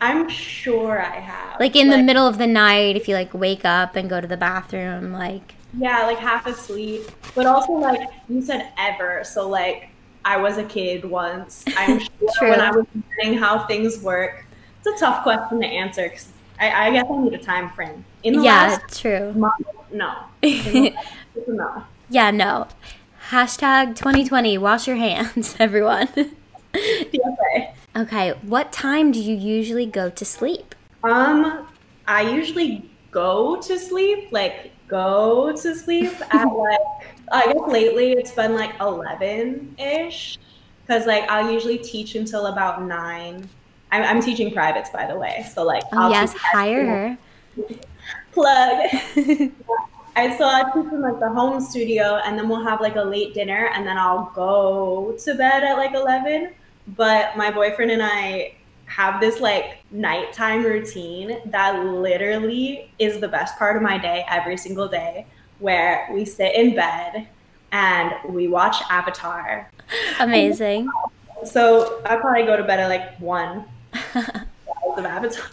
I'm 0.00 0.28
sure 0.28 1.00
I 1.00 1.18
have. 1.18 1.58
Like 1.58 1.74
in 1.74 1.90
the 1.90 1.98
middle 1.98 2.24
of 2.24 2.38
the 2.38 2.46
night, 2.46 2.94
if 2.94 3.08
you 3.08 3.16
like 3.16 3.34
wake 3.34 3.64
up 3.64 3.96
and 3.96 4.08
go 4.08 4.20
to 4.20 4.26
the 4.28 4.36
bathroom, 4.36 5.12
like 5.12 5.54
Yeah, 5.76 6.06
like 6.06 6.18
half 6.18 6.46
asleep. 6.46 7.10
But 7.34 7.46
also, 7.46 7.72
like, 7.72 8.08
you 8.28 8.40
said 8.40 8.70
ever. 8.78 9.24
So, 9.24 9.48
like, 9.48 9.88
I 10.24 10.36
was 10.36 10.58
a 10.58 10.64
kid 10.64 11.04
once. 11.04 11.64
I'm 11.76 11.98
sure 12.38 12.50
when 12.50 12.60
I 12.60 12.70
was 12.70 12.86
learning 13.18 13.38
how 13.38 13.66
things 13.66 14.00
work. 14.00 14.44
It's 14.78 15.02
a 15.02 15.04
tough 15.04 15.24
question 15.24 15.60
to 15.60 15.66
answer 15.66 16.04
because 16.08 16.28
I, 16.60 16.86
I 16.86 16.90
guess 16.92 17.06
I 17.10 17.16
need 17.18 17.34
a 17.34 17.38
time 17.38 17.70
frame. 17.70 18.04
In 18.22 18.34
the 18.34 18.42
yeah, 18.44 18.78
last 18.78 19.00
true. 19.00 19.32
month, 19.32 19.66
no. 19.90 20.14
In 20.40 20.62
the 20.72 20.90
last- 20.94 21.48
no. 21.48 21.84
Yeah, 22.10 22.30
no. 22.30 22.68
Hashtag 23.30 23.96
2020, 23.96 24.56
wash 24.56 24.86
your 24.86 24.96
hands, 24.98 25.56
everyone. 25.60 26.08
PSA. 26.76 27.74
okay, 27.96 28.30
what 28.42 28.72
time 28.72 29.12
do 29.12 29.20
you 29.20 29.34
usually 29.34 29.86
go 29.86 30.10
to 30.10 30.24
sleep? 30.24 30.74
Um, 31.02 31.68
I 32.06 32.22
usually 32.22 32.90
go 33.10 33.60
to 33.62 33.78
sleep, 33.78 34.28
like 34.32 34.72
go 34.88 35.52
to 35.52 35.74
sleep 35.74 36.12
at 36.32 36.44
like 36.44 36.80
I 37.32 37.52
guess 37.52 37.62
lately 37.68 38.12
it's 38.12 38.32
been 38.32 38.54
like 38.54 38.78
eleven 38.80 39.74
ish, 39.78 40.38
because 40.86 41.06
like 41.06 41.28
I'll 41.30 41.50
usually 41.50 41.78
teach 41.78 42.14
until 42.14 42.46
about 42.46 42.82
nine. 42.82 43.48
I'm, 43.92 44.02
I'm 44.02 44.20
teaching 44.22 44.52
privates, 44.52 44.90
by 44.90 45.06
the 45.06 45.16
way, 45.16 45.46
so 45.54 45.62
like 45.62 45.84
Oh, 45.92 46.02
I'll 46.04 46.10
yes, 46.10 46.32
hire 46.34 46.86
her. 46.86 47.18
plug. 48.32 48.86
I 50.16 50.36
so 50.38 50.44
I 50.46 50.62
teach 50.74 50.92
in 50.92 51.00
like 51.02 51.20
the 51.20 51.28
home 51.28 51.60
studio, 51.60 52.16
and 52.24 52.38
then 52.38 52.48
we'll 52.48 52.64
have 52.64 52.80
like 52.80 52.96
a 52.96 53.02
late 53.02 53.34
dinner, 53.34 53.70
and 53.74 53.86
then 53.86 53.98
I'll 53.98 54.32
go 54.34 55.16
to 55.24 55.34
bed 55.34 55.62
at 55.64 55.74
like 55.76 55.94
eleven. 55.94 56.54
But 56.88 57.36
my 57.36 57.50
boyfriend 57.50 57.90
and 57.90 58.02
I 58.02 58.54
have 58.86 59.20
this 59.20 59.40
like 59.40 59.78
nighttime 59.90 60.62
routine 60.62 61.40
that 61.46 61.84
literally 61.84 62.92
is 62.98 63.20
the 63.20 63.28
best 63.28 63.58
part 63.58 63.76
of 63.76 63.82
my 63.82 63.98
day 63.98 64.24
every 64.28 64.56
single 64.56 64.88
day, 64.88 65.26
where 65.58 66.08
we 66.12 66.24
sit 66.24 66.54
in 66.54 66.74
bed 66.74 67.28
and 67.72 68.12
we 68.28 68.48
watch 68.48 68.76
Avatar. 68.90 69.70
Amazing. 70.20 70.88
So 71.44 72.00
I 72.06 72.16
probably 72.16 72.44
go 72.44 72.56
to 72.56 72.64
bed 72.64 72.80
at 72.80 72.88
like 72.88 73.20
one 73.20 73.66
of 74.14 75.04
Avatar. 75.04 75.44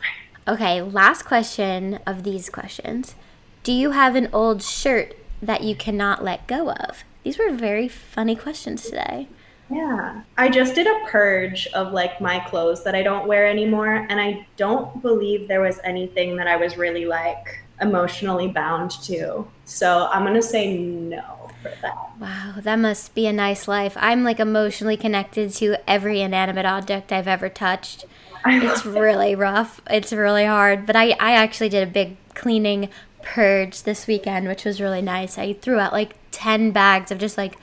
Okay, 0.47 0.81
last 0.81 1.23
question 1.23 1.99
of 2.07 2.23
these 2.23 2.49
questions. 2.49 3.15
Do 3.63 3.73
you 3.73 3.91
have 3.91 4.15
an 4.15 4.29
old 4.31 4.63
shirt 4.63 5.15
that 5.41 5.61
you 5.61 5.75
cannot 5.75 6.23
let 6.23 6.47
go 6.47 6.71
of? 6.71 7.03
These 7.23 7.37
were 7.37 7.51
very 7.51 7.89
funny 7.89 8.35
questions 8.35 8.83
today. 8.83 9.27
Yeah. 9.69 10.21
I 10.37 10.49
just 10.49 10.75
did 10.75 10.87
a 10.87 11.05
purge 11.07 11.67
of 11.67 11.93
like 11.93 12.21
my 12.21 12.39
clothes 12.39 12.83
that 12.83 12.95
I 12.95 13.03
don't 13.03 13.27
wear 13.27 13.47
anymore. 13.47 14.05
And 14.09 14.19
I 14.19 14.45
don't 14.57 15.01
believe 15.01 15.47
there 15.47 15.61
was 15.61 15.79
anything 15.83 16.35
that 16.37 16.47
I 16.47 16.55
was 16.55 16.77
really 16.77 17.05
like 17.05 17.59
emotionally 17.81 18.47
bound 18.47 18.91
to. 19.03 19.47
So 19.65 20.07
I'm 20.11 20.23
going 20.23 20.35
to 20.35 20.41
say 20.41 20.77
no 20.77 21.49
for 21.61 21.71
that. 21.81 21.97
Wow, 22.19 22.55
that 22.59 22.77
must 22.77 23.15
be 23.15 23.25
a 23.25 23.33
nice 23.33 23.67
life. 23.67 23.93
I'm 23.97 24.23
like 24.23 24.39
emotionally 24.39 24.97
connected 24.97 25.51
to 25.55 25.77
every 25.89 26.21
inanimate 26.21 26.65
object 26.65 27.11
I've 27.11 27.27
ever 27.27 27.49
touched. 27.49 28.05
It's 28.45 28.85
really 28.85 29.35
rough. 29.35 29.79
It's 29.89 30.11
really 30.11 30.43
hard. 30.43 30.85
But 30.85 30.97
I, 30.97 31.11
I 31.11 31.31
actually 31.31 31.69
did 31.69 31.87
a 31.87 31.89
big 31.89 32.17
cleaning 32.33 32.89
purge 33.21 33.83
this 33.83 34.05
weekend, 34.05 34.49
which 34.49 34.65
was 34.65 34.81
really 34.81 35.01
nice. 35.01 35.37
I 35.37 35.53
threw 35.53 35.79
out 35.79 35.93
like 35.93 36.15
10 36.31 36.71
bags 36.71 37.09
of 37.09 37.19
just 37.19 37.37
like 37.37 37.55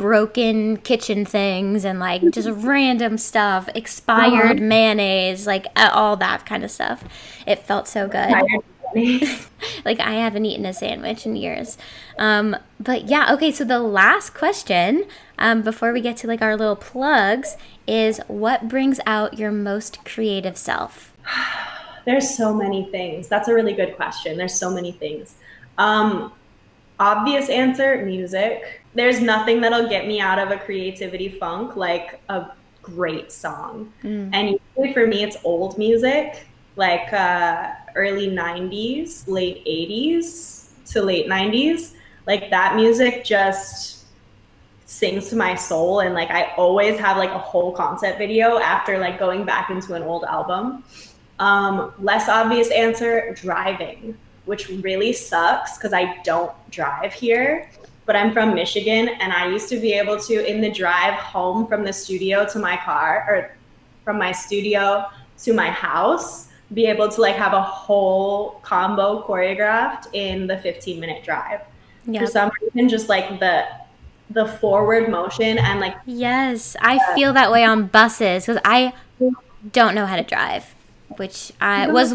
broken 0.00 0.78
kitchen 0.78 1.26
things 1.26 1.84
and 1.84 2.00
like 2.00 2.22
just 2.30 2.48
random 2.52 3.18
stuff, 3.18 3.68
expired 3.74 4.56
uh-huh. 4.56 4.64
mayonnaise, 4.64 5.46
like 5.46 5.66
all 5.76 6.16
that 6.16 6.46
kind 6.46 6.64
of 6.64 6.70
stuff. 6.70 7.04
It 7.46 7.58
felt 7.58 7.86
so 7.86 8.08
good. 8.08 8.32
like 9.84 10.00
I 10.00 10.12
haven't 10.14 10.46
eaten 10.46 10.64
a 10.64 10.72
sandwich 10.72 11.26
in 11.26 11.36
years. 11.36 11.76
Um, 12.18 12.56
but 12.80 13.08
yeah, 13.08 13.30
okay. 13.34 13.52
So 13.52 13.62
the 13.62 13.78
last 13.78 14.32
question 14.32 15.04
um, 15.38 15.60
before 15.60 15.92
we 15.92 16.00
get 16.00 16.16
to 16.18 16.26
like 16.26 16.40
our 16.40 16.56
little 16.56 16.76
plugs 16.76 17.58
is 17.86 18.22
what 18.26 18.70
brings 18.70 19.00
out 19.04 19.38
your 19.38 19.52
most 19.52 20.02
creative 20.06 20.56
self? 20.56 21.12
There's 22.06 22.34
so 22.34 22.54
many 22.54 22.88
things. 22.90 23.28
That's 23.28 23.48
a 23.48 23.54
really 23.54 23.74
good 23.74 23.96
question. 23.96 24.38
There's 24.38 24.54
so 24.54 24.70
many 24.70 24.92
things. 24.92 25.34
Um, 25.76 26.32
obvious 27.00 27.48
answer 27.48 28.04
music. 28.04 28.82
There's 28.94 29.20
nothing 29.20 29.60
that'll 29.60 29.88
get 29.88 30.06
me 30.06 30.20
out 30.20 30.38
of 30.38 30.50
a 30.50 30.58
creativity 30.58 31.28
funk 31.28 31.74
like 31.74 32.20
a 32.28 32.52
great 32.82 33.32
song. 33.32 33.92
Mm. 34.04 34.30
And 34.32 34.60
usually 34.76 34.92
for 34.92 35.06
me, 35.06 35.22
it's 35.24 35.36
old 35.42 35.78
music, 35.78 36.46
like 36.76 37.12
uh, 37.12 37.72
early 37.96 38.28
90s, 38.28 39.26
late 39.26 39.64
80s 39.64 40.68
to 40.92 41.02
late 41.02 41.26
90s. 41.26 41.94
Like 42.26 42.50
that 42.50 42.76
music 42.76 43.24
just 43.24 44.04
sings 44.84 45.28
to 45.30 45.36
my 45.36 45.54
soul. 45.54 46.00
And 46.00 46.14
like 46.14 46.30
I 46.30 46.52
always 46.56 46.98
have 46.98 47.16
like 47.16 47.30
a 47.30 47.38
whole 47.38 47.72
concept 47.72 48.18
video 48.18 48.58
after 48.58 48.98
like 48.98 49.18
going 49.18 49.44
back 49.44 49.70
into 49.70 49.94
an 49.94 50.02
old 50.02 50.24
album. 50.24 50.84
Um, 51.38 51.94
less 51.98 52.28
obvious 52.28 52.70
answer 52.70 53.34
driving, 53.34 54.14
which 54.44 54.68
really 54.68 55.12
sucks 55.12 55.76
because 55.76 55.92
I 55.92 56.20
don't 56.22 56.52
drive 56.70 57.12
here. 57.12 57.70
But 58.06 58.16
I'm 58.16 58.32
from 58.32 58.54
Michigan 58.54 59.08
and 59.08 59.32
I 59.32 59.48
used 59.48 59.68
to 59.68 59.78
be 59.78 59.92
able 59.92 60.18
to, 60.20 60.50
in 60.50 60.60
the 60.60 60.70
drive 60.70 61.14
home 61.14 61.66
from 61.66 61.84
the 61.84 61.92
studio 61.92 62.44
to 62.46 62.58
my 62.58 62.76
car 62.76 63.24
or 63.28 63.56
from 64.04 64.18
my 64.18 64.32
studio 64.32 65.06
to 65.44 65.52
my 65.52 65.70
house, 65.70 66.48
be 66.74 66.86
able 66.86 67.08
to 67.08 67.20
like 67.20 67.36
have 67.36 67.52
a 67.52 67.62
whole 67.62 68.60
combo 68.62 69.22
choreographed 69.26 70.06
in 70.12 70.46
the 70.46 70.58
15 70.58 70.98
minute 70.98 71.22
drive. 71.24 71.60
For 72.04 72.26
some 72.26 72.50
reason, 72.60 72.88
just 72.88 73.08
like 73.08 73.38
the 73.38 73.66
the 74.30 74.46
forward 74.46 75.08
motion 75.08 75.58
and 75.58 75.80
like 75.80 75.96
yes, 76.06 76.76
I 76.80 76.96
uh, 76.96 77.14
feel 77.14 77.32
that 77.34 77.52
way 77.52 77.64
on 77.64 77.86
buses 77.86 78.46
because 78.46 78.60
I 78.64 78.92
don't 79.72 79.94
know 79.94 80.06
how 80.06 80.16
to 80.16 80.22
drive 80.22 80.74
which 81.16 81.52
I 81.60 81.86
was 81.92 82.14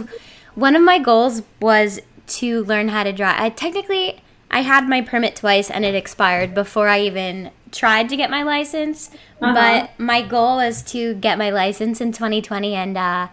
one 0.55 0.75
of 0.75 0.81
my 0.81 0.99
goals 0.99 1.41
was 1.59 1.99
to 2.27 2.63
learn 2.63 2.89
how 2.89 3.03
to 3.03 3.11
drive. 3.11 3.39
I 3.39 3.49
technically 3.49 4.21
I 4.51 4.61
had 4.61 4.87
my 4.87 5.01
permit 5.01 5.35
twice 5.35 5.69
and 5.69 5.83
it 5.83 5.95
expired 5.95 6.53
before 6.53 6.87
I 6.87 7.01
even 7.01 7.51
tried 7.71 8.09
to 8.09 8.15
get 8.15 8.29
my 8.29 8.43
license. 8.43 9.09
Uh-huh. 9.41 9.53
But 9.53 9.99
my 9.99 10.21
goal 10.21 10.57
was 10.57 10.81
to 10.93 11.15
get 11.15 11.37
my 11.37 11.49
license 11.49 11.99
in 11.99 12.11
2020 12.11 12.73
and 12.73 12.97
uh, 12.97 13.27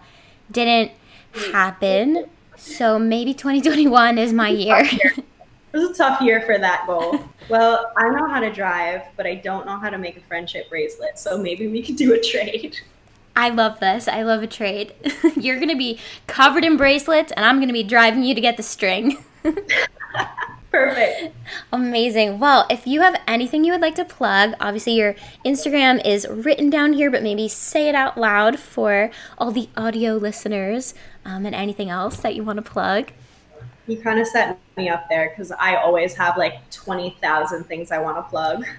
didn't 0.51 0.91
happen. 1.51 2.25
So 2.57 2.99
maybe 2.99 3.33
2021 3.33 4.17
is 4.17 4.33
my 4.33 4.49
year. 4.49 4.79
it 4.83 5.23
was 5.71 5.89
a 5.89 5.93
tough 5.93 6.21
year 6.21 6.41
for 6.41 6.57
that 6.57 6.85
goal. 6.87 7.23
well, 7.49 7.91
I 7.95 8.09
know 8.09 8.27
how 8.27 8.39
to 8.39 8.51
drive, 8.51 9.03
but 9.15 9.25
I 9.25 9.35
don't 9.35 9.65
know 9.65 9.77
how 9.77 9.89
to 9.89 9.97
make 9.97 10.17
a 10.17 10.21
friendship 10.21 10.69
bracelet. 10.69 11.17
So 11.17 11.37
maybe 11.37 11.67
we 11.67 11.81
could 11.81 11.95
do 11.95 12.13
a 12.13 12.19
trade. 12.19 12.79
I 13.35 13.49
love 13.49 13.79
this. 13.79 14.07
I 14.07 14.23
love 14.23 14.43
a 14.43 14.47
trade. 14.47 14.93
You're 15.35 15.57
going 15.57 15.69
to 15.69 15.75
be 15.75 15.99
covered 16.27 16.63
in 16.63 16.77
bracelets, 16.77 17.31
and 17.31 17.45
I'm 17.45 17.57
going 17.57 17.67
to 17.67 17.73
be 17.73 17.83
driving 17.83 18.23
you 18.23 18.35
to 18.35 18.41
get 18.41 18.57
the 18.57 18.63
string. 18.63 19.23
Perfect. 20.71 21.35
Amazing. 21.71 22.39
Well, 22.39 22.65
if 22.67 22.87
you 22.87 23.01
have 23.01 23.21
anything 23.27 23.63
you 23.63 23.71
would 23.73 23.81
like 23.81 23.93
to 23.95 24.05
plug, 24.05 24.55
obviously 24.59 24.93
your 24.93 25.15
Instagram 25.45 26.03
is 26.03 26.27
written 26.27 26.71
down 26.71 26.93
here, 26.93 27.11
but 27.11 27.21
maybe 27.21 27.47
say 27.47 27.89
it 27.89 27.95
out 27.95 28.17
loud 28.17 28.59
for 28.59 29.11
all 29.37 29.51
the 29.51 29.69
audio 29.77 30.15
listeners 30.15 30.95
um, 31.25 31.45
and 31.45 31.53
anything 31.53 31.91
else 31.91 32.17
that 32.17 32.35
you 32.35 32.43
want 32.43 32.57
to 32.57 32.63
plug. 32.63 33.11
You 33.85 34.01
kind 34.01 34.19
of 34.19 34.25
set 34.25 34.57
me 34.75 34.89
up 34.89 35.07
there 35.09 35.29
because 35.29 35.51
I 35.51 35.75
always 35.75 36.15
have 36.15 36.37
like 36.37 36.67
20,000 36.71 37.65
things 37.65 37.91
I 37.91 37.99
want 37.99 38.17
to 38.17 38.23
plug. 38.23 38.65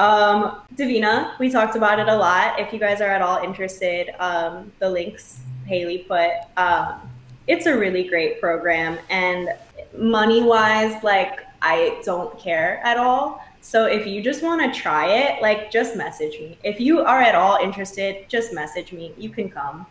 Um, 0.00 0.62
Divina, 0.76 1.34
we 1.38 1.50
talked 1.50 1.76
about 1.76 1.98
it 1.98 2.08
a 2.08 2.16
lot. 2.16 2.58
If 2.58 2.72
you 2.72 2.78
guys 2.78 3.02
are 3.02 3.10
at 3.10 3.20
all 3.20 3.44
interested, 3.44 4.14
um, 4.18 4.72
the 4.78 4.88
links 4.88 5.40
Haley 5.66 5.98
put, 5.98 6.30
um, 6.56 7.02
it's 7.46 7.66
a 7.66 7.76
really 7.76 8.04
great 8.04 8.40
program. 8.40 8.98
And 9.10 9.50
money 9.94 10.42
wise, 10.42 11.04
like, 11.04 11.40
I 11.60 12.00
don't 12.02 12.38
care 12.38 12.80
at 12.82 12.96
all. 12.96 13.44
So 13.60 13.84
if 13.84 14.06
you 14.06 14.22
just 14.22 14.42
want 14.42 14.62
to 14.62 14.80
try 14.80 15.04
it, 15.06 15.42
like, 15.42 15.70
just 15.70 15.96
message 15.96 16.40
me. 16.40 16.56
If 16.64 16.80
you 16.80 17.00
are 17.00 17.20
at 17.20 17.34
all 17.34 17.58
interested, 17.58 18.26
just 18.26 18.54
message 18.54 18.92
me. 18.94 19.12
You 19.18 19.28
can 19.28 19.50
come. 19.50 19.84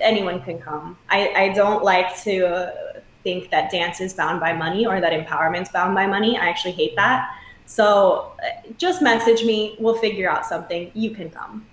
Anyone 0.00 0.40
can 0.40 0.58
come. 0.58 0.96
I, 1.10 1.34
I 1.34 1.48
don't 1.50 1.84
like 1.84 2.18
to 2.22 2.72
think 3.24 3.50
that 3.50 3.70
dance 3.70 4.00
is 4.00 4.14
bound 4.14 4.40
by 4.40 4.54
money 4.54 4.86
or 4.86 5.02
that 5.02 5.12
empowerment's 5.12 5.70
bound 5.70 5.94
by 5.94 6.06
money. 6.06 6.38
I 6.38 6.48
actually 6.48 6.72
hate 6.72 6.96
that. 6.96 7.36
So 7.70 8.32
just 8.78 9.00
message 9.00 9.44
me. 9.44 9.76
We'll 9.78 9.94
figure 9.94 10.28
out 10.28 10.44
something. 10.44 10.90
You 10.92 11.12
can 11.12 11.30
come. 11.30 11.64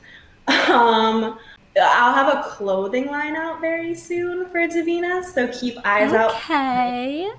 Um, 0.47 1.39
I'll 1.81 2.13
have 2.13 2.37
a 2.37 2.43
clothing 2.49 3.07
line 3.07 3.35
out 3.35 3.59
very 3.59 3.95
soon 3.95 4.47
for 4.49 4.67
Divina, 4.67 5.23
so 5.23 5.47
keep 5.47 5.75
eyes 5.83 6.13
okay. 6.13 6.17
out. 6.17 6.35
Okay. 6.35 7.31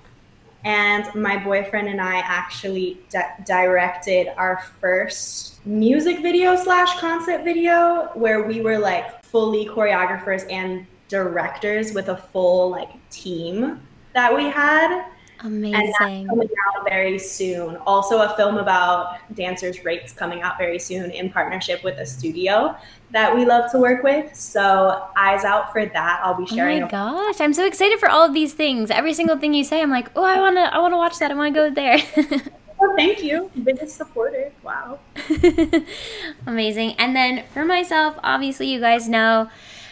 And 0.64 1.14
my 1.14 1.42
boyfriend 1.42 1.86
and 1.86 2.00
I 2.00 2.16
actually 2.16 2.98
di- 3.10 3.32
directed 3.46 4.36
our 4.36 4.64
first 4.80 5.64
music 5.64 6.20
video 6.20 6.56
slash 6.56 6.98
concept 6.98 7.44
video 7.44 8.10
where 8.14 8.42
we 8.42 8.60
were 8.60 8.78
like 8.78 9.24
fully 9.24 9.66
choreographers 9.66 10.50
and 10.50 10.84
directors 11.06 11.94
with 11.94 12.08
a 12.08 12.16
full 12.16 12.70
like 12.70 12.90
team 13.10 13.80
that 14.14 14.34
we 14.34 14.46
had. 14.46 15.06
Amazing. 15.40 15.74
And 15.74 15.88
that's 15.88 16.28
coming 16.28 16.48
out 16.66 16.88
very 16.88 17.18
soon. 17.18 17.76
Also, 17.86 18.20
a 18.20 18.34
film 18.36 18.56
about 18.56 19.18
dancers' 19.34 19.84
rates 19.84 20.12
coming 20.12 20.42
out 20.42 20.58
very 20.58 20.78
soon 20.78 21.10
in 21.10 21.30
partnership 21.30 21.84
with 21.84 21.98
a 21.98 22.06
studio 22.06 22.76
that 23.10 23.34
we 23.34 23.44
love 23.44 23.70
to 23.72 23.78
work 23.78 24.02
with. 24.02 24.34
So, 24.34 25.08
eyes 25.16 25.44
out 25.44 25.72
for 25.72 25.86
that. 25.86 26.20
I'll 26.22 26.34
be 26.34 26.46
sharing. 26.46 26.82
Oh 26.82 26.86
my 26.86 26.90
gosh, 26.90 27.40
I'm 27.40 27.54
so 27.54 27.64
excited 27.64 27.98
for 28.00 28.08
all 28.08 28.26
of 28.26 28.34
these 28.34 28.52
things. 28.52 28.90
Every 28.90 29.14
single 29.14 29.38
thing 29.38 29.54
you 29.54 29.64
say, 29.64 29.80
I'm 29.80 29.90
like, 29.90 30.10
oh, 30.16 30.24
I 30.24 30.40
wanna, 30.40 30.62
I 30.72 30.78
wanna 30.78 30.96
watch 30.96 31.18
that. 31.18 31.30
I 31.30 31.34
wanna 31.34 31.52
go 31.52 31.70
there. 31.70 31.98
well, 32.16 32.40
oh, 32.80 32.94
thank 32.96 33.22
you. 33.22 33.50
Biggest 33.62 33.96
supporter. 33.96 34.50
Wow. 34.62 34.98
Amazing. 36.46 36.94
And 36.98 37.14
then 37.14 37.44
for 37.54 37.64
myself, 37.64 38.18
obviously, 38.24 38.66
you 38.66 38.80
guys 38.80 39.08
know 39.08 39.48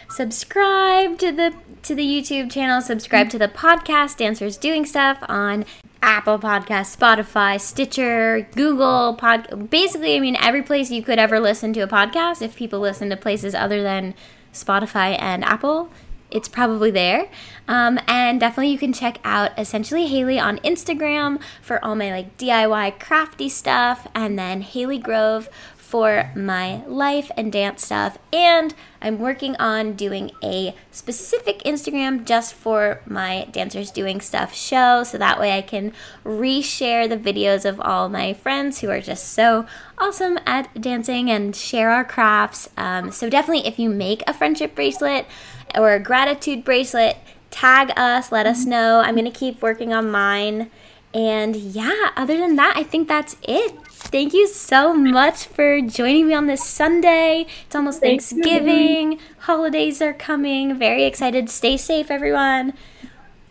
subscribe 0.09 1.17
to 1.19 1.31
the 1.31 1.53
to 1.83 1.95
the 1.95 2.03
YouTube 2.03 2.51
channel, 2.51 2.81
subscribe 2.81 3.29
to 3.29 3.37
the 3.37 3.47
podcast 3.47 4.17
Dancers 4.17 4.57
Doing 4.57 4.85
Stuff 4.85 5.17
on 5.27 5.65
Apple 6.01 6.39
Podcast, 6.39 6.95
Spotify, 6.95 7.59
Stitcher, 7.59 8.47
Google 8.55 9.15
Pod. 9.15 9.69
Basically, 9.69 10.15
I 10.15 10.19
mean 10.19 10.37
every 10.37 10.61
place 10.61 10.91
you 10.91 11.03
could 11.03 11.19
ever 11.19 11.39
listen 11.39 11.73
to 11.73 11.81
a 11.81 11.87
podcast. 11.87 12.41
If 12.41 12.55
people 12.55 12.79
listen 12.79 13.09
to 13.09 13.17
places 13.17 13.55
other 13.55 13.83
than 13.83 14.13
Spotify 14.53 15.19
and 15.19 15.43
Apple, 15.43 15.89
it's 16.29 16.47
probably 16.47 16.91
there. 16.91 17.29
Um, 17.67 17.99
and 18.07 18.39
definitely 18.39 18.71
you 18.71 18.77
can 18.77 18.93
check 18.93 19.19
out 19.23 19.57
Essentially 19.57 20.07
Haley 20.07 20.39
on 20.39 20.57
Instagram 20.59 21.41
for 21.61 21.83
all 21.83 21.95
my 21.95 22.11
like 22.11 22.37
DIY 22.37 22.99
crafty 22.99 23.49
stuff, 23.49 24.07
and 24.13 24.37
then 24.37 24.61
Haley 24.61 24.99
Grove 24.99 25.49
for 25.87 26.29
my 26.35 26.83
life 26.85 27.31
and 27.37 27.49
dance 27.49 27.85
stuff. 27.85 28.17
And 28.33 28.75
I'm 29.01 29.19
working 29.19 29.55
on 29.55 29.93
doing 29.93 30.31
a 30.43 30.75
specific 30.91 31.59
Instagram 31.59 32.25
just 32.25 32.53
for 32.53 32.99
my 33.05 33.47
Dancers 33.53 33.89
Doing 33.89 34.19
Stuff 34.19 34.53
show. 34.53 35.05
So 35.05 35.17
that 35.17 35.39
way 35.39 35.57
I 35.57 35.61
can 35.61 35.93
reshare 36.25 37.07
the 37.07 37.15
videos 37.15 37.63
of 37.63 37.79
all 37.79 38.09
my 38.09 38.33
friends 38.33 38.81
who 38.81 38.89
are 38.89 38.99
just 38.99 39.29
so 39.31 39.65
awesome 39.97 40.37
at 40.45 40.81
dancing 40.81 41.31
and 41.31 41.55
share 41.55 41.89
our 41.89 42.03
crafts. 42.03 42.69
Um, 42.75 43.09
so 43.13 43.29
definitely, 43.29 43.65
if 43.65 43.79
you 43.79 43.89
make 43.89 44.23
a 44.27 44.33
friendship 44.33 44.75
bracelet 44.75 45.25
or 45.73 45.93
a 45.93 46.01
gratitude 46.01 46.65
bracelet, 46.65 47.15
tag 47.49 47.93
us, 47.95 48.29
let 48.29 48.45
us 48.45 48.65
know. 48.65 48.99
I'm 48.99 49.15
going 49.15 49.23
to 49.23 49.31
keep 49.31 49.61
working 49.61 49.93
on 49.93 50.11
mine. 50.11 50.69
And 51.13 51.55
yeah, 51.55 52.09
other 52.17 52.37
than 52.37 52.57
that, 52.57 52.73
I 52.75 52.83
think 52.83 53.07
that's 53.07 53.37
it. 53.41 53.73
Thank 53.99 54.33
you 54.33 54.47
so 54.47 54.93
much 54.93 55.47
for 55.47 55.81
joining 55.81 56.27
me 56.27 56.33
on 56.33 56.45
this 56.45 56.63
Sunday. 56.63 57.47
It's 57.65 57.75
almost 57.75 57.99
Thanks 57.99 58.31
Thanksgiving. 58.31 59.19
Holidays 59.39 60.01
are 60.01 60.13
coming. 60.13 60.77
Very 60.77 61.03
excited. 61.03 61.49
Stay 61.49 61.77
safe, 61.77 62.11
everyone. 62.11 62.73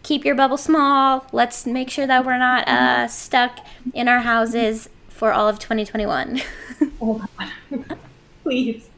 Keep 0.03 0.25
your 0.25 0.37
bubble 0.37 0.57
small. 0.57 1.27
Let's 1.33 1.67
make 1.67 1.91
sure 1.91 2.07
that 2.07 2.25
we're 2.25 2.39
not 2.39 2.67
uh, 2.69 3.09
stuck 3.09 3.59
in 3.93 4.07
our 4.07 4.21
houses 4.21 4.89
for 5.09 5.33
all 5.33 5.49
of 5.49 5.59
2021. 5.59 6.41
oh, 7.03 7.27
Please. 8.45 8.89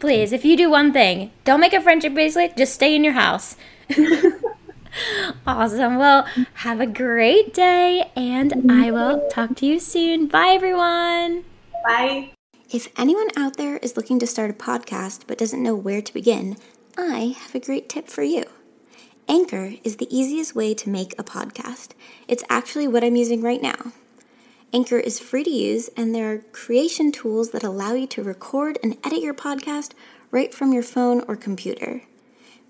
Please, 0.00 0.32
if 0.32 0.44
you 0.44 0.56
do 0.56 0.68
one 0.68 0.92
thing, 0.92 1.30
don't 1.44 1.60
make 1.60 1.72
a 1.74 1.80
friendship 1.80 2.12
bracelet, 2.12 2.56
just 2.56 2.74
stay 2.74 2.94
in 2.94 3.04
your 3.04 3.14
house. 3.14 3.56
awesome. 5.46 5.96
Well, 5.96 6.26
have 6.54 6.80
a 6.80 6.86
great 6.86 7.54
day, 7.54 8.10
and 8.16 8.70
I 8.70 8.90
will 8.90 9.28
talk 9.28 9.56
to 9.56 9.66
you 9.66 9.78
soon. 9.80 10.26
Bye, 10.26 10.50
everyone. 10.50 11.44
Bye. 11.84 12.32
If 12.70 12.88
anyone 12.98 13.28
out 13.36 13.56
there 13.56 13.76
is 13.78 13.96
looking 13.96 14.18
to 14.18 14.26
start 14.26 14.50
a 14.50 14.54
podcast 14.54 15.22
but 15.26 15.38
doesn't 15.38 15.62
know 15.62 15.74
where 15.74 16.02
to 16.02 16.14
begin, 16.14 16.56
I 16.98 17.36
have 17.38 17.54
a 17.54 17.60
great 17.60 17.88
tip 17.88 18.08
for 18.08 18.22
you. 18.22 18.44
Anchor 19.28 19.74
is 19.84 19.96
the 19.96 20.16
easiest 20.16 20.54
way 20.54 20.74
to 20.74 20.88
make 20.88 21.12
a 21.18 21.24
podcast. 21.24 21.90
It's 22.28 22.44
actually 22.48 22.88
what 22.88 23.04
I'm 23.04 23.16
using 23.16 23.42
right 23.42 23.62
now. 23.62 23.92
Anchor 24.72 24.98
is 24.98 25.18
free 25.18 25.44
to 25.44 25.50
use, 25.50 25.88
and 25.96 26.14
there 26.14 26.32
are 26.32 26.38
creation 26.52 27.12
tools 27.12 27.50
that 27.50 27.62
allow 27.62 27.94
you 27.94 28.06
to 28.08 28.22
record 28.22 28.78
and 28.82 28.96
edit 29.04 29.20
your 29.20 29.34
podcast 29.34 29.92
right 30.30 30.52
from 30.52 30.72
your 30.72 30.82
phone 30.82 31.22
or 31.28 31.36
computer. 31.36 32.02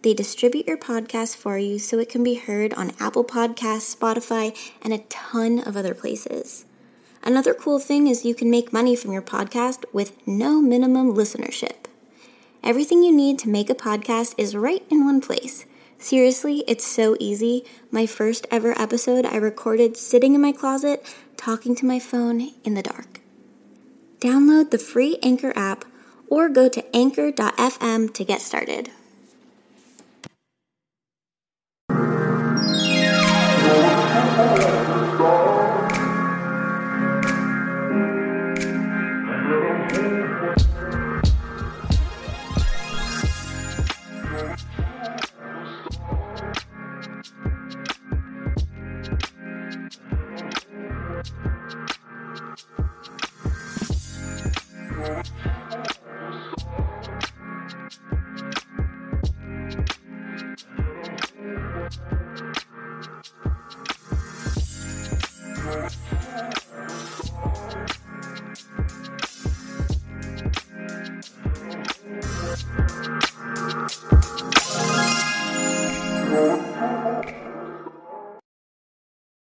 They 0.03 0.15
distribute 0.15 0.67
your 0.67 0.77
podcast 0.77 1.37
for 1.37 1.59
you 1.59 1.79
so 1.79 1.99
it 1.99 2.09
can 2.09 2.23
be 2.23 2.35
heard 2.35 2.73
on 2.75 2.93
Apple 3.01 3.25
Podcasts, 3.25 3.97
Spotify, 3.97 4.57
and 4.83 4.93
a 4.93 4.99
ton 5.09 5.59
of 5.61 5.77
other 5.77 5.95
places. 5.95 6.65
Another 7.23 7.55
cool 7.55 7.79
thing 7.79 8.07
is 8.07 8.25
you 8.25 8.35
can 8.35 8.51
make 8.51 8.73
money 8.73 8.95
from 8.95 9.13
your 9.13 9.23
podcast 9.23 9.85
with 9.93 10.17
no 10.27 10.61
minimum 10.61 11.13
listenership. 11.15 11.87
Everything 12.63 13.03
you 13.03 13.13
need 13.13 13.39
to 13.41 13.49
make 13.49 13.69
a 13.69 13.75
podcast 13.75 14.35
is 14.39 14.55
right 14.55 14.85
in 14.91 15.05
one 15.05 15.21
place. 15.21 15.67
Seriously, 15.99 16.63
it's 16.69 16.87
so 16.87 17.17
easy. 17.19 17.65
My 17.91 18.07
first 18.07 18.47
ever 18.51 18.79
episode 18.81 19.25
I 19.27 19.37
recorded 19.37 19.97
sitting 19.97 20.35
in 20.35 20.41
my 20.41 20.53
closet, 20.53 21.05
talking 21.37 21.75
to 21.77 21.87
my 21.87 21.99
phone 21.99 22.53
in 22.65 22.75
the 22.75 22.83
dark. 22.83 23.21
Download 24.21 24.71
the 24.71 24.79
free 24.79 25.19
Anchor 25.23 25.53
app 25.57 25.85
or 26.29 26.49
go 26.49 26.69
to 26.69 26.97
anchor.fm 26.97 28.13
to 28.15 28.25
get 28.25 28.41
started. 28.41 28.91